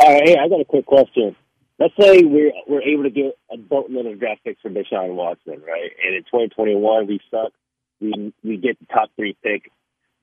All 0.00 0.12
right, 0.12 0.22
hey, 0.28 0.36
I 0.36 0.48
got 0.48 0.60
a 0.60 0.64
quick 0.64 0.86
question. 0.86 1.34
Let's 1.80 1.94
say 2.00 2.22
we're 2.24 2.52
we're 2.68 2.82
able 2.82 3.04
to 3.04 3.10
get 3.10 3.36
a 3.52 3.56
boatload 3.56 4.06
of 4.06 4.18
draft 4.18 4.42
picks 4.44 4.60
for 4.60 4.68
Deshaun 4.70 5.14
Watson, 5.14 5.60
right? 5.66 5.90
And 6.04 6.14
in 6.14 6.22
2021 6.24 7.06
we 7.06 7.20
suck. 7.30 7.52
We 8.00 8.32
we 8.44 8.56
get 8.56 8.78
the 8.78 8.86
top 8.86 9.10
three 9.16 9.36
pick 9.42 9.70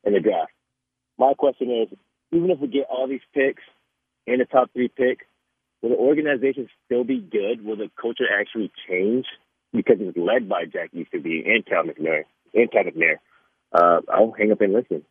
in 0.04 0.14
the 0.14 0.20
draft. 0.20 0.52
My 1.18 1.34
question 1.34 1.70
is, 1.72 1.98
even 2.32 2.50
if 2.52 2.60
we 2.60 2.68
get 2.68 2.88
all 2.90 3.08
these 3.08 3.22
picks 3.34 3.64
and 4.28 4.42
the 4.42 4.46
top 4.46 4.72
three 4.74 4.88
pick, 4.90 5.28
will 5.82 5.90
the 5.90 5.96
organization 5.96 6.68
still 6.86 7.04
be 7.04 7.20
good? 7.20 7.64
Will 7.64 7.78
the 7.78 7.90
culture 8.00 8.26
actually 8.32 8.72
change 8.88 9.26
because 9.74 9.98
it's 10.00 10.18
led 10.18 10.50
by 10.50 10.66
Jack 10.66 10.92
Easterby 10.94 11.44
and 11.46 11.66
Cal 11.66 11.84
McNair 11.84 12.24
and 12.54 12.72
Cal 12.72 12.84
McNair? 12.84 13.18
Uh, 13.74 14.02
I'll 14.10 14.32
hang 14.38 14.52
up 14.52 14.62
and 14.62 14.74
listen. 14.74 15.04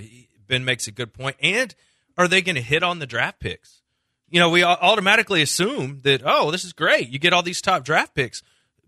He- 0.00 0.28
ben 0.50 0.64
makes 0.64 0.86
a 0.86 0.92
good 0.92 1.14
point. 1.14 1.36
And 1.40 1.74
are 2.18 2.28
they 2.28 2.42
going 2.42 2.56
to 2.56 2.62
hit 2.62 2.82
on 2.82 2.98
the 2.98 3.06
draft 3.06 3.40
picks? 3.40 3.80
You 4.28 4.38
know, 4.38 4.50
we 4.50 4.62
automatically 4.62 5.42
assume 5.42 6.00
that 6.02 6.22
oh, 6.24 6.50
this 6.50 6.64
is 6.64 6.72
great. 6.72 7.08
You 7.08 7.18
get 7.18 7.32
all 7.32 7.42
these 7.42 7.62
top 7.62 7.84
draft 7.84 8.14
picks. 8.14 8.42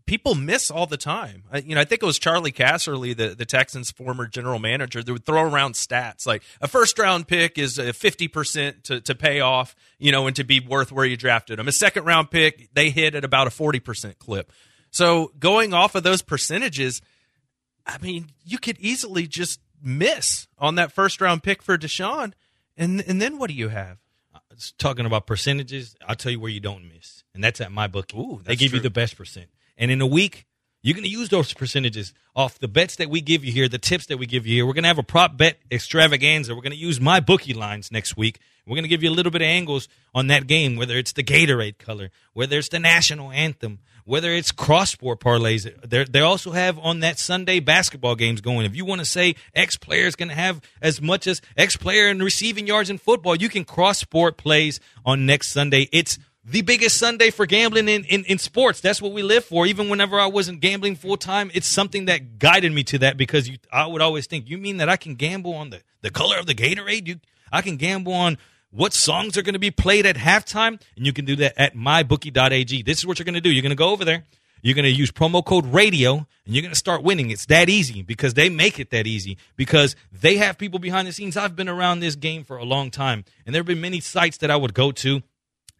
People 0.06 0.34
miss 0.34 0.70
all 0.70 0.86
the 0.86 0.96
time. 0.96 1.44
I, 1.50 1.58
you 1.58 1.74
know, 1.74 1.80
I 1.80 1.84
think 1.84 2.02
it 2.02 2.06
was 2.06 2.18
Charley 2.18 2.52
Casserly, 2.52 3.16
the, 3.16 3.34
the 3.34 3.46
Texans' 3.46 3.90
former 3.90 4.26
general 4.26 4.58
manager, 4.58 5.02
that 5.02 5.12
would 5.12 5.24
throw 5.24 5.42
around 5.42 5.74
stats 5.74 6.26
like 6.26 6.42
a 6.60 6.68
first 6.68 6.98
round 6.98 7.28
pick 7.28 7.56
is 7.56 7.78
a 7.78 7.92
fifty 7.92 8.28
percent 8.28 8.84
to 8.84 9.00
to 9.00 9.14
pay 9.14 9.40
off, 9.40 9.74
you 9.98 10.10
know, 10.10 10.26
and 10.26 10.36
to 10.36 10.44
be 10.44 10.60
worth 10.60 10.90
where 10.90 11.04
you 11.04 11.16
drafted 11.16 11.58
them. 11.58 11.68
A 11.68 11.72
second 11.72 12.04
round 12.04 12.30
pick, 12.30 12.68
they 12.74 12.90
hit 12.90 13.14
at 13.14 13.24
about 13.24 13.46
a 13.46 13.50
forty 13.50 13.80
percent 13.80 14.18
clip. 14.18 14.50
So 14.90 15.32
going 15.38 15.72
off 15.72 15.94
of 15.94 16.02
those 16.02 16.20
percentages, 16.20 17.00
I 17.86 17.98
mean, 17.98 18.30
you 18.44 18.58
could 18.58 18.78
easily 18.78 19.26
just 19.26 19.60
miss 19.82 20.46
on 20.58 20.74
that 20.74 20.92
first 20.92 21.20
round 21.20 21.42
pick 21.42 21.62
for 21.62 21.78
Deshaun, 21.78 22.32
and 22.76 23.02
and 23.06 23.22
then 23.22 23.38
what 23.38 23.48
do 23.48 23.54
you 23.54 23.68
have? 23.68 23.98
Uh, 24.34 24.38
talking 24.78 25.06
about 25.06 25.26
percentages, 25.26 25.94
I'll 26.06 26.16
tell 26.16 26.32
you 26.32 26.40
where 26.40 26.50
you 26.50 26.60
don't 26.60 26.88
miss, 26.92 27.22
and 27.34 27.42
that's 27.42 27.60
at 27.60 27.72
my 27.72 27.86
book. 27.86 28.12
Ooh, 28.14 28.40
they 28.44 28.56
give 28.56 28.74
you 28.74 28.80
the 28.80 28.90
best 28.90 29.16
percent. 29.16 29.48
And 29.76 29.90
in 29.90 30.00
a 30.00 30.06
week, 30.06 30.46
You're 30.82 30.94
going 30.94 31.04
to 31.04 31.10
use 31.10 31.28
those 31.28 31.54
percentages 31.54 32.12
off 32.34 32.58
the 32.58 32.66
bets 32.66 32.96
that 32.96 33.08
we 33.08 33.20
give 33.20 33.44
you 33.44 33.52
here, 33.52 33.68
the 33.68 33.78
tips 33.78 34.06
that 34.06 34.18
we 34.18 34.26
give 34.26 34.48
you 34.48 34.56
here. 34.56 34.66
We're 34.66 34.72
going 34.72 34.82
to 34.82 34.88
have 34.88 34.98
a 34.98 35.04
prop 35.04 35.36
bet 35.36 35.58
extravaganza. 35.70 36.56
We're 36.56 36.62
going 36.62 36.72
to 36.72 36.76
use 36.76 37.00
my 37.00 37.20
bookie 37.20 37.54
lines 37.54 37.92
next 37.92 38.16
week. 38.16 38.40
We're 38.66 38.74
going 38.74 38.82
to 38.84 38.88
give 38.88 39.02
you 39.02 39.10
a 39.10 39.12
little 39.14 39.30
bit 39.30 39.42
of 39.42 39.46
angles 39.46 39.86
on 40.12 40.26
that 40.26 40.48
game, 40.48 40.74
whether 40.74 40.98
it's 40.98 41.12
the 41.12 41.22
Gatorade 41.22 41.78
color, 41.78 42.10
whether 42.32 42.58
it's 42.58 42.68
the 42.68 42.80
national 42.80 43.30
anthem, 43.30 43.78
whether 44.04 44.32
it's 44.32 44.50
cross 44.50 44.90
sport 44.90 45.20
parlays. 45.20 45.72
They're, 45.88 46.04
they 46.04 46.20
also 46.20 46.50
have 46.50 46.80
on 46.80 46.98
that 47.00 47.20
Sunday 47.20 47.60
basketball 47.60 48.16
games 48.16 48.40
going. 48.40 48.66
If 48.66 48.74
you 48.74 48.84
want 48.84 49.00
to 49.00 49.04
say 49.04 49.36
X 49.54 49.76
player 49.76 50.06
is 50.06 50.16
going 50.16 50.30
to 50.30 50.34
have 50.34 50.60
as 50.80 51.00
much 51.00 51.28
as 51.28 51.40
X 51.56 51.76
player 51.76 52.08
in 52.08 52.20
receiving 52.20 52.66
yards 52.66 52.90
in 52.90 52.98
football, 52.98 53.36
you 53.36 53.48
can 53.48 53.64
cross 53.64 53.98
sport 53.98 54.36
plays 54.36 54.80
on 55.04 55.26
next 55.26 55.52
Sunday. 55.52 55.88
It's 55.92 56.18
the 56.44 56.62
biggest 56.62 56.98
Sunday 56.98 57.30
for 57.30 57.46
gambling 57.46 57.88
in, 57.88 58.04
in, 58.04 58.24
in 58.24 58.38
sports. 58.38 58.80
That's 58.80 59.00
what 59.00 59.12
we 59.12 59.22
live 59.22 59.44
for. 59.44 59.66
Even 59.66 59.88
whenever 59.88 60.18
I 60.18 60.26
wasn't 60.26 60.60
gambling 60.60 60.96
full 60.96 61.16
time, 61.16 61.50
it's 61.54 61.68
something 61.68 62.06
that 62.06 62.38
guided 62.38 62.72
me 62.72 62.82
to 62.84 62.98
that 62.98 63.16
because 63.16 63.48
you, 63.48 63.58
I 63.72 63.86
would 63.86 64.02
always 64.02 64.26
think, 64.26 64.48
you 64.48 64.58
mean 64.58 64.78
that 64.78 64.88
I 64.88 64.96
can 64.96 65.14
gamble 65.14 65.54
on 65.54 65.70
the, 65.70 65.82
the 66.00 66.10
color 66.10 66.38
of 66.38 66.46
the 66.46 66.54
Gatorade? 66.54 67.06
You, 67.06 67.20
I 67.52 67.62
can 67.62 67.76
gamble 67.76 68.12
on 68.12 68.38
what 68.70 68.92
songs 68.92 69.36
are 69.36 69.42
going 69.42 69.52
to 69.52 69.60
be 69.60 69.70
played 69.70 70.06
at 70.06 70.16
halftime, 70.16 70.80
and 70.96 71.06
you 71.06 71.12
can 71.12 71.24
do 71.24 71.36
that 71.36 71.54
at 71.56 71.76
mybookie.ag. 71.76 72.82
This 72.82 72.98
is 72.98 73.06
what 73.06 73.18
you're 73.18 73.24
going 73.24 73.34
to 73.34 73.40
do. 73.40 73.50
You're 73.50 73.62
going 73.62 73.70
to 73.70 73.76
go 73.76 73.90
over 73.90 74.04
there. 74.04 74.24
You're 74.62 74.76
going 74.76 74.84
to 74.84 74.90
use 74.90 75.10
promo 75.10 75.44
code 75.44 75.66
radio 75.66 76.14
and 76.46 76.54
you're 76.54 76.62
going 76.62 76.72
to 76.72 76.78
start 76.78 77.02
winning. 77.02 77.30
It's 77.30 77.46
that 77.46 77.68
easy 77.68 78.02
because 78.02 78.34
they 78.34 78.48
make 78.48 78.78
it 78.78 78.90
that 78.90 79.08
easy 79.08 79.36
because 79.56 79.96
they 80.12 80.36
have 80.36 80.56
people 80.56 80.78
behind 80.78 81.08
the 81.08 81.12
scenes. 81.12 81.36
I've 81.36 81.56
been 81.56 81.68
around 81.68 81.98
this 81.98 82.14
game 82.14 82.44
for 82.44 82.56
a 82.56 82.64
long 82.64 82.92
time 82.92 83.24
and 83.44 83.52
there 83.52 83.58
have 83.58 83.66
been 83.66 83.80
many 83.80 83.98
sites 83.98 84.36
that 84.36 84.52
I 84.52 84.56
would 84.56 84.72
go 84.72 84.92
to 84.92 85.22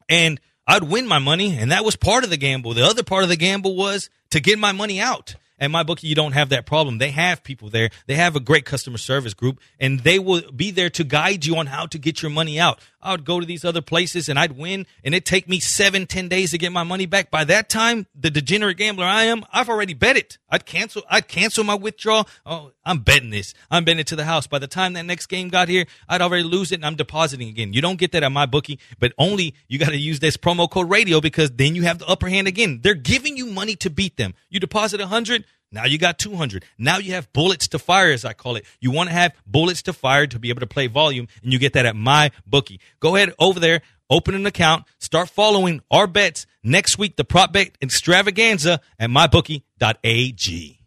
and 0.08 0.40
I'd 0.66 0.84
win 0.84 1.06
my 1.06 1.18
money, 1.18 1.56
and 1.56 1.72
that 1.72 1.84
was 1.84 1.96
part 1.96 2.24
of 2.24 2.30
the 2.30 2.36
gamble. 2.36 2.74
The 2.74 2.84
other 2.84 3.02
part 3.02 3.24
of 3.24 3.28
the 3.28 3.36
gamble 3.36 3.76
was 3.76 4.10
to 4.30 4.40
get 4.40 4.58
my 4.58 4.72
money 4.72 5.00
out. 5.00 5.34
At 5.58 5.70
my 5.70 5.84
bookie, 5.84 6.08
you 6.08 6.16
don't 6.16 6.32
have 6.32 6.48
that 6.48 6.66
problem. 6.66 6.98
They 6.98 7.10
have 7.12 7.44
people 7.44 7.70
there. 7.70 7.90
They 8.06 8.16
have 8.16 8.34
a 8.34 8.40
great 8.40 8.64
customer 8.64 8.98
service 8.98 9.32
group, 9.32 9.60
and 9.78 10.00
they 10.00 10.18
will 10.18 10.42
be 10.50 10.72
there 10.72 10.90
to 10.90 11.04
guide 11.04 11.44
you 11.44 11.56
on 11.56 11.66
how 11.66 11.86
to 11.86 11.98
get 11.98 12.20
your 12.20 12.32
money 12.32 12.58
out. 12.58 12.80
I 13.02 13.10
would 13.10 13.24
go 13.24 13.40
to 13.40 13.46
these 13.46 13.64
other 13.64 13.82
places 13.82 14.28
and 14.28 14.38
I'd 14.38 14.56
win, 14.56 14.86
and 15.04 15.14
it'd 15.14 15.26
take 15.26 15.48
me 15.48 15.58
seven, 15.60 16.06
ten 16.06 16.28
days 16.28 16.52
to 16.52 16.58
get 16.58 16.72
my 16.72 16.84
money 16.84 17.06
back. 17.06 17.30
By 17.30 17.44
that 17.44 17.68
time, 17.68 18.06
the 18.14 18.30
degenerate 18.30 18.76
gambler 18.76 19.04
I 19.04 19.24
am, 19.24 19.44
I've 19.52 19.68
already 19.68 19.94
bet 19.94 20.16
it. 20.16 20.38
I'd 20.48 20.66
cancel. 20.66 21.02
I'd 21.10 21.28
cancel 21.28 21.64
my 21.64 21.74
withdrawal. 21.74 22.28
Oh, 22.46 22.72
I'm 22.84 23.00
betting 23.00 23.30
this. 23.30 23.54
I'm 23.70 23.84
betting 23.84 24.00
it 24.00 24.06
to 24.08 24.16
the 24.16 24.24
house. 24.24 24.46
By 24.46 24.58
the 24.58 24.66
time 24.66 24.92
that 24.92 25.04
next 25.04 25.26
game 25.26 25.48
got 25.48 25.68
here, 25.68 25.86
I'd 26.08 26.22
already 26.22 26.44
lose 26.44 26.72
it, 26.72 26.76
and 26.76 26.86
I'm 26.86 26.96
depositing 26.96 27.48
again. 27.48 27.72
You 27.72 27.80
don't 27.80 27.98
get 27.98 28.12
that 28.12 28.22
at 28.22 28.32
my 28.32 28.46
bookie, 28.46 28.78
but 28.98 29.12
only 29.18 29.54
you 29.68 29.78
got 29.78 29.90
to 29.90 29.98
use 29.98 30.20
this 30.20 30.36
promo 30.36 30.70
code 30.70 30.90
radio 30.90 31.20
because 31.20 31.50
then 31.50 31.74
you 31.74 31.82
have 31.82 31.98
the 31.98 32.06
upper 32.06 32.28
hand 32.28 32.46
again. 32.46 32.80
They're 32.82 32.94
giving 32.94 33.36
you 33.36 33.46
money 33.46 33.76
to 33.76 33.90
beat 33.90 34.16
them. 34.16 34.34
You 34.48 34.60
deposit 34.60 35.00
a 35.00 35.06
hundred. 35.06 35.44
Now 35.72 35.86
you 35.86 35.98
got 35.98 36.18
200. 36.18 36.64
Now 36.78 36.98
you 36.98 37.14
have 37.14 37.32
bullets 37.32 37.68
to 37.68 37.78
fire, 37.78 38.12
as 38.12 38.24
I 38.24 38.34
call 38.34 38.56
it. 38.56 38.66
You 38.80 38.90
want 38.90 39.08
to 39.08 39.14
have 39.14 39.32
bullets 39.46 39.82
to 39.82 39.92
fire 39.92 40.26
to 40.26 40.38
be 40.38 40.50
able 40.50 40.60
to 40.60 40.66
play 40.66 40.86
volume, 40.86 41.26
and 41.42 41.52
you 41.52 41.58
get 41.58 41.72
that 41.72 41.86
at 41.86 41.96
my 41.96 42.30
bookie. 42.46 42.78
Go 43.00 43.16
ahead 43.16 43.32
over 43.38 43.58
there, 43.58 43.80
open 44.10 44.34
an 44.34 44.44
account, 44.46 44.84
start 44.98 45.30
following 45.30 45.80
our 45.90 46.06
bets 46.06 46.46
next 46.62 46.98
week, 46.98 47.16
the 47.16 47.24
prop 47.24 47.52
bet 47.52 47.76
extravaganza 47.80 48.80
at 48.98 49.10
mybookie.ag. 49.10 50.78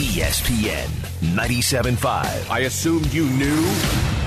ESPN 0.00 0.88
97.5. 1.34 2.50
I 2.50 2.60
assumed 2.60 3.12
you 3.12 3.26
knew. 3.26 4.19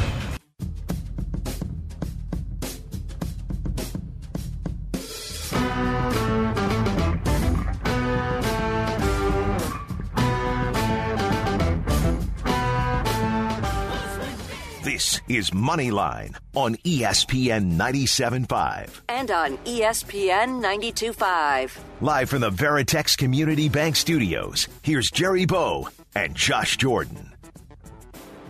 This 14.94 15.22
is 15.28 15.50
Moneyline 15.50 16.38
on 16.54 16.76
ESPN 16.76 17.78
97.5. 17.78 19.02
And 19.10 19.32
on 19.32 19.58
ESPN 19.58 20.62
92.5. 20.62 21.76
Live 22.02 22.30
from 22.30 22.42
the 22.42 22.52
Veritex 22.52 23.18
Community 23.18 23.70
Bank 23.70 23.96
Studios, 23.96 24.68
here's 24.84 25.10
Jerry 25.10 25.46
Bo 25.46 25.90
and 26.14 26.36
Josh 26.36 26.78
Jordan. 26.78 27.34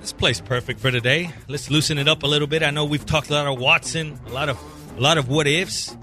This 0.02 0.12
place 0.12 0.42
perfect 0.42 0.82
for 0.82 0.92
today. 0.92 1.32
Let's 1.48 1.72
loosen 1.72 1.98
it 1.98 2.10
up 2.10 2.24
a 2.24 2.28
little 2.28 2.48
bit. 2.50 2.62
I 2.62 2.72
know 2.72 2.84
we've 2.84 3.06
talked 3.06 3.30
a 3.30 3.34
lot 3.34 3.48
of 3.48 3.58
Watson, 3.58 4.20
a 4.28 4.30
lot 4.30 4.50
of 4.50 4.60
a 4.98 5.00
lot 5.00 5.18
of 5.18 5.30
what 5.30 5.48
ifs. 5.48 5.96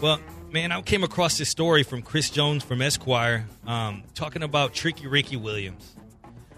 Well, 0.00 0.20
man, 0.52 0.70
I 0.70 0.80
came 0.82 1.02
across 1.02 1.38
this 1.38 1.48
story 1.48 1.82
from 1.82 2.02
Chris 2.02 2.30
Jones 2.30 2.62
from 2.62 2.82
Esquire, 2.82 3.48
um, 3.66 4.04
talking 4.14 4.44
about 4.44 4.74
Tricky 4.74 5.08
Ricky 5.08 5.34
Williams. 5.34 5.96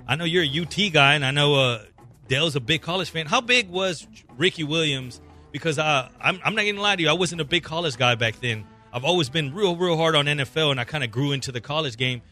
I 0.06 0.16
know 0.16 0.24
you're 0.24 0.44
a 0.44 0.62
UT 0.62 0.92
guy, 0.92 1.14
and 1.14 1.24
I 1.24 1.30
know 1.30 1.54
uh, 1.54 1.84
Dale's 2.28 2.56
a 2.56 2.60
big 2.60 2.82
college 2.82 3.10
fan. 3.10 3.26
How 3.26 3.40
big 3.40 3.68
was 3.68 4.06
Ricky 4.36 4.64
Williams? 4.64 5.20
Because 5.52 5.78
uh, 5.78 6.08
I'm, 6.20 6.40
I'm 6.44 6.54
not 6.54 6.62
going 6.62 6.74
to 6.74 6.80
lie 6.80 6.96
to 6.96 7.02
you, 7.02 7.08
I 7.08 7.12
wasn't 7.12 7.40
a 7.40 7.44
big 7.44 7.62
college 7.62 7.96
guy 7.96 8.14
back 8.14 8.40
then. 8.40 8.64
I've 8.92 9.04
always 9.04 9.28
been 9.28 9.52
real, 9.52 9.76
real 9.76 9.96
hard 9.96 10.14
on 10.14 10.26
NFL, 10.26 10.70
and 10.70 10.80
I 10.80 10.84
kind 10.84 11.02
of 11.02 11.10
grew 11.10 11.32
into 11.32 11.52
the 11.52 11.60
college 11.60 11.96
game. 11.96 12.22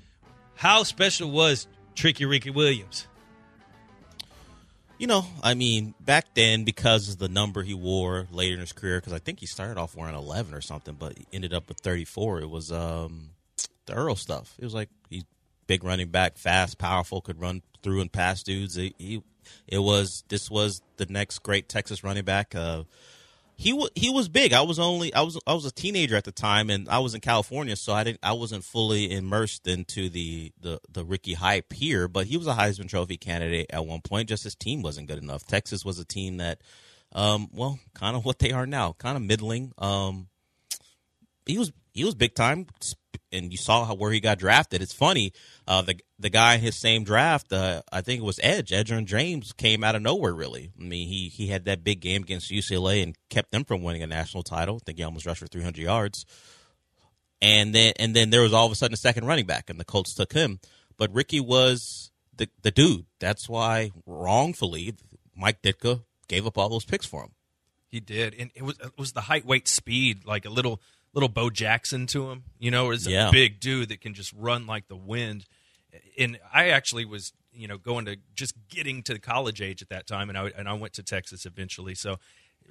How 0.55 0.85
special 0.85 1.31
was 1.31 1.67
Tricky 1.95 2.25
Ricky 2.25 2.51
Williams? 2.51 3.07
You 4.99 5.09
know, 5.09 5.27
I 5.43 5.55
mean, 5.55 5.95
back 5.99 6.35
then, 6.35 6.63
because 6.63 7.09
of 7.09 7.19
the 7.19 7.29
number 7.29 7.65
he 7.65 7.75
wore 7.75 8.29
later 8.31 8.55
in 8.55 8.61
his 8.61 8.73
career, 8.73 8.99
because 8.99 9.13
I 9.13 9.19
think 9.19 9.41
he 9.41 9.47
started 9.47 9.77
off 9.77 9.97
wearing 9.97 10.15
11 10.15 10.55
or 10.55 10.61
something, 10.61 10.95
but 10.95 11.19
ended 11.33 11.53
up 11.53 11.69
with 11.69 11.79
34. 11.79 12.43
It 12.43 12.51
was 12.51 12.71
um, 12.71 13.31
the 13.87 13.95
Earl 13.95 14.15
stuff. 14.15 14.55
It 14.61 14.65
was 14.65 14.75
like 14.75 14.89
he's 15.11 15.25
big 15.67 15.83
running 15.83 16.11
back, 16.11 16.39
fast, 16.39 16.79
powerful, 16.79 17.21
could 17.21 17.41
run 17.41 17.63
through 17.83 18.01
and 18.01 18.13
pass 18.13 18.45
dudes. 18.45 18.77
He, 18.77 18.95
he 18.99 19.23
it 19.67 19.79
was 19.79 20.25
this 20.29 20.51
was 20.51 20.83
the 20.97 21.07
next 21.07 21.41
great 21.41 21.69
Texas 21.69 22.05
running 22.05 22.25
back. 22.25 22.55
Uh, 22.55 22.85
he 23.55 23.71
w- 23.71 23.91
he 23.95 24.11
was 24.11 24.29
big. 24.29 24.53
I 24.53 24.63
was 24.63 24.79
only 24.79 25.15
I 25.15 25.23
was 25.23 25.39
I 25.47 25.55
was 25.55 25.65
a 25.65 25.71
teenager 25.71 26.17
at 26.17 26.25
the 26.25 26.33
time, 26.33 26.71
and 26.71 26.89
I 26.89 26.99
was 26.99 27.15
in 27.15 27.21
California, 27.21 27.77
so 27.77 27.93
I 27.93 28.03
didn't 28.03 28.21
I 28.23 28.33
wasn't 28.33 28.65
fully 28.65 29.13
immersed 29.13 29.67
into 29.67 30.09
the 30.09 30.53
the 30.61 30.81
the 30.91 31.05
Ricky 31.05 31.35
hype 31.35 31.73
here. 31.73 32.09
But 32.09 32.27
he 32.27 32.37
was 32.37 32.47
a 32.47 32.55
Heisman 32.55 32.89
Trophy 32.89 33.17
candidate 33.17 33.67
at 33.71 33.87
one 33.87 34.01
point. 34.01 34.29
Just 34.29 34.45
his 34.45 34.55
team 34.55 34.83
wasn't 34.83 35.09
good 35.09 35.23
enough. 35.23 35.47
Texas 35.47 35.85
was 35.85 35.99
a 35.99 36.05
team 36.05 36.39
that, 36.39 36.61
um, 37.13 37.49
well, 37.53 37.79
kind 37.95 38.17
of 38.17 38.25
what 38.25 38.39
they 38.41 38.53
are 38.53 38.67
now, 38.67 38.95
kind 38.99 39.17
of 39.17 39.23
middling. 39.23 39.73
Um, 39.79 40.29
he 41.47 41.59
was 41.59 41.73
he 41.93 42.05
was 42.05 42.15
big 42.15 42.35
time, 42.35 42.67
and 43.31 43.51
you 43.51 43.57
saw 43.57 43.85
how 43.85 43.95
where 43.95 44.13
he 44.13 44.21
got 44.21 44.39
drafted. 44.39 44.83
It's 44.83 44.93
funny, 44.93 45.33
uh, 45.67 45.83
the 45.83 45.97
the 46.19 46.31
guy 46.31 46.55
in 46.55 46.61
his 46.61 46.77
same 46.77 47.05
draft, 47.05 47.53
uh, 47.53 47.83
I 47.91 48.01
think 48.01 48.21
it 48.21 48.25
was 48.25 48.41
Edge, 48.43 48.71
Edgerrin 48.71 49.07
James, 49.07 49.53
came 49.53 49.83
out 49.83 49.95
of 49.95 50.03
nowhere. 50.03 50.35
Really, 50.35 50.71
I 50.79 50.83
mean, 50.83 51.09
he 51.09 51.29
he 51.29 51.49
had 51.49 51.65
that 51.65 51.85
big 51.85 52.01
game 52.01 52.23
against 52.23 52.51
UCLA 52.51 53.03
and 53.03 53.17
kept 53.29 53.51
them 53.51 53.65
from 53.65 53.83
winning 53.83 54.03
a 54.03 54.07
national 54.07 54.43
title. 54.43 54.77
I 54.77 54.79
think 54.85 54.99
he 54.99 55.05
almost 55.05 55.27
rushed 55.27 55.41
for 55.41 55.47
300 55.47 55.83
yards. 55.83 56.27
And 57.41 57.75
then 57.75 57.95
and 57.99 58.15
then 58.15 58.31
there 58.31 58.43
was 58.43 58.53
all 58.53 58.67
of 58.67 58.73
a 58.73 58.77
sudden 58.77 58.95
a 58.95 58.97
second 58.97 59.27
running 59.27 59.47
back, 59.47 59.69
and 59.69 59.79
the 59.81 59.85
Colts 59.85 60.15
took 60.15 60.33
him. 60.33 60.61
But 60.97 61.13
Ricky 61.13 61.41
was 61.41 62.13
the 62.37 62.49
the 62.63 62.71
dude. 62.71 63.07
That's 63.19 63.49
why 63.49 63.91
wrongfully 64.07 64.95
Mike 65.37 65.63
Ditka 65.63 66.03
gave 66.29 66.47
up 66.47 66.57
all 66.57 66.69
those 66.69 66.85
picks 66.85 67.07
for 67.07 67.23
him. 67.23 67.33
He 67.89 68.01
did, 68.01 68.35
and 68.39 68.51
it 68.55 68.63
was 68.63 68.79
it 68.79 68.97
was 68.97 69.13
the 69.13 69.23
height, 69.23 69.45
weight, 69.45 69.69
speed, 69.69 70.25
like 70.25 70.47
a 70.47 70.51
little 70.51 70.81
little 71.15 71.29
Bo 71.29 71.51
Jackson 71.51 72.07
to 72.09 72.31
him. 72.31 72.45
You 72.59 72.71
know, 72.71 72.91
is 72.91 73.07
Yeah. 73.07 73.29
a 73.29 73.33
big 73.33 73.61
dude 73.61 73.89
that 73.91 74.01
can 74.01 74.15
just 74.15 74.33
run 74.33 74.67
like 74.67 74.89
the 74.89 74.97
wind. 74.97 75.45
And 76.19 76.39
I 76.53 76.69
actually 76.71 77.05
was, 77.05 77.33
you 77.53 77.69
know, 77.69 77.77
going 77.79 78.07
to 78.07 78.17
just 78.35 78.55
getting 78.69 79.03
to 79.05 79.19
college 79.19 79.61
age 79.61 79.83
at 79.83 79.89
that 79.91 80.07
time, 80.07 80.29
and 80.31 80.39
I 80.39 80.47
and 80.57 80.69
I 80.69 80.73
went 80.75 80.95
to 80.95 81.03
Texas 81.03 81.45
eventually. 81.47 81.95
So 81.95 82.19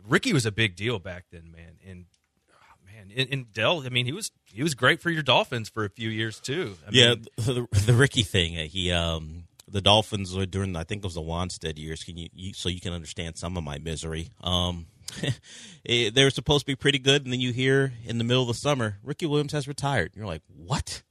Ricky 0.08 0.34
was 0.34 0.45
a 0.45 0.51
big 0.51 0.75
deal 0.75 0.97
back 0.99 1.25
then, 1.32 1.51
man. 1.51 1.77
And 1.88 2.06
oh, 2.51 2.86
man, 2.86 3.12
and, 3.15 3.30
and 3.32 3.54
Dell, 3.54 3.84
I 3.86 3.89
mean, 3.89 4.06
he 4.08 4.12
was 4.12 4.32
he 4.51 4.63
was 4.63 4.73
great 4.73 4.99
for 5.01 5.12
your 5.12 5.21
Dolphins 5.23 5.69
for 5.69 5.86
a 5.86 5.89
few 5.89 6.10
years 6.10 6.39
too. 6.39 6.77
I 6.88 6.89
yeah, 6.91 7.10
mean, 7.10 7.25
the, 7.38 7.67
the 7.86 7.93
Ricky 7.93 8.23
thing. 8.23 8.58
uh, 8.58 8.63
He 8.63 8.91
um 8.91 9.43
the 9.67 9.82
Dolphins 9.82 10.36
were 10.36 10.45
during 10.47 10.75
I 10.75 10.84
think 10.84 11.04
it 11.04 11.06
was 11.06 11.13
the 11.13 11.21
Wannstedt 11.21 11.77
years. 11.77 12.04
Can 12.04 12.17
you, 12.17 12.30
you 12.34 12.54
so 12.54 12.67
you 12.69 12.82
can 12.82 12.93
understand 12.93 13.38
some 13.38 13.58
of 13.58 13.63
my 13.63 13.77
misery. 13.77 14.30
Um, 14.41 14.88
they 15.86 16.24
were 16.24 16.30
supposed 16.30 16.62
to 16.62 16.65
be 16.65 16.76
pretty 16.76 17.00
good, 17.00 17.24
and 17.24 17.34
then 17.34 17.39
you 17.39 17.52
hear 17.52 17.93
in 18.06 18.17
the 18.17 18.24
middle 18.24 18.43
of 18.43 18.47
the 18.47 18.54
summer 18.54 18.97
Ricky 19.04 19.26
Williams 19.26 19.54
has 19.54 19.67
retired. 19.67 20.12
You're 20.15 20.26
like, 20.26 20.43
what? 20.47 21.04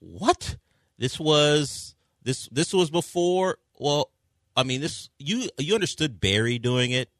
What? 0.00 0.56
This 0.98 1.18
was 1.18 1.94
this 2.22 2.48
this 2.52 2.72
was 2.72 2.90
before. 2.90 3.58
Well, 3.78 4.10
I 4.56 4.62
mean, 4.62 4.80
this 4.80 5.10
you 5.18 5.48
you 5.58 5.74
understood 5.74 6.20
Barry 6.20 6.58
doing 6.58 6.90
it, 6.90 7.10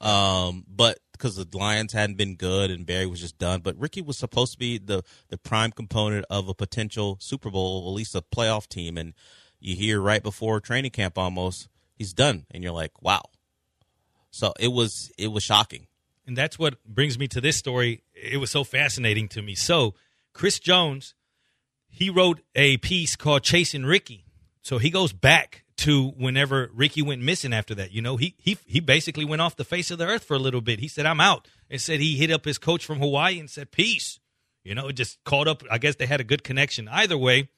um, 0.00 0.64
but 0.68 0.98
because 1.12 1.36
the 1.36 1.46
Lions 1.56 1.92
hadn't 1.92 2.16
been 2.16 2.34
good 2.34 2.70
and 2.70 2.84
Barry 2.84 3.06
was 3.06 3.20
just 3.20 3.38
done. 3.38 3.60
But 3.60 3.78
Ricky 3.78 4.02
was 4.02 4.18
supposed 4.18 4.52
to 4.52 4.58
be 4.58 4.78
the 4.78 5.02
the 5.28 5.38
prime 5.38 5.72
component 5.72 6.26
of 6.28 6.48
a 6.48 6.54
potential 6.54 7.16
Super 7.20 7.50
Bowl, 7.50 7.88
at 7.88 7.94
least 7.94 8.14
a 8.14 8.22
playoff 8.22 8.68
team. 8.68 8.98
And 8.98 9.14
you 9.60 9.76
hear 9.76 10.00
right 10.00 10.22
before 10.22 10.60
training 10.60 10.90
camp, 10.90 11.16
almost 11.16 11.68
he's 11.96 12.12
done, 12.12 12.46
and 12.50 12.62
you're 12.62 12.72
like, 12.72 13.02
wow. 13.02 13.22
So 14.34 14.52
it 14.58 14.72
was 14.72 15.12
it 15.16 15.28
was 15.28 15.44
shocking. 15.44 15.86
And 16.26 16.36
that's 16.36 16.58
what 16.58 16.82
brings 16.84 17.18
me 17.18 17.28
to 17.28 17.40
this 17.40 17.56
story. 17.56 18.02
It 18.14 18.38
was 18.38 18.50
so 18.50 18.64
fascinating 18.64 19.28
to 19.28 19.42
me. 19.42 19.54
So, 19.54 19.94
Chris 20.32 20.58
Jones, 20.58 21.14
he 21.86 22.10
wrote 22.10 22.40
a 22.56 22.78
piece 22.78 23.14
called 23.14 23.44
Chasing 23.44 23.84
Ricky. 23.84 24.24
So 24.62 24.78
he 24.78 24.90
goes 24.90 25.12
back 25.12 25.64
to 25.76 26.08
whenever 26.08 26.68
Ricky 26.74 27.00
went 27.00 27.22
missing 27.22 27.52
after 27.52 27.76
that. 27.76 27.92
You 27.92 28.02
know, 28.02 28.16
he 28.16 28.34
he 28.38 28.58
he 28.66 28.80
basically 28.80 29.24
went 29.24 29.40
off 29.40 29.54
the 29.54 29.64
face 29.64 29.92
of 29.92 29.98
the 29.98 30.06
earth 30.06 30.24
for 30.24 30.34
a 30.34 30.40
little 30.40 30.60
bit. 30.60 30.80
He 30.80 30.88
said, 30.88 31.06
"I'm 31.06 31.20
out," 31.20 31.46
and 31.70 31.80
said 31.80 32.00
he 32.00 32.16
hit 32.16 32.32
up 32.32 32.44
his 32.44 32.58
coach 32.58 32.84
from 32.84 32.98
Hawaii 32.98 33.38
and 33.38 33.48
said, 33.48 33.70
"Peace." 33.70 34.18
You 34.64 34.74
know, 34.74 34.90
just 34.90 35.22
called 35.22 35.46
up. 35.46 35.62
I 35.70 35.78
guess 35.78 35.94
they 35.94 36.06
had 36.06 36.20
a 36.20 36.24
good 36.24 36.42
connection. 36.42 36.88
Either 36.88 37.16
way, 37.16 37.50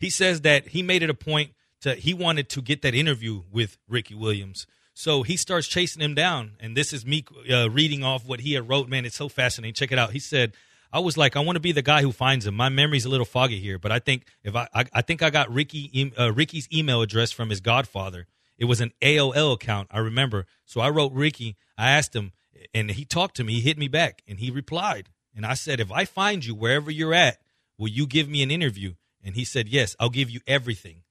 he 0.00 0.10
says 0.10 0.40
that 0.40 0.68
he 0.68 0.82
made 0.82 1.04
it 1.04 1.10
a 1.10 1.14
point 1.14 1.52
to 1.82 1.94
he 1.94 2.14
wanted 2.14 2.48
to 2.48 2.62
get 2.62 2.82
that 2.82 2.96
interview 2.96 3.42
with 3.52 3.78
Ricky 3.86 4.16
Williams. 4.16 4.66
So 4.98 5.22
he 5.24 5.36
starts 5.36 5.68
chasing 5.68 6.00
him 6.00 6.14
down, 6.14 6.52
and 6.58 6.74
this 6.74 6.94
is 6.94 7.04
me 7.04 7.22
uh, 7.52 7.68
reading 7.68 8.02
off 8.02 8.26
what 8.26 8.40
he 8.40 8.54
had 8.54 8.66
wrote. 8.66 8.88
Man, 8.88 9.04
it's 9.04 9.14
so 9.14 9.28
fascinating. 9.28 9.74
Check 9.74 9.92
it 9.92 9.98
out. 9.98 10.12
He 10.12 10.18
said, 10.18 10.54
"I 10.90 11.00
was 11.00 11.18
like, 11.18 11.36
I 11.36 11.40
want 11.40 11.56
to 11.56 11.60
be 11.60 11.72
the 11.72 11.82
guy 11.82 12.00
who 12.00 12.12
finds 12.12 12.46
him. 12.46 12.54
My 12.54 12.70
memory's 12.70 13.04
a 13.04 13.10
little 13.10 13.26
foggy 13.26 13.60
here, 13.60 13.78
but 13.78 13.92
I 13.92 13.98
think 13.98 14.24
if 14.42 14.56
I, 14.56 14.66
I, 14.74 14.86
I 14.94 15.02
think 15.02 15.22
I 15.22 15.28
got 15.28 15.52
Ricky 15.52 16.14
uh, 16.18 16.32
Ricky's 16.32 16.66
email 16.72 17.02
address 17.02 17.30
from 17.30 17.50
his 17.50 17.60
godfather. 17.60 18.26
It 18.56 18.64
was 18.64 18.80
an 18.80 18.94
AOL 19.02 19.52
account. 19.52 19.88
I 19.90 19.98
remember. 19.98 20.46
So 20.64 20.80
I 20.80 20.88
wrote 20.88 21.12
Ricky. 21.12 21.58
I 21.76 21.90
asked 21.90 22.16
him, 22.16 22.32
and 22.72 22.90
he 22.90 23.04
talked 23.04 23.36
to 23.36 23.44
me. 23.44 23.52
He 23.52 23.60
hit 23.60 23.76
me 23.76 23.88
back, 23.88 24.22
and 24.26 24.38
he 24.38 24.50
replied. 24.50 25.10
And 25.34 25.44
I 25.44 25.52
said, 25.52 25.78
if 25.78 25.92
I 25.92 26.06
find 26.06 26.42
you 26.42 26.54
wherever 26.54 26.90
you're 26.90 27.12
at, 27.12 27.36
will 27.76 27.88
you 27.88 28.06
give 28.06 28.30
me 28.30 28.42
an 28.42 28.50
interview? 28.50 28.94
And 29.22 29.34
he 29.34 29.44
said, 29.44 29.68
yes, 29.68 29.94
I'll 30.00 30.08
give 30.08 30.30
you 30.30 30.40
everything. 30.46 31.02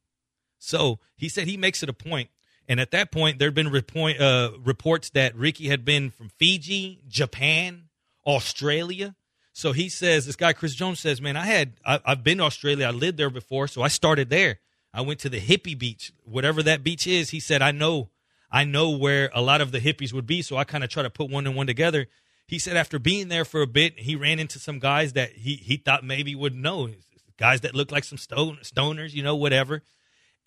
So 0.58 0.98
he 1.16 1.30
said 1.30 1.48
he 1.48 1.56
makes 1.56 1.84
it 1.84 1.90
a 1.90 1.94
point. 1.94 2.30
And 2.68 2.80
at 2.80 2.92
that 2.92 3.12
point, 3.12 3.38
there 3.38 3.48
had 3.48 3.56
been 3.56 3.70
report, 3.70 4.20
uh, 4.20 4.52
reports 4.64 5.12
that 5.12 5.36
Ricky 5.36 5.68
had 5.68 5.86
been 5.86 6.10
from 6.10 6.30
Fiji, 6.30 7.02
Japan, 7.08 7.90
Australia. 8.26 9.16
So 9.54 9.72
he 9.72 9.88
says, 9.88 10.26
this 10.26 10.36
guy 10.36 10.54
Chris 10.54 10.74
Jones 10.76 11.00
says, 11.00 11.22
man, 11.22 11.38
I 11.38 11.46
had 11.46 11.74
I, 11.86 12.00
I've 12.06 12.24
been 12.24 12.40
to 12.40 12.44
Australia. 12.44 12.88
I 12.88 12.92
lived 12.92 13.18
there 13.18 13.30
before, 13.30 13.68
so 13.68 13.82
I 13.82 13.88
started 13.88 14.30
there. 14.30 14.60
I 14.94 15.02
went 15.02 15.20
to 15.22 15.30
the 15.30 15.40
hippie 15.40 15.78
beach, 15.78 16.12
whatever 16.24 16.64
that 16.64 16.84
beach 16.84 17.06
is. 17.06 17.30
He 17.30 17.40
said, 17.40 17.62
I 17.62 17.72
know, 17.72 18.10
I 18.52 18.64
know 18.64 18.90
where 18.92 19.30
a 19.34 19.42
lot 19.42 19.62
of 19.62 19.72
the 19.72 19.80
hippies 19.80 20.14
would 20.14 20.26
be. 20.26 20.42
So 20.42 20.58
I 20.58 20.64
kind 20.64 20.84
of 20.84 20.90
try 20.90 21.04
to 21.04 21.10
put 21.10 21.30
one 21.30 21.46
and 21.46 21.56
one 21.56 21.68
together. 21.68 22.08
He 22.48 22.60
said 22.60 22.78
after 22.78 23.00
being 23.00 23.28
there 23.28 23.46
for 23.46 23.62
a 23.62 23.68
bit, 23.68 24.00
he 24.00 24.16
ran 24.16 24.40
into 24.40 24.60
some 24.60 24.80
guys 24.80 25.14
that 25.14 25.32
he 25.34 25.56
he 25.56 25.78
thought 25.78 26.04
maybe 26.04 26.34
would 26.36 26.56
know, 26.56 26.90
guys 27.38 27.62
that 27.62 27.76
looked 27.76 27.92
like 27.92 28.04
some 28.04 28.18
stone, 28.18 28.58
stoners, 28.64 29.14
you 29.14 29.24
know, 29.24 29.36
whatever 29.36 29.84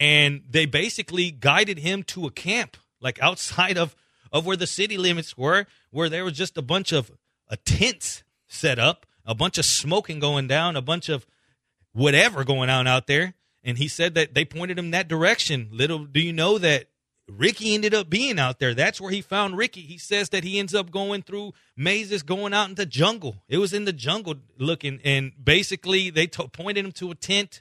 and 0.00 0.42
they 0.48 0.66
basically 0.66 1.30
guided 1.30 1.78
him 1.78 2.02
to 2.02 2.26
a 2.26 2.30
camp 2.30 2.76
like 3.00 3.20
outside 3.20 3.78
of 3.78 3.96
of 4.30 4.44
where 4.44 4.56
the 4.56 4.66
city 4.66 4.98
limits 4.98 5.36
were 5.36 5.66
where 5.90 6.08
there 6.08 6.24
was 6.24 6.34
just 6.34 6.58
a 6.58 6.62
bunch 6.62 6.92
of 6.92 7.10
uh, 7.50 7.56
tents 7.64 8.22
set 8.46 8.78
up 8.78 9.06
a 9.24 9.34
bunch 9.34 9.58
of 9.58 9.64
smoking 9.64 10.18
going 10.18 10.48
down 10.48 10.76
a 10.76 10.82
bunch 10.82 11.08
of 11.08 11.26
whatever 11.92 12.44
going 12.44 12.70
on 12.70 12.86
out 12.86 13.06
there. 13.06 13.34
And 13.64 13.76
he 13.76 13.88
said 13.88 14.14
that 14.14 14.34
they 14.34 14.44
pointed 14.44 14.78
him 14.78 14.92
that 14.92 15.08
direction. 15.08 15.68
Little 15.72 16.04
do 16.04 16.20
you 16.20 16.32
know 16.32 16.58
that 16.58 16.86
ricky 17.28 17.74
ended 17.74 17.92
up 17.92 18.08
being 18.08 18.38
out 18.38 18.58
there. 18.58 18.72
That's 18.72 19.00
where 19.00 19.10
he 19.10 19.20
found 19.20 19.58
ricky. 19.58 19.82
He 19.82 19.98
says 19.98 20.30
that 20.30 20.44
he 20.44 20.58
ends 20.58 20.74
up 20.74 20.90
going 20.90 21.22
through 21.22 21.52
mazes 21.76 22.22
going 22.22 22.54
out 22.54 22.70
into 22.70 22.82
the 22.82 22.86
jungle. 22.86 23.42
It 23.48 23.58
was 23.58 23.74
in 23.74 23.84
the 23.84 23.92
jungle 23.92 24.36
looking 24.56 25.00
and 25.04 25.32
basically 25.42 26.08
they 26.08 26.26
to- 26.28 26.48
pointed 26.48 26.84
him 26.86 26.92
to 26.92 27.10
a 27.10 27.14
tent 27.14 27.60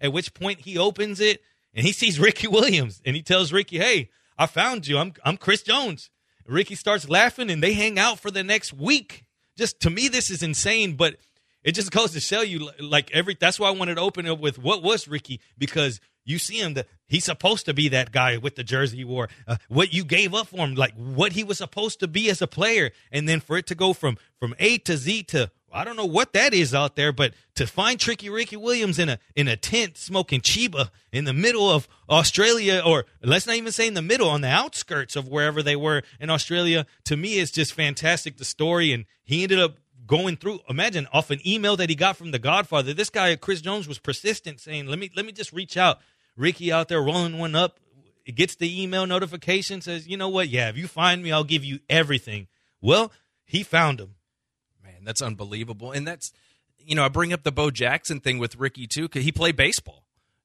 at 0.00 0.12
which 0.12 0.32
point 0.32 0.60
he 0.60 0.78
opens 0.78 1.20
it 1.20 1.42
and 1.74 1.86
he 1.86 1.92
sees 1.92 2.20
Ricky 2.20 2.46
Williams 2.48 3.00
and 3.04 3.16
he 3.16 3.22
tells 3.22 3.52
Ricky, 3.52 3.78
"Hey, 3.78 4.10
I 4.38 4.46
found 4.46 4.86
you. 4.86 4.98
I'm 4.98 5.14
I'm 5.24 5.36
Chris 5.36 5.62
Jones." 5.62 6.10
Ricky 6.46 6.74
starts 6.74 7.08
laughing 7.08 7.50
and 7.50 7.62
they 7.62 7.72
hang 7.74 7.98
out 7.98 8.18
for 8.18 8.30
the 8.30 8.42
next 8.42 8.72
week. 8.72 9.24
Just 9.56 9.80
to 9.80 9.90
me 9.90 10.08
this 10.08 10.30
is 10.30 10.42
insane, 10.42 10.94
but 10.94 11.16
it 11.64 11.72
just 11.72 11.92
goes 11.92 12.12
to 12.12 12.20
show 12.20 12.40
you 12.40 12.70
like 12.80 13.10
every 13.12 13.36
that's 13.38 13.60
why 13.60 13.68
I 13.68 13.72
wanted 13.72 13.96
to 13.96 14.00
open 14.00 14.26
up 14.26 14.40
with 14.40 14.58
what 14.58 14.82
was 14.82 15.06
Ricky 15.06 15.40
because 15.56 16.00
you 16.24 16.38
see 16.38 16.58
him 16.58 16.74
that 16.74 16.86
he's 17.06 17.24
supposed 17.24 17.66
to 17.66 17.74
be 17.74 17.88
that 17.88 18.12
guy 18.12 18.36
with 18.36 18.54
the 18.54 18.64
jersey 18.64 18.98
he 18.98 19.04
wore 19.04 19.28
uh, 19.46 19.56
what 19.68 19.92
you 19.92 20.04
gave 20.04 20.34
up 20.34 20.48
for 20.48 20.58
him 20.58 20.74
like 20.74 20.94
what 20.94 21.32
he 21.32 21.42
was 21.44 21.58
supposed 21.58 22.00
to 22.00 22.08
be 22.08 22.30
as 22.30 22.40
a 22.40 22.46
player 22.46 22.90
and 23.10 23.28
then 23.28 23.40
for 23.40 23.56
it 23.56 23.66
to 23.66 23.74
go 23.74 23.92
from 23.92 24.16
from 24.38 24.54
A 24.58 24.78
to 24.78 24.96
Z 24.96 25.24
to 25.24 25.50
I 25.72 25.84
don't 25.84 25.96
know 25.96 26.04
what 26.04 26.32
that 26.34 26.52
is 26.52 26.74
out 26.74 26.96
there, 26.96 27.12
but 27.12 27.34
to 27.54 27.66
find 27.66 27.98
Tricky 27.98 28.28
Ricky 28.28 28.56
Williams 28.56 28.98
in 28.98 29.08
a 29.08 29.18
in 29.34 29.48
a 29.48 29.56
tent 29.56 29.96
smoking 29.96 30.40
chiba 30.40 30.90
in 31.12 31.24
the 31.24 31.32
middle 31.32 31.70
of 31.70 31.88
Australia, 32.08 32.82
or 32.84 33.06
let's 33.22 33.46
not 33.46 33.56
even 33.56 33.72
say 33.72 33.86
in 33.86 33.94
the 33.94 34.02
middle, 34.02 34.28
on 34.28 34.42
the 34.42 34.48
outskirts 34.48 35.16
of 35.16 35.28
wherever 35.28 35.62
they 35.62 35.76
were 35.76 36.02
in 36.20 36.30
Australia, 36.30 36.86
to 37.04 37.16
me 37.16 37.38
is 37.38 37.50
just 37.50 37.72
fantastic. 37.72 38.36
The 38.36 38.44
story, 38.44 38.92
and 38.92 39.06
he 39.24 39.42
ended 39.42 39.60
up 39.60 39.76
going 40.06 40.36
through. 40.36 40.60
Imagine 40.68 41.08
off 41.12 41.30
an 41.30 41.40
email 41.46 41.76
that 41.76 41.88
he 41.88 41.94
got 41.94 42.16
from 42.16 42.30
the 42.30 42.38
Godfather. 42.38 42.92
This 42.92 43.10
guy 43.10 43.34
Chris 43.36 43.60
Jones 43.60 43.88
was 43.88 43.98
persistent, 43.98 44.60
saying, 44.60 44.86
"Let 44.86 44.98
me 44.98 45.10
let 45.16 45.24
me 45.24 45.32
just 45.32 45.52
reach 45.52 45.76
out." 45.76 46.00
Ricky 46.36 46.72
out 46.72 46.88
there 46.88 47.02
rolling 47.02 47.38
one 47.38 47.54
up, 47.54 47.78
it 48.24 48.36
gets 48.36 48.54
the 48.54 48.82
email 48.82 49.06
notification, 49.06 49.80
says, 49.80 50.08
"You 50.08 50.16
know 50.16 50.28
what? 50.28 50.48
Yeah, 50.48 50.68
if 50.68 50.76
you 50.76 50.88
find 50.88 51.22
me, 51.22 51.32
I'll 51.32 51.44
give 51.44 51.64
you 51.64 51.80
everything." 51.90 52.48
Well, 52.80 53.12
he 53.44 53.62
found 53.62 54.00
him 54.00 54.14
that's 55.06 55.22
unbelievable. 55.22 55.92
And 55.92 56.06
that's, 56.06 56.32
you 56.78 56.94
know, 56.94 57.04
I 57.04 57.08
bring 57.08 57.32
up 57.32 57.42
the 57.42 57.52
Bo 57.52 57.70
Jackson 57.70 58.20
thing 58.20 58.38
with 58.38 58.56
Ricky 58.56 58.86
too, 58.86 59.02
because 59.02 59.24
he 59.24 59.32
played 59.32 59.56
baseball. 59.56 60.04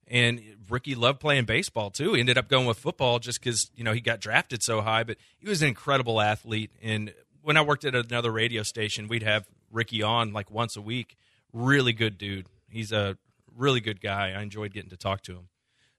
And 0.09 0.41
Ricky 0.69 0.95
loved 0.95 1.19
playing 1.19 1.45
baseball 1.45 1.89
too. 1.89 2.13
He 2.13 2.21
ended 2.21 2.37
up 2.37 2.47
going 2.47 2.65
with 2.65 2.79
football 2.79 3.19
just 3.19 3.41
because, 3.41 3.69
you 3.75 3.83
know, 3.83 3.91
he 3.91 3.99
got 3.99 4.21
drafted 4.21 4.63
so 4.63 4.81
high. 4.81 5.03
But 5.03 5.17
he 5.37 5.49
was 5.49 5.61
an 5.61 5.67
incredible 5.67 6.21
athlete. 6.21 6.71
And 6.81 7.13
when 7.41 7.57
I 7.57 7.61
worked 7.61 7.85
at 7.85 7.95
another 7.95 8.31
radio 8.31 8.63
station, 8.63 9.07
we'd 9.07 9.23
have 9.23 9.45
Ricky 9.71 10.01
on 10.01 10.31
like 10.31 10.49
once 10.49 10.77
a 10.77 10.81
week. 10.81 11.17
Really 11.51 11.93
good 11.93 12.17
dude. 12.17 12.47
He's 12.69 12.91
a 12.91 13.17
really 13.55 13.81
good 13.81 13.99
guy. 13.99 14.31
I 14.31 14.41
enjoyed 14.41 14.73
getting 14.73 14.91
to 14.91 14.97
talk 14.97 15.23
to 15.23 15.33
him. 15.33 15.49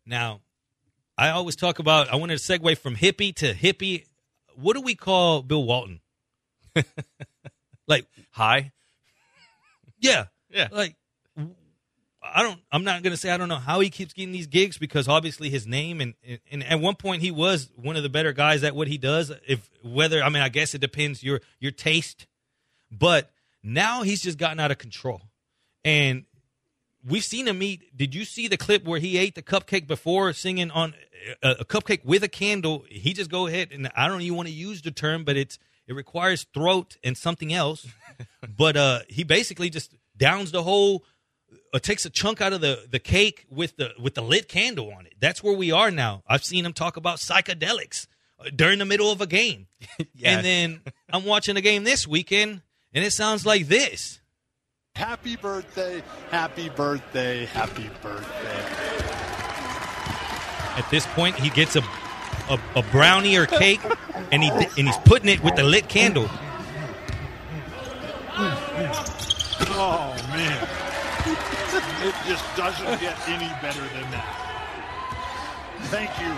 Now, 0.07 0.41
I 1.19 1.31
always 1.31 1.57
talk 1.57 1.79
about, 1.79 2.09
I 2.13 2.17
wanted 2.17 2.39
to 2.39 2.59
segue 2.59 2.79
from 2.79 2.97
hippie 2.97 3.35
to 3.37 3.53
hippie. 3.53 4.07
What 4.55 4.75
do 4.75 4.81
we 4.81 4.95
call 4.95 5.43
Bill 5.43 5.65
Walton? 5.65 6.01
like, 7.89 8.07
High. 8.31 8.73
yeah. 10.01 10.27
Yeah. 10.51 10.69
Like, 10.71 10.95
I 12.23 12.43
don't, 12.43 12.61
I'm 12.71 12.85
not 12.85 13.03
going 13.03 13.13
to 13.13 13.17
say 13.17 13.31
I 13.31 13.37
don't 13.37 13.49
know 13.49 13.57
how 13.57 13.81
he 13.81 13.91
keeps 13.91 14.13
getting 14.13 14.33
these 14.33 14.47
gigs 14.47 14.77
because 14.77 15.09
obviously 15.09 15.51
his 15.51 15.67
name 15.67 16.01
and, 16.01 16.15
and 16.51 16.65
at 16.65 16.81
one 16.81 16.95
point 16.95 17.23
he 17.23 17.31
was 17.31 17.71
one 17.77 17.97
of 17.97 18.03
the 18.03 18.09
better 18.09 18.33
guys 18.33 18.65
at 18.65 18.75
what 18.75 18.89
he 18.89 18.99
does. 18.99 19.33
If 19.47 19.71
whether, 19.83 20.23
I 20.23 20.29
mean, 20.29 20.43
I 20.43 20.49
guess 20.49 20.75
it 20.75 20.81
depends 20.81 21.23
your, 21.23 21.41
your 21.61 21.73
taste, 21.73 22.27
but 22.91 23.31
now 23.63 24.03
he's 24.03 24.23
just 24.23 24.39
gotten 24.39 24.61
out 24.61 24.71
of 24.71 24.79
control. 24.79 25.23
And 25.85 26.25
we've 27.07 27.25
seen 27.25 27.47
him 27.47 27.63
eat. 27.63 27.97
Did 27.97 28.15
you 28.15 28.25
see 28.25 28.49
the 28.49 28.57
clip 28.57 28.85
where 28.85 29.01
he 29.01 29.17
ate 29.17 29.35
the 29.35 29.43
cupcake 29.43 29.87
before 29.87 30.33
singing 30.33 30.71
on 30.71 30.95
a, 31.43 31.51
a 31.61 31.65
cupcake 31.65 32.05
with 32.05 32.23
a 32.25 32.29
candle? 32.29 32.85
He 32.89 33.13
just 33.13 33.31
go 33.31 33.47
ahead 33.47 33.69
and 33.73 33.91
I 33.97 34.09
don't 34.09 34.21
even 34.23 34.37
want 34.37 34.49
to 34.49 34.55
use 34.55 34.83
the 34.83 34.91
term, 34.91 35.25
but 35.25 35.37
it's 35.37 35.59
it 35.89 35.95
requires 35.95 36.47
throat 36.55 36.97
and 37.03 37.17
something 37.17 37.53
else. 37.53 37.87
but 38.57 38.77
uh, 38.77 39.01
he 39.09 39.25
basically 39.25 39.71
just 39.71 39.95
downs 40.17 40.53
the 40.53 40.63
whole. 40.63 41.05
Uh, 41.73 41.79
takes 41.79 42.05
a 42.07 42.11
chunk 42.11 42.41
out 42.41 42.53
of 42.55 42.61
the, 42.63 42.87
the 42.91 42.99
cake 42.99 43.47
with 43.51 43.77
the 43.77 43.91
with 44.01 44.15
the 44.15 44.23
lit 44.23 44.49
candle 44.49 44.93
on 44.93 45.05
it. 45.07 45.15
That's 45.21 45.43
where 45.43 45.55
we 45.55 45.71
are 45.73 45.91
now. 45.91 46.23
I've 46.27 46.45
seen 46.45 46.65
him 46.65 46.73
talk 46.73 46.97
about 46.97 47.19
psychedelics 47.19 48.07
uh, 48.39 48.51
during 48.55 48.79
the 48.79 48.85
middle 48.87 49.11
of 49.11 49.21
a 49.21 49.27
game, 49.27 49.67
Yeah. 50.15 50.37
and 50.37 50.45
then 50.47 50.81
I'm 51.13 51.25
watching 51.25 51.57
a 51.57 51.61
game 51.63 51.85
this 51.85 52.07
weekend, 52.07 52.63
and 52.95 53.05
it 53.05 53.13
sounds 53.13 53.45
like 53.47 53.67
this. 53.69 54.21
Happy 54.95 55.37
birthday, 55.37 56.03
happy 56.31 56.69
birthday, 56.71 57.45
happy 57.47 57.91
birthday. 58.03 58.65
At 60.79 60.87
this 60.91 61.07
point, 61.09 61.37
he 61.37 61.51
gets 61.51 61.77
a 61.77 61.83
a, 62.51 62.59
a 62.77 62.83
brownie 62.91 63.37
or 63.37 63.47
cake, 63.47 63.81
and 64.33 64.43
he 64.43 64.51
and 64.51 64.89
he's 64.89 64.97
putting 64.99 65.29
it 65.29 65.43
with 65.43 65.57
the 65.57 65.63
lit 65.63 65.89
candle. 65.89 66.29
Oh, 69.81 70.15
man. 70.31 70.69
It 72.01 72.15
just 72.27 72.45
doesn't 72.57 73.01
get 73.01 73.19
any 73.29 73.49
better 73.61 73.81
than 73.81 74.11
that. 74.13 74.35
Thank 75.87 76.11
you, 76.21 76.33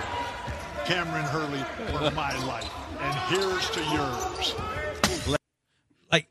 Cameron 0.85 1.25
Hurley, 1.27 1.63
for 1.93 2.11
my 2.15 2.37
life. 2.47 2.71
And 3.01 3.15
here's 3.29 3.71
to 3.71 3.81
yours. 3.93 4.55
like 6.11 6.29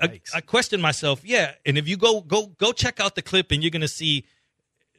I, 0.00 0.20
I 0.34 0.40
question 0.40 0.80
myself 0.80 1.20
yeah 1.24 1.52
and 1.66 1.76
if 1.76 1.86
you 1.88 1.96
go 1.96 2.20
go 2.22 2.46
go 2.46 2.72
check 2.72 3.00
out 3.00 3.14
the 3.14 3.22
clip 3.22 3.52
and 3.52 3.62
you're 3.62 3.70
gonna 3.70 3.88
see 3.88 4.24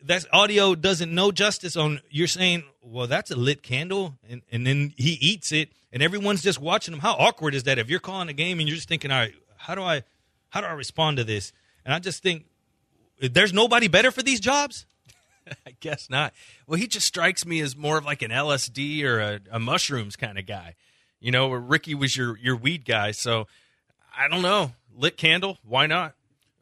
that 0.04 0.26
audio 0.34 0.76
doesn't 0.76 1.14
know 1.14 1.32
justice 1.32 1.76
on 1.76 2.02
you're 2.10 2.28
saying 2.28 2.64
well 2.84 3.08
that's 3.08 3.32
a 3.32 3.36
lit 3.36 3.62
candle 3.62 4.16
and, 4.30 4.41
and 4.52 4.66
then 4.66 4.93
he 4.97 5.12
eats 5.14 5.52
it 5.52 5.70
and 5.93 6.02
everyone's 6.02 6.41
just 6.41 6.60
watching 6.60 6.93
him 6.93 6.99
how 6.99 7.14
awkward 7.14 7.54
is 7.54 7.64
that 7.64 7.78
if 7.78 7.89
you're 7.89 7.99
calling 7.99 8.30
a 8.30 8.34
game 8.34 8.60
and 8.60 8.68
you're 8.68 8.76
just 8.76 8.88
thinking 8.88 9.12
all 9.12 9.20
right 9.20 9.34
how 9.58 9.76
do 9.76 9.82
i 9.82 10.04
how 10.49 10.62
do 10.62 10.68
i 10.68 10.72
respond 10.72 11.18
to 11.18 11.24
this 11.24 11.54
and 11.86 11.93
i 11.93 11.99
just 11.99 12.24
think 12.24 12.45
there's 13.20 13.54
nobody 13.54 13.88
better 13.88 14.12
for 14.12 14.24
these 14.24 14.39
jobs 14.39 14.86
I 15.66 15.76
guess 15.80 16.10
not. 16.10 16.34
Well, 16.68 16.80
he 16.80 16.88
just 16.88 17.08
strikes 17.08 17.45
me 17.45 17.62
as 17.62 17.76
more 17.76 17.97
of 17.97 18.06
like 18.06 18.22
an 18.22 18.32
LSD 18.32 19.04
or 19.04 19.20
a, 19.20 19.39
a 19.52 19.60
mushrooms 19.60 20.16
kind 20.16 20.38
of 20.38 20.45
guy. 20.45 20.76
You 21.20 21.32
know, 21.32 21.52
Ricky 21.52 21.95
was 21.95 22.16
your 22.16 22.38
your 22.38 22.56
weed 22.56 22.86
guy. 22.86 23.12
So 23.12 23.47
I 24.18 24.28
don't 24.28 24.41
know. 24.41 24.74
Lit 24.95 25.18
candle, 25.18 25.58
why 25.64 25.88
not? 25.88 26.16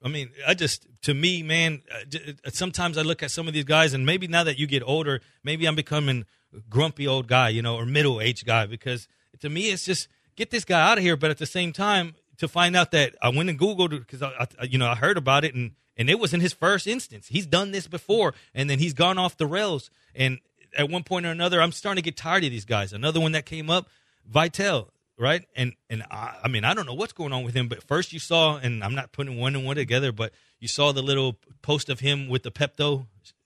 I 0.03 0.07
mean, 0.07 0.29
I 0.47 0.53
just 0.53 0.87
to 1.03 1.13
me, 1.13 1.43
man. 1.43 1.81
uh, 1.93 2.17
uh, 2.45 2.49
Sometimes 2.51 2.97
I 2.97 3.01
look 3.01 3.21
at 3.23 3.31
some 3.31 3.47
of 3.47 3.53
these 3.53 3.65
guys, 3.65 3.93
and 3.93 4.05
maybe 4.05 4.27
now 4.27 4.43
that 4.43 4.57
you 4.57 4.67
get 4.67 4.83
older, 4.85 5.21
maybe 5.43 5.65
I'm 5.67 5.75
becoming 5.75 6.25
grumpy 6.69 7.07
old 7.07 7.27
guy, 7.27 7.49
you 7.49 7.61
know, 7.61 7.75
or 7.75 7.85
middle 7.85 8.21
aged 8.21 8.45
guy. 8.45 8.65
Because 8.65 9.07
to 9.39 9.49
me, 9.49 9.71
it's 9.71 9.85
just 9.85 10.07
get 10.35 10.51
this 10.51 10.65
guy 10.65 10.91
out 10.91 10.97
of 10.97 11.03
here. 11.03 11.17
But 11.17 11.31
at 11.31 11.37
the 11.37 11.45
same 11.45 11.73
time, 11.73 12.15
to 12.37 12.47
find 12.47 12.75
out 12.75 12.91
that 12.91 13.15
I 13.21 13.29
went 13.29 13.49
and 13.49 13.59
googled 13.59 13.91
because 13.91 14.23
I, 14.23 14.47
I, 14.59 14.63
you 14.63 14.77
know, 14.77 14.87
I 14.87 14.95
heard 14.95 15.17
about 15.17 15.43
it, 15.43 15.53
and 15.53 15.71
and 15.97 16.09
it 16.09 16.17
was 16.17 16.33
in 16.33 16.39
his 16.39 16.53
first 16.53 16.87
instance. 16.87 17.27
He's 17.27 17.45
done 17.45 17.71
this 17.71 17.87
before, 17.87 18.33
and 18.55 18.69
then 18.69 18.79
he's 18.79 18.93
gone 18.93 19.17
off 19.17 19.37
the 19.37 19.45
rails. 19.45 19.91
And 20.15 20.39
at 20.77 20.89
one 20.89 21.03
point 21.03 21.25
or 21.25 21.31
another, 21.31 21.61
I'm 21.61 21.73
starting 21.73 22.01
to 22.01 22.05
get 22.05 22.15
tired 22.15 22.45
of 22.45 22.51
these 22.51 22.65
guys. 22.65 22.93
Another 22.93 23.19
one 23.19 23.33
that 23.33 23.45
came 23.45 23.69
up, 23.69 23.89
Vitale, 24.25 24.89
right? 25.19 25.45
And 25.55 25.73
and 25.89 26.03
I, 26.09 26.37
I 26.45 26.47
mean, 26.47 26.63
I 26.63 26.73
don't 26.73 26.85
know 26.85 26.93
what's 26.93 27.13
going 27.13 27.33
on 27.33 27.43
with 27.43 27.53
him, 27.53 27.67
but 27.67 27.83
first 27.83 28.13
you 28.13 28.19
saw, 28.19 28.57
and 28.57 28.83
I'm 28.83 28.95
not 28.95 29.11
putting 29.11 29.37
one 29.37 29.55
and 29.55 29.65
one 29.65 29.75
together, 29.75 30.11
but 30.11 30.31
you 30.59 30.67
saw 30.67 30.91
the 30.91 31.01
little 31.03 31.37
post 31.61 31.89
of 31.89 31.99
him 31.99 32.29
with 32.29 32.43
the 32.43 32.51
Pepto. 32.51 33.05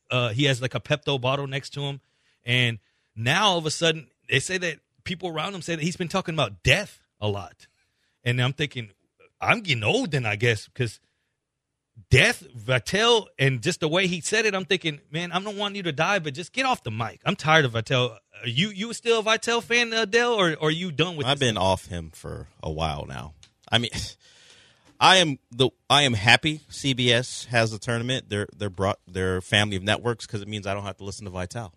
Uh, 0.10 0.30
he 0.30 0.46
has 0.46 0.62
like 0.62 0.76
a 0.76 0.80
Pepto 0.80 1.20
bottle 1.20 1.48
next 1.48 1.72
to 1.72 1.82
him, 1.82 2.00
and 2.46 2.80
now 3.16 3.48
all 3.48 3.58
of 3.58 3.66
a 3.66 3.72
sudden 3.72 4.08
they 4.30 4.40
say 4.40 4.58
that 4.60 4.78
people 5.04 5.30
around 5.30 5.56
him 5.56 5.62
say 5.62 5.76
that 5.76 5.84
he's 5.84 5.98
been 5.98 6.08
talking 6.08 6.36
about 6.36 6.64
death 6.64 7.02
a 7.20 7.28
lot, 7.28 7.68
and 8.24 8.40
I'm 8.40 8.54
thinking, 8.54 8.92
I'm 9.42 9.62
getting 9.62 9.84
old 9.84 10.12
then, 10.12 10.26
I 10.26 10.36
guess, 10.36 10.68
because 10.68 11.00
death, 12.10 12.44
Vitale, 12.56 13.28
and 13.40 13.62
just 13.62 13.80
the 13.80 13.88
way 13.88 14.08
he 14.08 14.22
said 14.22 14.46
it, 14.46 14.56
I'm 14.56 14.66
thinking, 14.66 15.00
man, 15.12 15.32
I 15.32 15.40
don't 15.40 15.58
want 15.58 15.76
you 15.76 15.84
to 15.84 15.92
die, 15.92 16.20
but 16.20 16.34
just 16.34 16.54
get 16.54 16.66
off 16.66 16.84
the 16.84 16.92
mic. 16.92 17.22
I'm 17.26 17.36
tired 17.36 17.66
of 17.66 17.72
Vitale. 17.72 18.18
Are 18.44 18.48
you 18.48 18.70
you 18.70 18.94
still 18.94 19.20
a 19.20 19.24
Vitale 19.24 19.62
fan, 19.62 19.94
Adele, 19.94 20.34
or, 20.34 20.54
or 20.56 20.68
are 20.68 20.72
you 20.72 20.92
done 20.92 21.16
with? 21.16 21.26
I've 21.26 21.40
been 21.40 21.58
off 21.58 21.86
him 21.88 22.12
for 22.14 22.48
a 22.62 22.72
while 22.72 23.06
now. 23.06 23.34
I 23.72 23.78
mean, 23.78 23.92
I 25.00 25.18
am 25.18 25.38
the 25.52 25.70
I 25.90 26.04
am 26.04 26.14
happy 26.14 26.62
CBS 26.70 27.48
has 27.48 27.72
the 27.72 27.80
tournament. 27.80 28.30
They're 28.30 28.48
they're 28.56 28.70
brought 28.70 29.00
their 29.08 29.42
family 29.42 29.76
of 29.76 29.84
networks 29.84 30.26
because 30.26 30.42
it 30.42 30.48
means 30.48 30.66
I 30.68 30.74
don't 30.74 30.84
have 30.86 30.98
to 30.98 31.04
listen 31.04 31.26
to 31.26 31.32
Vitale 31.32 31.74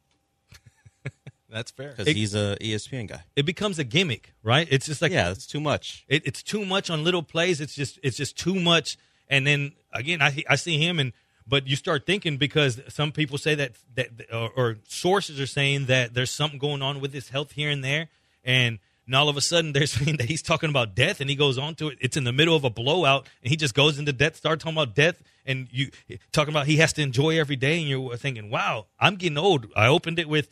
That's 1.48 1.70
fair. 1.70 1.90
because 1.90 2.08
he's 2.08 2.34
a 2.34 2.56
ESPN 2.60 3.08
guy. 3.08 3.22
It 3.34 3.44
becomes 3.44 3.78
a 3.78 3.84
gimmick, 3.84 4.34
right? 4.42 4.66
It's 4.70 4.86
just 4.86 5.02
like 5.02 5.12
Yeah, 5.12 5.30
it's 5.30 5.46
too 5.46 5.60
much. 5.60 6.04
It, 6.08 6.26
it's 6.26 6.42
too 6.42 6.64
much 6.64 6.90
on 6.90 7.04
little 7.04 7.22
plays. 7.22 7.60
It's 7.60 7.74
just 7.74 7.98
it's 8.02 8.16
just 8.16 8.36
too 8.36 8.54
much. 8.54 8.96
And 9.28 9.46
then 9.46 9.72
again, 9.92 10.22
I 10.22 10.42
I 10.48 10.56
see 10.56 10.78
him 10.78 10.98
and 10.98 11.12
but 11.46 11.68
you 11.68 11.76
start 11.76 12.06
thinking 12.06 12.36
because 12.38 12.80
some 12.88 13.12
people 13.12 13.38
say 13.38 13.54
that 13.54 13.72
that 13.94 14.08
or, 14.32 14.50
or 14.56 14.76
sources 14.88 15.40
are 15.40 15.46
saying 15.46 15.86
that 15.86 16.12
there's 16.12 16.30
something 16.30 16.58
going 16.58 16.82
on 16.82 17.00
with 17.00 17.12
his 17.12 17.28
health 17.28 17.52
here 17.52 17.70
and 17.70 17.84
there, 17.84 18.08
and 18.44 18.78
now 19.06 19.20
all 19.20 19.28
of 19.28 19.36
a 19.36 19.40
sudden 19.40 19.72
they're 19.74 19.86
saying 19.86 20.16
that 20.16 20.28
he's 20.28 20.42
talking 20.42 20.70
about 20.70 20.94
death, 20.94 21.20
and 21.20 21.30
he 21.30 21.36
goes 21.36 21.56
on 21.56 21.74
to 21.76 21.88
it. 21.88 21.98
It's 22.00 22.16
in 22.16 22.24
the 22.24 22.32
middle 22.32 22.56
of 22.56 22.64
a 22.64 22.70
blowout, 22.70 23.28
and 23.42 23.50
he 23.50 23.56
just 23.56 23.74
goes 23.74 23.98
into 23.98 24.12
death, 24.12 24.36
start 24.36 24.58
talking 24.58 24.76
about 24.76 24.94
death, 24.94 25.22
and 25.44 25.68
you 25.70 25.90
talking 26.32 26.52
about 26.52 26.66
he 26.66 26.78
has 26.78 26.92
to 26.94 27.02
enjoy 27.02 27.38
every 27.38 27.56
day, 27.56 27.78
and 27.78 27.88
you're 27.88 28.16
thinking, 28.16 28.50
wow, 28.50 28.86
I'm 28.98 29.14
getting 29.16 29.38
old. 29.38 29.66
I 29.76 29.86
opened 29.86 30.18
it 30.18 30.28
with. 30.28 30.48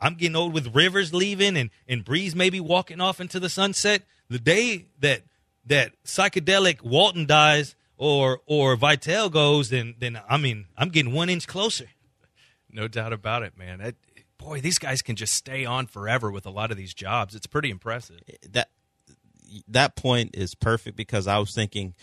I'm 0.00 0.16
getting 0.16 0.36
old 0.36 0.52
with 0.52 0.74
Rivers 0.74 1.14
leaving 1.14 1.56
and, 1.56 1.70
and 1.88 2.04
Brees 2.04 2.34
maybe 2.34 2.60
walking 2.60 3.00
off 3.00 3.20
into 3.20 3.40
the 3.40 3.48
sunset. 3.48 4.02
The 4.28 4.40
day 4.40 4.86
that 4.98 5.22
that 5.64 5.92
psychedelic 6.04 6.82
Walton 6.82 7.24
dies 7.24 7.74
or 7.96 8.40
or 8.46 8.76
Vitale 8.76 9.30
goes, 9.30 9.70
then 9.70 9.94
then 9.98 10.20
I 10.28 10.36
mean 10.36 10.66
I'm 10.76 10.88
getting 10.88 11.12
one 11.12 11.28
inch 11.28 11.46
closer. 11.46 11.86
No 12.70 12.88
doubt 12.88 13.12
about 13.12 13.42
it, 13.42 13.56
man. 13.56 13.80
It, 13.80 13.96
boy, 14.36 14.60
these 14.60 14.78
guys 14.78 15.00
can 15.00 15.16
just 15.16 15.34
stay 15.34 15.64
on 15.64 15.86
forever 15.86 16.30
with 16.30 16.44
a 16.44 16.50
lot 16.50 16.70
of 16.70 16.76
these 16.76 16.92
jobs. 16.92 17.34
It's 17.34 17.46
pretty 17.46 17.70
impressive. 17.70 18.20
Eh, 18.28 18.36
that 18.50 18.68
that 19.68 19.96
point 19.96 20.34
is 20.34 20.54
perfect 20.54 20.96
because 20.96 21.26
I 21.26 21.38
was 21.38 21.54
thinking 21.54 21.94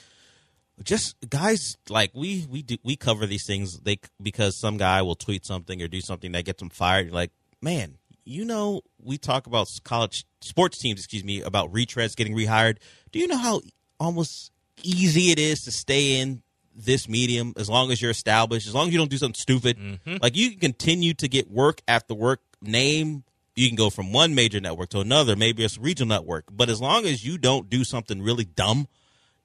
just 0.84 1.16
guys 1.30 1.78
like 1.90 2.12
we 2.14 2.46
we 2.50 2.64
do 2.64 2.78
we 2.84 2.96
cover 2.96 3.26
these 3.26 3.46
things 3.46 3.80
they 3.82 4.00
because 4.22 4.58
some 4.58 4.78
guy 4.78 5.02
will 5.02 5.16
tweet 5.16 5.46
something 5.46 5.82
or 5.82 5.88
do 5.88 6.02
something 6.02 6.32
that 6.32 6.46
gets 6.46 6.60
them 6.60 6.70
fired 6.70 7.08
You're 7.08 7.14
like 7.14 7.32
man 7.62 7.98
you 8.26 8.46
know 8.46 8.82
we 9.00 9.18
talk 9.18 9.48
about 9.48 9.70
college 9.84 10.26
sports 10.42 10.80
teams 10.80 11.00
excuse 11.00 11.24
me 11.24 11.42
about 11.42 11.72
retreads 11.72 12.16
getting 12.16 12.36
rehired 12.36 12.78
do 13.12 13.20
you 13.20 13.28
know 13.28 13.38
how 13.38 13.62
almost 14.00 14.51
easy 14.84 15.32
it 15.32 15.40
is 15.40 15.64
to 15.64 15.72
stay 15.72 16.20
in 16.20 16.42
this 16.76 17.10
medium 17.10 17.54
as 17.58 17.70
long 17.70 17.92
as 17.92 18.02
you're 18.02 18.12
established 18.12 18.66
as 18.66 18.74
long 18.74 18.88
as 18.88 18.94
you 18.94 18.98
don't 18.98 19.12
do 19.12 19.18
something 19.18 19.34
stupid. 19.36 19.78
Mm-hmm. 19.78 20.18
Like 20.22 20.36
you 20.36 20.52
can 20.52 20.60
continue 20.60 21.14
to 21.16 21.28
get 21.28 21.52
work 21.52 21.82
after 21.88 22.14
work 22.14 22.42
name. 22.62 23.24
You 23.56 23.68
can 23.68 23.76
go 23.76 23.90
from 23.90 24.14
one 24.14 24.34
major 24.34 24.62
network 24.62 24.90
to 24.90 25.00
another 25.00 25.36
maybe 25.36 25.64
it's 25.64 25.78
a 25.78 25.82
regional 25.82 26.08
network. 26.08 26.46
But 26.52 26.70
as 26.70 26.80
long 26.80 27.06
as 27.06 27.26
you 27.26 27.38
don't 27.38 27.70
do 27.70 27.84
something 27.84 28.22
really 28.22 28.46
dumb 28.46 28.88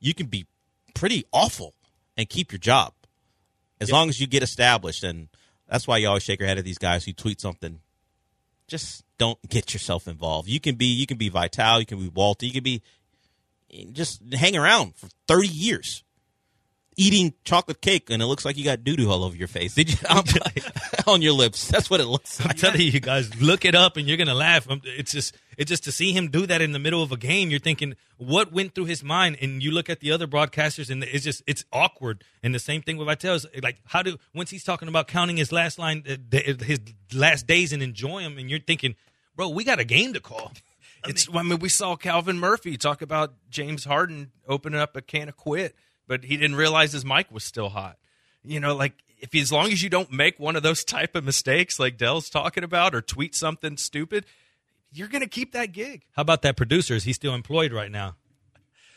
you 0.00 0.14
can 0.14 0.26
be 0.26 0.46
pretty 0.94 1.24
awful 1.32 1.74
and 2.16 2.28
keep 2.28 2.52
your 2.52 2.58
job. 2.58 2.92
As 3.80 3.92
long 3.92 4.08
as 4.08 4.20
you 4.20 4.26
get 4.26 4.42
established. 4.42 5.04
And 5.04 5.28
that's 5.68 5.86
why 5.86 5.98
you 5.98 6.08
always 6.08 6.22
shake 6.22 6.40
your 6.40 6.48
head 6.48 6.58
at 6.58 6.64
these 6.64 6.78
guys 6.78 7.04
who 7.04 7.12
tweet 7.12 7.40
something. 7.40 7.80
Just 8.68 9.04
don't 9.18 9.38
get 9.48 9.74
yourself 9.74 10.08
involved. 10.08 10.48
You 10.48 10.60
can 10.60 10.76
be 10.76 10.86
you 10.86 11.06
can 11.06 11.18
be 11.18 11.28
Vitale 11.28 11.80
you 11.80 11.86
can 11.86 11.98
be 11.98 12.08
walter 12.08 12.46
you 12.46 12.52
can 12.52 12.64
be 12.64 12.82
just 13.92 14.22
hang 14.34 14.56
around 14.56 14.94
for 14.96 15.08
30 15.28 15.48
years 15.48 16.02
eating 16.98 17.34
chocolate 17.44 17.82
cake 17.82 18.08
and 18.08 18.22
it 18.22 18.26
looks 18.26 18.44
like 18.44 18.56
you 18.56 18.64
got 18.64 18.82
doo-doo 18.82 19.10
all 19.10 19.22
over 19.22 19.36
your 19.36 19.48
face 19.48 19.74
did 19.74 19.90
you 19.90 19.98
on 21.06 21.20
your 21.20 21.34
lips 21.34 21.68
that's 21.68 21.90
what 21.90 22.00
it 22.00 22.06
looks 22.06 22.40
like. 22.40 22.50
I'm 22.50 22.56
telling 22.56 22.80
you 22.80 23.00
guys, 23.00 23.40
look 23.40 23.64
it 23.64 23.74
up 23.74 23.96
and 23.96 24.08
you're 24.08 24.16
gonna 24.16 24.34
laugh. 24.34 24.66
It's 24.84 25.12
just 25.12 25.36
it's 25.56 25.68
just 25.68 25.84
to 25.84 25.92
see 25.92 26.12
him 26.12 26.28
do 26.28 26.46
that 26.46 26.60
in 26.60 26.72
the 26.72 26.78
middle 26.78 27.02
of 27.02 27.12
a 27.12 27.16
game. 27.16 27.50
You're 27.50 27.60
thinking 27.60 27.94
what 28.18 28.52
went 28.52 28.74
through 28.74 28.86
his 28.86 29.02
mind, 29.02 29.38
and 29.40 29.62
you 29.62 29.70
look 29.70 29.88
at 29.88 30.00
the 30.00 30.12
other 30.12 30.26
broadcasters, 30.26 30.90
and 30.90 31.02
it's 31.04 31.24
just 31.24 31.42
it's 31.46 31.64
awkward. 31.72 32.24
And 32.42 32.54
the 32.54 32.58
same 32.58 32.82
thing 32.82 32.96
with 32.96 33.06
Vitale 33.06 33.34
is 33.34 33.46
like 33.62 33.80
how 33.86 34.02
do 34.02 34.16
once 34.34 34.50
he's 34.50 34.64
talking 34.64 34.88
about 34.88 35.08
counting 35.08 35.36
his 35.36 35.52
last 35.52 35.78
line, 35.78 36.04
uh, 36.08 36.16
his 36.32 36.80
last 37.14 37.46
days, 37.46 37.72
and 37.72 37.82
enjoy 37.82 38.22
them, 38.22 38.38
and 38.38 38.50
you're 38.50 38.60
thinking, 38.60 38.96
bro, 39.34 39.48
we 39.48 39.64
got 39.64 39.80
a 39.80 39.84
game 39.84 40.12
to 40.12 40.20
call. 40.20 40.52
It's 41.08 41.28
I 41.32 41.42
mean 41.42 41.58
we 41.58 41.68
saw 41.68 41.96
Calvin 41.96 42.38
Murphy 42.38 42.76
talk 42.76 43.02
about 43.02 43.34
James 43.50 43.84
Harden 43.84 44.32
opening 44.48 44.80
up 44.80 44.96
a 44.96 45.02
can 45.02 45.28
of 45.28 45.36
quit, 45.36 45.74
but 46.06 46.24
he 46.24 46.36
didn't 46.36 46.56
realize 46.56 46.92
his 46.92 47.04
mic 47.04 47.30
was 47.30 47.44
still 47.44 47.70
hot. 47.70 47.98
You 48.44 48.60
know, 48.60 48.74
like 48.74 48.94
if 49.18 49.34
as 49.34 49.52
long 49.52 49.72
as 49.72 49.82
you 49.82 49.88
don't 49.88 50.12
make 50.12 50.38
one 50.38 50.56
of 50.56 50.62
those 50.62 50.84
type 50.84 51.14
of 51.14 51.24
mistakes 51.24 51.78
like 51.78 51.96
Dell's 51.96 52.30
talking 52.30 52.64
about 52.64 52.94
or 52.94 53.00
tweet 53.00 53.34
something 53.34 53.76
stupid, 53.76 54.26
you're 54.92 55.08
going 55.08 55.22
to 55.22 55.28
keep 55.28 55.52
that 55.52 55.72
gig. 55.72 56.04
How 56.14 56.22
about 56.22 56.42
that 56.42 56.56
producer? 56.56 56.94
Is 56.94 57.04
he 57.04 57.12
still 57.12 57.34
employed 57.34 57.72
right 57.72 57.90
now? 57.90 58.16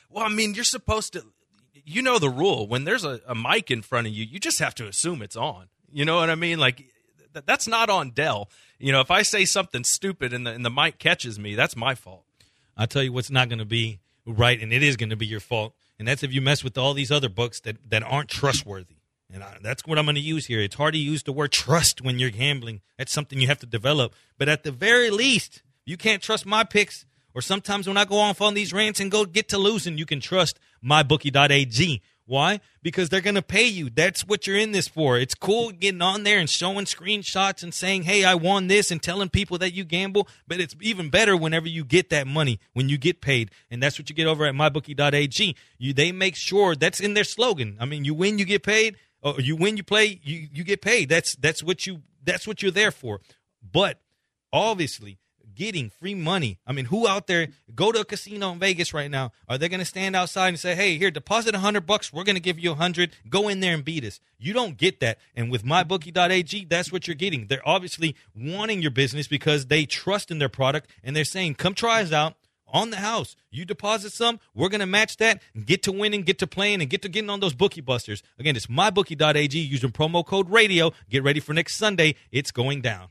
Well, 0.10 0.26
I 0.26 0.30
mean, 0.30 0.55
you're 0.55 0.64
supposed 0.64 1.14
to 1.14 1.24
you 1.86 2.01
know 2.01 2.20
the 2.20 2.30
rule. 2.30 2.68
When 2.68 2.84
there's 2.84 3.03
a, 3.03 3.20
a 3.28 3.36
mic 3.36 3.72
in 3.72 3.82
front 3.82 4.07
of 4.07 4.14
you, 4.14 4.26
you 4.26 4.39
just 4.39 4.60
have 4.60 4.76
to 4.76 4.88
assume 4.88 5.22
it's 5.22 5.36
on. 5.36 5.68
You 5.91 6.05
know 6.05 6.18
what 6.18 6.30
I 6.30 6.36
mean? 6.36 6.60
Like 6.60 6.78
th- 7.34 7.45
that's 7.45 7.68
not 7.68 7.89
on 7.89 8.12
Dell. 8.12 8.49
You 8.80 8.92
know, 8.92 9.02
if 9.02 9.12
I 9.12 9.22
say 9.24 9.46
something 9.46 9.84
stupid 9.84 10.34
and 10.34 10.48
the 10.48 10.52
and 10.52 10.66
the 10.66 10.70
mic 10.70 11.00
catches 11.00 11.38
me, 11.38 11.56
that's 11.56 11.76
my 11.76 11.96
fault. 11.96 12.24
I'll 12.78 12.88
tell 12.88 13.04
you 13.04 13.12
what's 13.12 13.30
not 13.30 13.50
going 13.50 13.60
to 13.60 13.66
be 13.66 14.00
right, 14.26 14.60
and 14.60 14.72
it 14.72 14.82
is 14.82 14.96
going 14.96 15.10
to 15.10 15.18
be 15.18 15.26
your 15.26 15.42
fault. 15.42 15.74
And 16.00 16.08
that's 16.08 16.24
if 16.24 16.32
you 16.32 16.42
mess 16.42 16.64
with 16.64 16.78
all 16.78 16.94
these 16.94 17.12
other 17.12 17.28
books 17.28 17.60
that, 17.62 17.78
that 17.90 18.04
aren't 18.04 18.30
trustworthy. 18.30 18.96
And 19.32 19.44
I, 19.44 19.58
that's 19.62 19.86
what 19.86 20.00
I'm 20.00 20.06
going 20.06 20.16
to 20.16 20.22
use 20.22 20.46
here. 20.46 20.62
It's 20.62 20.76
hard 20.76 20.94
to 20.94 21.00
use 21.00 21.24
the 21.24 21.34
word 21.34 21.52
trust 21.52 22.02
when 22.02 22.18
you're 22.20 22.30
gambling. 22.30 22.82
That's 22.98 23.12
something 23.12 23.40
you 23.40 23.48
have 23.48 23.60
to 23.60 23.66
develop. 23.66 24.14
But 24.38 24.48
at 24.48 24.64
the 24.64 24.72
very 24.72 25.10
least, 25.10 25.62
you 25.86 25.98
can't 25.98 26.24
trust 26.24 26.46
my 26.46 26.64
picks. 26.64 27.06
Or 27.36 27.42
sometimes 27.42 27.88
when 27.88 27.98
I 27.98 28.06
go 28.06 28.18
off 28.18 28.42
on 28.42 28.54
these 28.54 28.74
rants 28.74 29.00
and 29.00 29.12
go 29.12 29.26
get 29.26 29.50
to 29.50 29.58
losing, 29.58 29.98
you 29.98 30.06
can 30.06 30.20
trust 30.20 30.60
mybookie.ag. 30.84 32.02
Why? 32.30 32.60
Because 32.84 33.10
they're 33.10 33.22
going 33.22 33.34
to 33.34 33.42
pay 33.42 33.66
you. 33.66 33.90
That's 33.90 34.22
what 34.22 34.46
you're 34.46 34.56
in 34.56 34.72
this 34.72 34.88
for. 34.88 35.18
It's 35.18 35.34
cool 35.34 35.72
getting 35.72 36.04
on 36.04 36.22
there 36.22 36.38
and 36.38 36.48
showing 36.48 36.86
screenshots 36.86 37.64
and 37.64 37.74
saying, 37.74 38.04
hey, 38.04 38.24
I 38.24 38.36
won 38.36 38.68
this 38.68 38.92
and 38.92 39.02
telling 39.02 39.30
people 39.30 39.58
that 39.58 39.74
you 39.74 39.84
gamble. 39.84 40.28
But 40.48 40.60
it's 40.60 40.76
even 40.80 41.10
better 41.10 41.36
whenever 41.36 41.68
you 41.68 41.84
get 41.84 42.12
that 42.12 42.28
money, 42.28 42.60
when 42.74 42.88
you 42.88 43.00
get 43.00 43.20
paid. 43.20 43.50
And 43.72 43.82
that's 43.82 43.98
what 43.98 44.12
you 44.12 44.16
get 44.16 44.28
over 44.28 44.46
at 44.46 44.54
mybookie.ag. 44.54 45.56
You, 45.80 45.92
they 45.92 46.12
make 46.12 46.36
sure 46.36 46.76
that's 46.76 47.00
in 47.00 47.16
their 47.16 47.24
slogan. 47.24 47.78
I 47.80 47.86
mean, 47.86 48.06
you 48.06 48.14
win, 48.14 48.38
you 48.38 48.46
get 48.46 48.62
paid. 48.62 48.98
Or 49.24 49.42
you 49.42 49.56
win, 49.56 49.76
you 49.76 49.84
play, 49.84 50.20
you, 50.22 50.50
you 50.54 50.64
get 50.64 50.84
paid. 50.84 51.10
That's, 51.10 51.36
that's 51.36 51.64
what 51.64 51.88
you, 51.88 52.04
that's 52.24 52.48
what 52.48 52.62
you're 52.62 52.72
there 52.72 52.92
for. 52.92 53.22
But 53.64 54.00
obviously, 54.54 55.18
getting 55.60 55.89
free 55.89 56.16
money. 56.16 56.57
I 56.66 56.72
mean, 56.72 56.86
who 56.86 57.05
out 57.05 57.28
there 57.28 57.49
go 57.76 57.91
to 57.91 57.99
a 57.99 58.05
casino 58.05 58.53
in 58.53 58.60
Vegas 58.60 58.93
right 58.93 59.12
now? 59.12 59.34
Are 59.49 59.57
they 59.57 59.68
going 59.68 59.82
to 59.82 59.86
stand 59.86 60.16
outside 60.16 60.47
and 60.47 60.60
say, 60.60 60.74
"Hey, 60.74 60.97
here, 60.97 61.12
deposit 61.12 61.53
a 61.53 61.60
hundred 61.60 61.86
bucks. 61.86 62.14
We're 62.14 62.24
going 62.24 62.38
to 62.38 62.41
give 62.41 62.57
you 62.57 62.72
a 62.72 62.76
hundred. 62.76 63.12
Go 63.30 63.49
in 63.49 63.60
there 63.60 63.74
and 63.74 63.84
beat 63.84 64.05
us." 64.05 64.22
You 64.39 64.53
don't 64.53 64.78
get 64.78 65.01
that. 65.01 65.18
And 65.36 65.51
with 65.51 65.66
mybookie.ag, 65.66 66.66
that's 66.66 66.93
what 66.93 67.07
you're 67.07 67.16
getting. 67.16 67.47
They're 67.47 67.68
obviously 67.68 68.16
wanting 68.34 68.82
your 68.82 68.91
business 68.91 69.28
because 69.28 69.66
they 69.66 69.86
trust 69.86 70.32
in 70.32 70.39
their 70.39 70.47
product 70.47 70.89
and 71.03 71.14
they're 71.14 71.26
saying, 71.26 71.55
"Come 71.55 71.74
try 71.74 72.01
us 72.01 72.14
out." 72.14 72.36
On 72.72 72.91
the 72.91 72.97
house, 72.97 73.36
you 73.49 73.66
deposit 73.66 74.14
some, 74.14 74.39
we're 74.53 74.70
gonna 74.70 74.86
match 74.86 75.18
that, 75.18 75.41
and 75.55 75.66
get 75.66 75.82
to 75.82 75.91
winning, 75.91 76.22
get 76.22 76.38
to 76.38 76.45
playing, 76.45 76.82
and 76.82 76.89
get 76.89 77.01
to 77.01 77.10
getting 77.10 77.32
on 77.32 77.39
those 77.39 77.55
bookie 77.55 77.82
busters. 77.82 78.22
Again, 78.38 78.55
it's 78.55 78.68
mybookie.ag 78.68 79.57
using 79.57 79.91
promo 79.91 80.24
code 80.24 80.51
radio. 80.51 80.93
Get 81.10 81.24
ready 81.24 81.39
for 81.39 81.55
next 81.55 81.78
Sunday. 81.78 82.14
It's 82.32 82.51
going 82.51 82.82
down. 82.82 83.07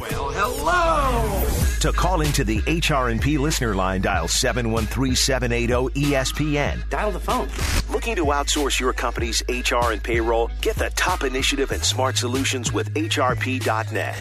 Well, 0.00 0.30
hello! 0.30 1.42
To 1.80 1.92
call 1.92 2.22
into 2.22 2.42
the 2.42 2.60
HRNP 2.62 3.38
listener 3.38 3.74
line, 3.74 4.00
dial 4.00 4.26
713-780-ESPN. 4.26 6.88
Dial 6.90 7.10
the 7.10 7.20
phone. 7.20 7.48
Looking 7.92 8.16
to 8.16 8.24
outsource 8.26 8.80
your 8.80 8.92
company's 8.92 9.42
HR 9.48 9.92
and 9.92 10.02
payroll? 10.02 10.50
Get 10.60 10.76
the 10.76 10.90
top 10.96 11.22
initiative 11.22 11.70
and 11.70 11.82
smart 11.82 12.16
solutions 12.16 12.72
with 12.72 12.92
HRP.net. 12.94 14.16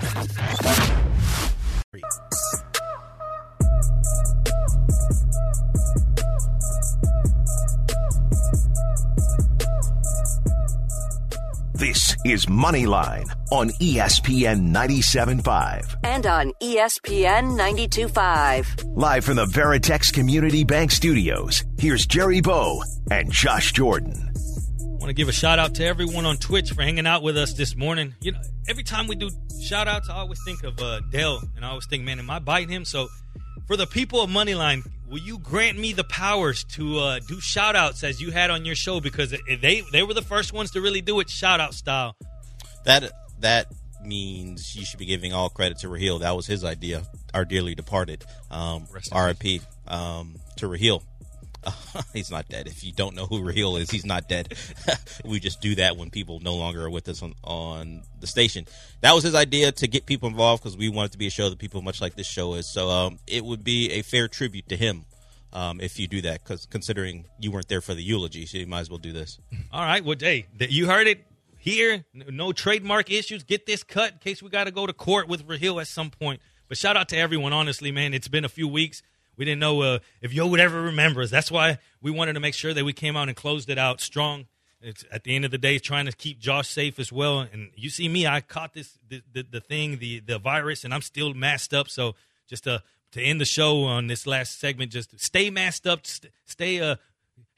This 11.85 12.15
is 12.25 12.47
Moneyline 12.47 13.31
on 13.51 13.69
ESPN 13.79 14.71
97.5. 14.73 15.97
And 16.03 16.25
on 16.25 16.51
ESPN 16.59 17.55
92.5. 17.55 18.97
Live 18.97 19.23
from 19.23 19.35
the 19.35 19.45
Veritex 19.45 20.11
Community 20.11 20.63
Bank 20.63 20.89
Studios, 20.89 21.63
here's 21.77 22.07
Jerry 22.07 22.41
Bo 22.41 22.81
and 23.11 23.31
Josh 23.31 23.71
Jordan. 23.71 24.33
I 24.33 24.83
want 24.93 25.09
to 25.09 25.13
give 25.13 25.29
a 25.29 25.31
shout 25.31 25.59
out 25.59 25.75
to 25.75 25.85
everyone 25.85 26.25
on 26.25 26.37
Twitch 26.37 26.71
for 26.71 26.81
hanging 26.81 27.05
out 27.05 27.21
with 27.21 27.37
us 27.37 27.53
this 27.53 27.75
morning. 27.75 28.15
You 28.19 28.31
know, 28.31 28.41
every 28.67 28.83
time 28.83 29.05
we 29.05 29.15
do 29.15 29.29
shout 29.61 29.87
outs, 29.87 30.09
I 30.09 30.15
always 30.15 30.39
think 30.43 30.63
of 30.63 30.79
uh, 30.79 31.01
Dale, 31.11 31.39
and 31.55 31.63
I 31.63 31.69
always 31.69 31.85
think, 31.85 32.03
man, 32.03 32.17
am 32.17 32.31
I 32.31 32.39
biting 32.39 32.69
him? 32.69 32.85
So, 32.85 33.09
for 33.67 33.77
the 33.77 33.85
people 33.85 34.23
of 34.23 34.31
Moneyline, 34.31 34.81
will 35.09 35.19
you 35.19 35.37
grant 35.39 35.77
me 35.77 35.93
the 35.93 36.03
powers 36.03 36.63
to 36.63 36.99
uh, 36.99 37.19
do 37.27 37.39
shout 37.39 37.75
outs 37.75 38.03
as 38.03 38.21
you 38.21 38.31
had 38.31 38.49
on 38.49 38.65
your 38.65 38.75
show? 38.75 38.99
Because 38.99 39.33
they 39.61 39.83
they 39.91 40.03
were 40.03 40.13
the 40.13 40.21
first 40.21 40.53
ones 40.53 40.71
to 40.71 40.81
really 40.81 41.01
do 41.01 41.19
it 41.19 41.29
shout 41.29 41.59
out 41.59 41.73
style. 41.73 42.15
That 42.85 43.11
that 43.39 43.67
means 44.03 44.75
you 44.75 44.85
should 44.85 44.99
be 44.99 45.05
giving 45.05 45.33
all 45.33 45.49
credit 45.49 45.79
to 45.79 45.89
Raheel. 45.89 46.19
That 46.19 46.35
was 46.35 46.47
his 46.47 46.63
idea. 46.63 47.03
Our 47.33 47.45
dearly 47.45 47.75
departed, 47.75 48.23
um, 48.49 48.87
R.I.P. 49.11 49.61
Um, 49.87 50.35
to 50.57 50.67
Raheel. 50.67 51.03
he's 52.13 52.31
not 52.31 52.47
dead. 52.47 52.67
If 52.67 52.83
you 52.83 52.91
don't 52.91 53.15
know 53.15 53.25
who 53.25 53.43
Raheel 53.43 53.77
is, 53.77 53.89
he's 53.89 54.05
not 54.05 54.27
dead. 54.27 54.53
we 55.25 55.39
just 55.39 55.61
do 55.61 55.75
that 55.75 55.97
when 55.97 56.09
people 56.09 56.39
no 56.39 56.55
longer 56.55 56.85
are 56.85 56.89
with 56.89 57.07
us 57.09 57.21
on, 57.21 57.33
on 57.43 58.03
the 58.19 58.27
station. 58.27 58.65
That 59.01 59.13
was 59.13 59.23
his 59.23 59.35
idea 59.35 59.71
to 59.71 59.87
get 59.87 60.05
people 60.05 60.29
involved 60.29 60.63
because 60.63 60.77
we 60.77 60.89
wanted 60.89 61.11
to 61.13 61.17
be 61.17 61.27
a 61.27 61.31
show 61.31 61.49
that 61.49 61.59
people 61.59 61.81
much 61.81 62.01
like 62.01 62.15
this 62.15 62.27
show 62.27 62.53
is. 62.55 62.71
So 62.71 62.89
um, 62.89 63.19
it 63.27 63.43
would 63.43 63.63
be 63.63 63.91
a 63.91 64.01
fair 64.01 64.27
tribute 64.27 64.69
to 64.69 64.75
him 64.75 65.05
um, 65.53 65.79
if 65.79 65.99
you 65.99 66.07
do 66.07 66.21
that. 66.21 66.43
Because 66.43 66.65
considering 66.65 67.25
you 67.39 67.51
weren't 67.51 67.67
there 67.67 67.81
for 67.81 67.93
the 67.93 68.03
eulogy, 68.03 68.45
so 68.45 68.57
you 68.57 68.67
might 68.67 68.81
as 68.81 68.89
well 68.89 68.99
do 68.99 69.13
this. 69.13 69.39
All 69.71 69.83
right, 69.83 70.03
well, 70.03 70.17
hey, 70.19 70.45
you 70.59 70.87
heard 70.87 71.07
it 71.07 71.25
here. 71.57 72.05
No 72.13 72.51
trademark 72.51 73.11
issues. 73.11 73.43
Get 73.43 73.65
this 73.65 73.83
cut 73.83 74.13
in 74.13 74.17
case 74.19 74.43
we 74.43 74.49
got 74.49 74.65
to 74.65 74.71
go 74.71 74.85
to 74.85 74.93
court 74.93 75.27
with 75.27 75.47
Rahil 75.47 75.81
at 75.81 75.87
some 75.87 76.11
point. 76.11 76.41
But 76.67 76.77
shout 76.77 76.97
out 76.97 77.09
to 77.09 77.17
everyone. 77.17 77.53
Honestly, 77.53 77.91
man, 77.91 78.13
it's 78.13 78.27
been 78.27 78.45
a 78.45 78.49
few 78.49 78.67
weeks. 78.67 79.01
We 79.37 79.45
didn't 79.45 79.59
know 79.59 79.81
uh, 79.81 79.99
if 80.21 80.33
Yo 80.33 80.47
would 80.47 80.59
ever 80.59 80.81
remember 80.81 81.21
us. 81.21 81.29
That's 81.29 81.51
why 81.51 81.79
we 82.01 82.11
wanted 82.11 82.33
to 82.33 82.39
make 82.39 82.53
sure 82.53 82.73
that 82.73 82.85
we 82.85 82.93
came 82.93 83.15
out 83.17 83.27
and 83.27 83.35
closed 83.35 83.69
it 83.69 83.77
out 83.77 84.01
strong. 84.01 84.45
It's 84.81 85.03
at 85.11 85.23
the 85.23 85.35
end 85.35 85.45
of 85.45 85.51
the 85.51 85.57
day, 85.57 85.79
trying 85.79 86.05
to 86.05 86.11
keep 86.11 86.39
Josh 86.39 86.69
safe 86.69 86.99
as 86.99 87.11
well. 87.11 87.39
And 87.39 87.71
you 87.75 87.89
see 87.89 88.07
me, 88.07 88.27
I 88.27 88.41
caught 88.41 88.73
this 88.73 88.99
the, 89.07 89.21
the, 89.33 89.43
the 89.43 89.61
thing, 89.61 89.97
the 89.97 90.19
the 90.19 90.37
virus, 90.37 90.83
and 90.83 90.93
I'm 90.93 91.01
still 91.01 91.33
masked 91.33 91.73
up. 91.73 91.89
So 91.89 92.15
just 92.47 92.65
to 92.65 92.83
to 93.13 93.21
end 93.21 93.41
the 93.41 93.45
show 93.45 93.83
on 93.83 94.07
this 94.07 94.27
last 94.27 94.59
segment, 94.59 94.91
just 94.91 95.19
stay 95.19 95.49
masked 95.49 95.87
up, 95.87 96.05
st- 96.05 96.31
stay 96.45 96.81
uh 96.81 96.97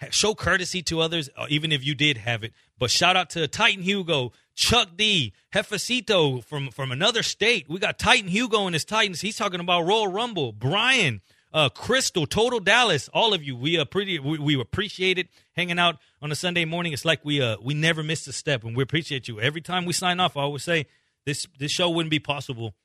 show 0.09 0.36
courtesy 0.36 0.82
to 0.84 1.01
others, 1.01 1.30
uh, 1.38 1.47
even 1.49 1.71
if 1.71 1.86
you 1.86 1.95
did 1.95 2.17
have 2.17 2.43
it. 2.43 2.53
But 2.78 2.91
shout 2.91 3.15
out 3.15 3.30
to 3.32 3.47
Titan 3.47 3.84
Hugo, 3.84 4.32
Chuck 4.55 4.89
D, 4.95 5.34
Hefecito 5.53 6.43
from 6.43 6.69
from 6.69 6.91
another 6.91 7.23
state. 7.23 7.67
We 7.67 7.80
got 7.80 7.99
Titan 7.99 8.30
Hugo 8.30 8.65
and 8.65 8.75
his 8.75 8.86
Titans. 8.86 9.21
He's 9.21 9.38
talking 9.38 9.59
about 9.59 9.86
Royal 9.86 10.07
Rumble. 10.07 10.51
Brian, 10.51 11.21
uh, 11.58 11.70
Crystal, 11.70 12.28
Total 12.28 12.60
Dallas, 12.60 13.10
all 13.16 13.34
of 13.34 13.43
you. 13.43 13.55
We 13.55 13.84
pretty 13.86 14.20
we, 14.20 14.38
we 14.38 14.62
appreciate 14.62 15.18
it 15.18 15.28
hanging 15.53 15.80
out 15.80 15.97
on 16.22 16.32
a 16.32 16.36
Sunday 16.36 16.66
morning. 16.66 16.93
It's 16.93 17.03
like 17.03 17.26
we 17.26 17.41
uh 17.41 17.58
we 17.60 17.74
never 17.74 18.03
missed 18.03 18.28
a 18.28 18.32
step, 18.32 18.64
and 18.64 18.78
we 18.78 18.84
appreciate 18.84 19.28
you 19.28 19.41
every 19.41 19.62
time 19.62 19.86
we 19.86 19.93
sign 19.93 20.20
off. 20.20 20.38
I 20.38 20.41
always 20.41 20.64
say 20.64 20.86
this 21.26 21.47
this 21.58 21.72
show 21.72 21.89
wouldn't 21.89 22.12
be 22.12 22.20
possible 22.20 22.76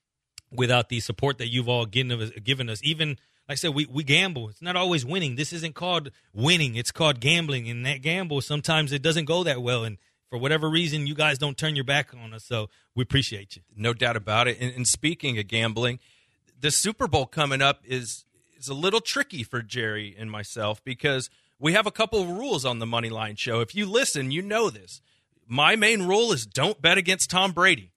without 0.50 0.88
the 0.88 1.00
support 1.00 1.36
that 1.36 1.48
you've 1.48 1.68
all 1.68 1.84
given 1.84 2.18
us, 2.18 2.30
given 2.42 2.70
us. 2.70 2.80
Even 2.82 3.10
like 3.46 3.50
I 3.50 3.54
said, 3.56 3.74
we, 3.74 3.84
we 3.84 4.04
gamble. 4.04 4.48
It's 4.48 4.62
not 4.62 4.74
always 4.74 5.04
winning. 5.04 5.36
This 5.36 5.52
isn't 5.52 5.74
called 5.74 6.10
winning. 6.32 6.74
It's 6.74 6.92
called 6.92 7.20
gambling. 7.20 7.68
And 7.68 7.84
that 7.84 8.00
gamble, 8.00 8.40
sometimes 8.40 8.90
it 8.90 9.02
doesn't 9.02 9.26
go 9.26 9.44
that 9.44 9.60
well. 9.60 9.84
And 9.84 9.98
for 10.30 10.38
whatever 10.38 10.70
reason, 10.70 11.06
you 11.06 11.14
guys 11.14 11.36
don't 11.36 11.58
turn 11.58 11.74
your 11.76 11.84
back 11.84 12.14
on 12.14 12.32
us. 12.32 12.44
So 12.44 12.70
we 12.94 13.02
appreciate 13.02 13.54
you. 13.54 13.62
No 13.76 13.92
doubt 13.92 14.16
about 14.16 14.48
it. 14.48 14.58
And, 14.60 14.74
and 14.74 14.86
speaking 14.86 15.38
of 15.38 15.46
gambling, 15.46 15.98
the 16.58 16.70
Super 16.70 17.06
Bowl 17.06 17.26
coming 17.26 17.60
up 17.60 17.82
is 17.84 18.24
is 18.62 18.68
a 18.68 18.74
little 18.74 19.00
tricky 19.00 19.42
for 19.42 19.62
Jerry 19.62 20.14
and 20.16 20.30
myself 20.30 20.82
because 20.84 21.30
we 21.58 21.72
have 21.72 21.86
a 21.86 21.90
couple 21.90 22.22
of 22.22 22.28
rules 22.28 22.64
on 22.64 22.78
the 22.78 22.86
Money 22.86 23.10
Line 23.10 23.36
show. 23.36 23.60
If 23.60 23.74
you 23.74 23.86
listen, 23.86 24.30
you 24.30 24.42
know 24.42 24.70
this. 24.70 25.00
My 25.46 25.76
main 25.76 26.02
rule 26.02 26.32
is 26.32 26.46
don't 26.46 26.80
bet 26.80 26.98
against 26.98 27.30
Tom 27.30 27.52
Brady. 27.52 27.90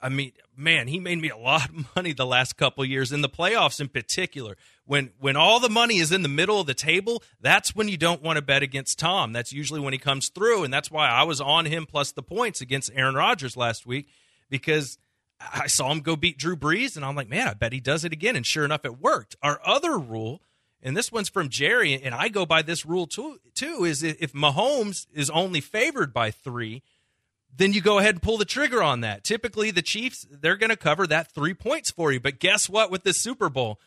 I 0.00 0.10
mean, 0.10 0.32
man, 0.56 0.88
he 0.88 1.00
made 1.00 1.18
me 1.18 1.30
a 1.30 1.36
lot 1.36 1.70
of 1.70 1.86
money 1.96 2.12
the 2.12 2.26
last 2.26 2.56
couple 2.56 2.84
years 2.84 3.12
in 3.12 3.22
the 3.22 3.28
playoffs 3.28 3.80
in 3.80 3.88
particular. 3.88 4.56
When 4.84 5.10
when 5.18 5.36
all 5.36 5.58
the 5.58 5.70
money 5.70 5.96
is 5.96 6.12
in 6.12 6.22
the 6.22 6.28
middle 6.28 6.60
of 6.60 6.66
the 6.66 6.74
table, 6.74 7.22
that's 7.40 7.74
when 7.74 7.88
you 7.88 7.96
don't 7.96 8.22
want 8.22 8.36
to 8.36 8.42
bet 8.42 8.62
against 8.62 8.98
Tom. 8.98 9.32
That's 9.32 9.52
usually 9.52 9.80
when 9.80 9.94
he 9.94 9.98
comes 9.98 10.28
through, 10.28 10.64
and 10.64 10.72
that's 10.72 10.90
why 10.90 11.08
I 11.08 11.22
was 11.24 11.40
on 11.40 11.64
him 11.64 11.86
plus 11.86 12.12
the 12.12 12.22
points 12.22 12.60
against 12.60 12.90
Aaron 12.94 13.14
Rodgers 13.14 13.56
last 13.56 13.86
week 13.86 14.08
because 14.48 14.98
I 15.40 15.66
saw 15.66 15.90
him 15.90 16.00
go 16.00 16.16
beat 16.16 16.38
Drew 16.38 16.56
Brees, 16.56 16.96
and 16.96 17.04
I'm 17.04 17.16
like, 17.16 17.28
man, 17.28 17.48
I 17.48 17.54
bet 17.54 17.72
he 17.72 17.80
does 17.80 18.04
it 18.04 18.12
again. 18.12 18.36
And 18.36 18.46
sure 18.46 18.64
enough, 18.64 18.84
it 18.84 19.00
worked. 19.00 19.36
Our 19.42 19.60
other 19.64 19.98
rule, 19.98 20.40
and 20.82 20.96
this 20.96 21.12
one's 21.12 21.28
from 21.28 21.48
Jerry, 21.48 22.00
and 22.00 22.14
I 22.14 22.28
go 22.28 22.46
by 22.46 22.62
this 22.62 22.86
rule 22.86 23.06
too, 23.06 23.38
too 23.54 23.84
is 23.84 24.02
if 24.02 24.32
Mahomes 24.32 25.06
is 25.12 25.30
only 25.30 25.60
favored 25.60 26.12
by 26.12 26.30
three, 26.30 26.82
then 27.54 27.72
you 27.72 27.80
go 27.80 27.98
ahead 27.98 28.14
and 28.14 28.22
pull 28.22 28.38
the 28.38 28.44
trigger 28.44 28.82
on 28.82 29.00
that. 29.00 29.24
Typically, 29.24 29.70
the 29.70 29.82
Chiefs, 29.82 30.26
they're 30.30 30.56
going 30.56 30.70
to 30.70 30.76
cover 30.76 31.06
that 31.06 31.32
three 31.32 31.54
points 31.54 31.90
for 31.90 32.12
you. 32.12 32.20
But 32.20 32.38
guess 32.38 32.68
what? 32.68 32.90
With 32.90 33.02
the 33.02 33.12
Super 33.12 33.48
Bowl, 33.48 33.80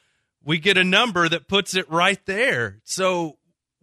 we 0.44 0.58
get 0.58 0.78
a 0.78 0.84
number 0.84 1.30
that 1.30 1.48
puts 1.48 1.76
it 1.76 1.90
right 1.90 2.24
there. 2.26 2.80
So, 2.84 3.38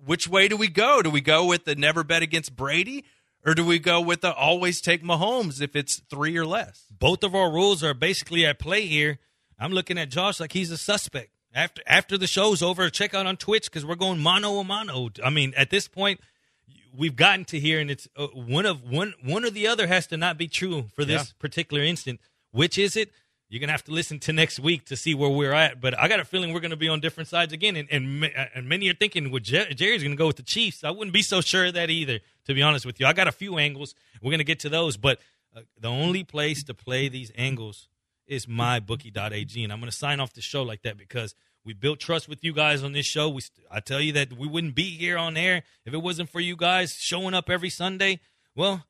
which 0.04 0.28
way 0.28 0.48
do 0.48 0.56
we 0.56 0.68
go? 0.68 1.02
Do 1.02 1.10
we 1.10 1.20
go 1.20 1.46
with 1.46 1.64
the 1.64 1.74
never 1.74 2.04
bet 2.04 2.22
against 2.22 2.54
Brady? 2.56 3.04
Or 3.46 3.54
do 3.54 3.64
we 3.64 3.78
go 3.78 4.00
with 4.00 4.22
the 4.22 4.34
always 4.34 4.80
take 4.80 5.04
Mahomes 5.04 5.62
if 5.62 5.76
it's 5.76 6.00
three 6.10 6.36
or 6.36 6.44
less? 6.44 6.84
Both 6.90 7.22
of 7.22 7.34
our 7.34 7.50
rules 7.50 7.84
are 7.84 7.94
basically 7.94 8.44
at 8.44 8.58
play 8.58 8.86
here. 8.86 9.18
I'm 9.58 9.72
looking 9.72 9.98
at 9.98 10.08
Josh 10.10 10.40
like 10.40 10.52
he's 10.52 10.72
a 10.72 10.76
suspect. 10.76 11.30
After 11.54 11.80
after 11.86 12.18
the 12.18 12.26
show's 12.26 12.60
over, 12.60 12.90
check 12.90 13.14
out 13.14 13.24
on 13.26 13.36
Twitch 13.36 13.66
because 13.66 13.86
we're 13.86 13.94
going 13.94 14.18
mano 14.18 14.58
a 14.58 14.64
mano. 14.64 15.08
I 15.24 15.30
mean, 15.30 15.54
at 15.56 15.70
this 15.70 15.86
point, 15.88 16.20
we've 16.94 17.16
gotten 17.16 17.44
to 17.46 17.60
here, 17.60 17.78
and 17.78 17.90
it's 17.90 18.08
uh, 18.16 18.26
one 18.26 18.66
of 18.66 18.82
one 18.82 19.14
one 19.22 19.44
or 19.44 19.50
the 19.50 19.66
other 19.68 19.86
has 19.86 20.06
to 20.08 20.16
not 20.16 20.36
be 20.36 20.48
true 20.48 20.90
for 20.94 21.04
this 21.04 21.28
Yeah. 21.28 21.32
particular 21.38 21.82
instant. 21.82 22.20
Which 22.50 22.76
is 22.76 22.96
it? 22.96 23.10
You're 23.48 23.60
gonna 23.60 23.72
have 23.72 23.84
to 23.84 23.92
listen 23.92 24.18
to 24.20 24.32
next 24.32 24.58
week 24.58 24.86
to 24.86 24.96
see 24.96 25.14
where 25.14 25.30
we're 25.30 25.52
at. 25.52 25.80
But 25.80 25.98
I 25.98 26.08
got 26.08 26.18
a 26.18 26.24
feeling 26.24 26.52
we're 26.52 26.60
gonna 26.60 26.76
be 26.76 26.88
on 26.88 27.00
different 27.00 27.28
sides 27.28 27.52
again, 27.52 27.76
and 27.76 27.88
and, 27.90 28.24
and 28.54 28.68
many 28.68 28.88
are 28.88 28.94
thinking, 28.94 29.30
well, 29.30 29.40
Jer- 29.40 29.72
Jerry's 29.72 30.02
gonna 30.02 30.16
go 30.16 30.26
with 30.26 30.36
the 30.36 30.42
Chiefs. 30.42 30.82
I 30.82 30.90
wouldn't 30.90 31.14
be 31.14 31.22
so 31.22 31.40
sure 31.40 31.66
of 31.66 31.74
that 31.74 31.88
either, 31.90 32.20
to 32.46 32.54
be 32.54 32.62
honest 32.62 32.84
with 32.84 32.98
you. 32.98 33.06
I 33.06 33.12
got 33.12 33.28
a 33.28 33.32
few 33.32 33.58
angles. 33.58 33.94
We're 34.20 34.32
gonna 34.32 34.44
get 34.44 34.60
to 34.60 34.68
those, 34.68 34.96
but 34.96 35.20
uh, 35.56 35.60
the 35.80 35.88
only 35.88 36.24
place 36.24 36.64
to 36.64 36.74
play 36.74 37.08
these 37.08 37.30
angles 37.36 37.88
is 38.26 38.46
mybookie.ag, 38.46 39.62
and 39.62 39.72
I'm 39.72 39.78
gonna 39.78 39.92
sign 39.92 40.18
off 40.20 40.32
the 40.34 40.42
show 40.42 40.62
like 40.62 40.82
that 40.82 40.96
because. 40.98 41.34
We 41.64 41.72
built 41.72 41.98
trust 41.98 42.28
with 42.28 42.44
you 42.44 42.52
guys 42.52 42.84
on 42.84 42.92
this 42.92 43.06
show. 43.06 43.28
We, 43.28 43.42
I 43.68 43.80
tell 43.80 44.00
you 44.00 44.12
that 44.12 44.32
we 44.32 44.46
wouldn't 44.46 44.76
be 44.76 44.84
here 44.84 45.18
on 45.18 45.36
air 45.36 45.64
if 45.84 45.92
it 45.92 45.96
wasn't 45.96 46.30
for 46.30 46.38
you 46.38 46.54
guys 46.54 46.94
showing 46.94 47.34
up 47.34 47.50
every 47.50 47.70
Sunday. 47.70 48.20
Well, 48.54 48.84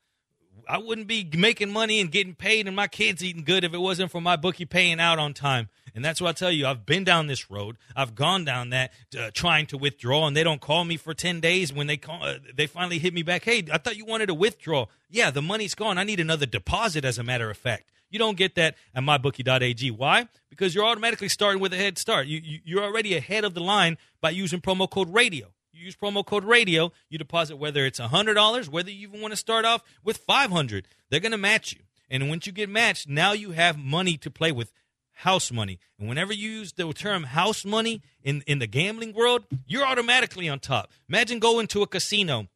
I 0.68 0.78
wouldn't 0.78 1.06
be 1.06 1.28
making 1.36 1.70
money 1.70 2.00
and 2.00 2.10
getting 2.10 2.34
paid 2.34 2.66
and 2.66 2.74
my 2.74 2.88
kids 2.88 3.22
eating 3.22 3.44
good 3.44 3.64
if 3.64 3.74
it 3.74 3.78
wasn't 3.78 4.10
for 4.10 4.20
my 4.20 4.36
bookie 4.36 4.64
paying 4.64 5.00
out 5.00 5.18
on 5.18 5.34
time. 5.34 5.68
And 5.94 6.04
that's 6.04 6.20
what 6.20 6.28
I 6.28 6.32
tell 6.32 6.52
you. 6.52 6.66
I've 6.66 6.84
been 6.84 7.04
down 7.04 7.26
this 7.26 7.50
road. 7.50 7.78
I've 7.96 8.14
gone 8.14 8.44
down 8.44 8.68
that 8.70 8.92
uh, 9.18 9.30
trying 9.32 9.66
to 9.68 9.78
withdraw, 9.78 10.26
and 10.26 10.36
they 10.36 10.44
don't 10.44 10.60
call 10.60 10.84
me 10.84 10.98
for 10.98 11.14
ten 11.14 11.40
days. 11.40 11.72
When 11.72 11.86
they 11.86 11.96
call, 11.96 12.22
uh, 12.22 12.34
they 12.54 12.66
finally 12.66 12.98
hit 12.98 13.14
me 13.14 13.22
back. 13.22 13.44
Hey, 13.44 13.64
I 13.72 13.78
thought 13.78 13.96
you 13.96 14.04
wanted 14.04 14.26
to 14.26 14.34
withdraw. 14.34 14.86
Yeah, 15.08 15.30
the 15.30 15.40
money's 15.40 15.74
gone. 15.74 15.96
I 15.96 16.04
need 16.04 16.20
another 16.20 16.44
deposit. 16.44 17.06
As 17.06 17.16
a 17.16 17.22
matter 17.22 17.48
of 17.50 17.56
fact, 17.56 17.90
you 18.10 18.18
don't 18.18 18.36
get 18.36 18.56
that 18.56 18.76
at 18.94 19.02
mybookie.ag. 19.02 19.90
Why? 19.92 20.28
Because 20.50 20.74
you're 20.74 20.84
automatically 20.84 21.30
starting 21.30 21.62
with 21.62 21.72
a 21.72 21.78
head 21.78 21.96
start. 21.96 22.26
You, 22.26 22.42
you 22.44 22.60
you're 22.62 22.84
already 22.84 23.16
ahead 23.16 23.44
of 23.44 23.54
the 23.54 23.62
line 23.62 23.96
by 24.20 24.30
using 24.30 24.60
promo 24.60 24.90
code 24.90 25.14
radio. 25.14 25.46
You 25.76 25.84
use 25.84 25.96
promo 25.96 26.24
code 26.24 26.44
radio, 26.44 26.90
you 27.10 27.18
deposit 27.18 27.56
whether 27.56 27.84
it's 27.84 28.00
$100, 28.00 28.68
whether 28.68 28.90
you 28.90 29.08
even 29.08 29.20
want 29.20 29.32
to 29.32 29.36
start 29.36 29.66
off 29.66 29.82
with 30.02 30.16
500 30.16 30.88
They're 31.10 31.20
going 31.20 31.32
to 31.32 31.38
match 31.38 31.74
you. 31.74 31.80
And 32.08 32.30
once 32.30 32.46
you 32.46 32.52
get 32.52 32.70
matched, 32.70 33.08
now 33.08 33.32
you 33.32 33.50
have 33.50 33.76
money 33.76 34.16
to 34.18 34.30
play 34.30 34.52
with 34.52 34.72
house 35.12 35.52
money. 35.52 35.78
And 35.98 36.08
whenever 36.08 36.32
you 36.32 36.48
use 36.48 36.72
the 36.72 36.90
term 36.94 37.24
house 37.24 37.64
money 37.64 38.00
in, 38.22 38.42
in 38.46 38.58
the 38.58 38.66
gambling 38.66 39.12
world, 39.12 39.44
you're 39.66 39.84
automatically 39.84 40.48
on 40.48 40.60
top. 40.60 40.90
Imagine 41.10 41.40
going 41.40 41.66
to 41.68 41.82
a 41.82 41.86
casino 41.86 42.48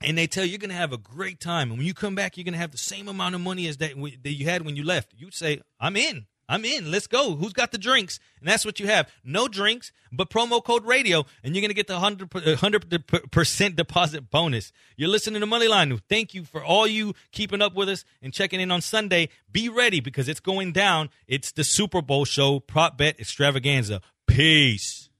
and 0.00 0.16
they 0.16 0.28
tell 0.28 0.44
you 0.44 0.50
you're 0.50 0.58
going 0.58 0.70
to 0.70 0.76
have 0.76 0.92
a 0.92 0.98
great 0.98 1.40
time. 1.40 1.70
And 1.70 1.78
when 1.78 1.86
you 1.86 1.94
come 1.94 2.14
back, 2.14 2.36
you're 2.36 2.44
going 2.44 2.52
to 2.52 2.60
have 2.60 2.70
the 2.70 2.78
same 2.78 3.08
amount 3.08 3.34
of 3.34 3.40
money 3.40 3.66
as 3.66 3.78
that, 3.78 3.94
that 4.22 4.32
you 4.32 4.44
had 4.44 4.64
when 4.64 4.76
you 4.76 4.84
left. 4.84 5.12
You'd 5.16 5.34
say, 5.34 5.62
I'm 5.80 5.96
in. 5.96 6.26
I'm 6.48 6.64
in. 6.64 6.90
Let's 6.90 7.06
go. 7.06 7.34
Who's 7.34 7.52
got 7.52 7.72
the 7.72 7.78
drinks? 7.78 8.18
And 8.40 8.48
that's 8.48 8.64
what 8.64 8.80
you 8.80 8.86
have. 8.86 9.10
No 9.22 9.48
drinks, 9.48 9.92
but 10.10 10.30
promo 10.30 10.64
code 10.64 10.86
radio, 10.86 11.26
and 11.44 11.54
you're 11.54 11.60
going 11.60 11.70
to 11.70 11.74
get 11.74 11.86
the 11.86 11.98
100 11.98 12.94
uh, 13.12 13.18
percent 13.30 13.76
deposit 13.76 14.30
bonus. 14.30 14.72
You're 14.96 15.10
listening 15.10 15.40
to 15.40 15.46
Moneyline. 15.46 16.00
Thank 16.08 16.34
you 16.34 16.44
for 16.44 16.64
all 16.64 16.86
you 16.86 17.14
keeping 17.32 17.60
up 17.60 17.74
with 17.74 17.88
us 17.88 18.04
and 18.22 18.32
checking 18.32 18.60
in 18.60 18.70
on 18.70 18.80
Sunday. 18.80 19.28
Be 19.52 19.68
ready 19.68 20.00
because 20.00 20.28
it's 20.28 20.40
going 20.40 20.72
down. 20.72 21.10
It's 21.26 21.52
the 21.52 21.64
Super 21.64 22.00
Bowl 22.00 22.24
show, 22.24 22.60
prop 22.60 22.96
bet 22.96 23.20
extravaganza. 23.20 24.00
Peace. 24.26 25.10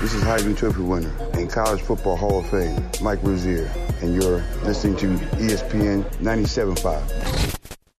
This 0.00 0.12
is 0.12 0.22
Heisman 0.22 0.56
Trophy 0.56 0.82
winner 0.82 1.10
and 1.32 1.48
College 1.50 1.80
Football 1.80 2.16
Hall 2.16 2.40
of 2.40 2.50
Fame, 2.50 2.90
Mike 3.00 3.20
Rozier, 3.22 3.70
and 4.02 4.14
you're 4.14 4.44
listening 4.62 4.96
to 4.96 5.06
ESPN 5.36 6.04
97.5. 6.16 7.53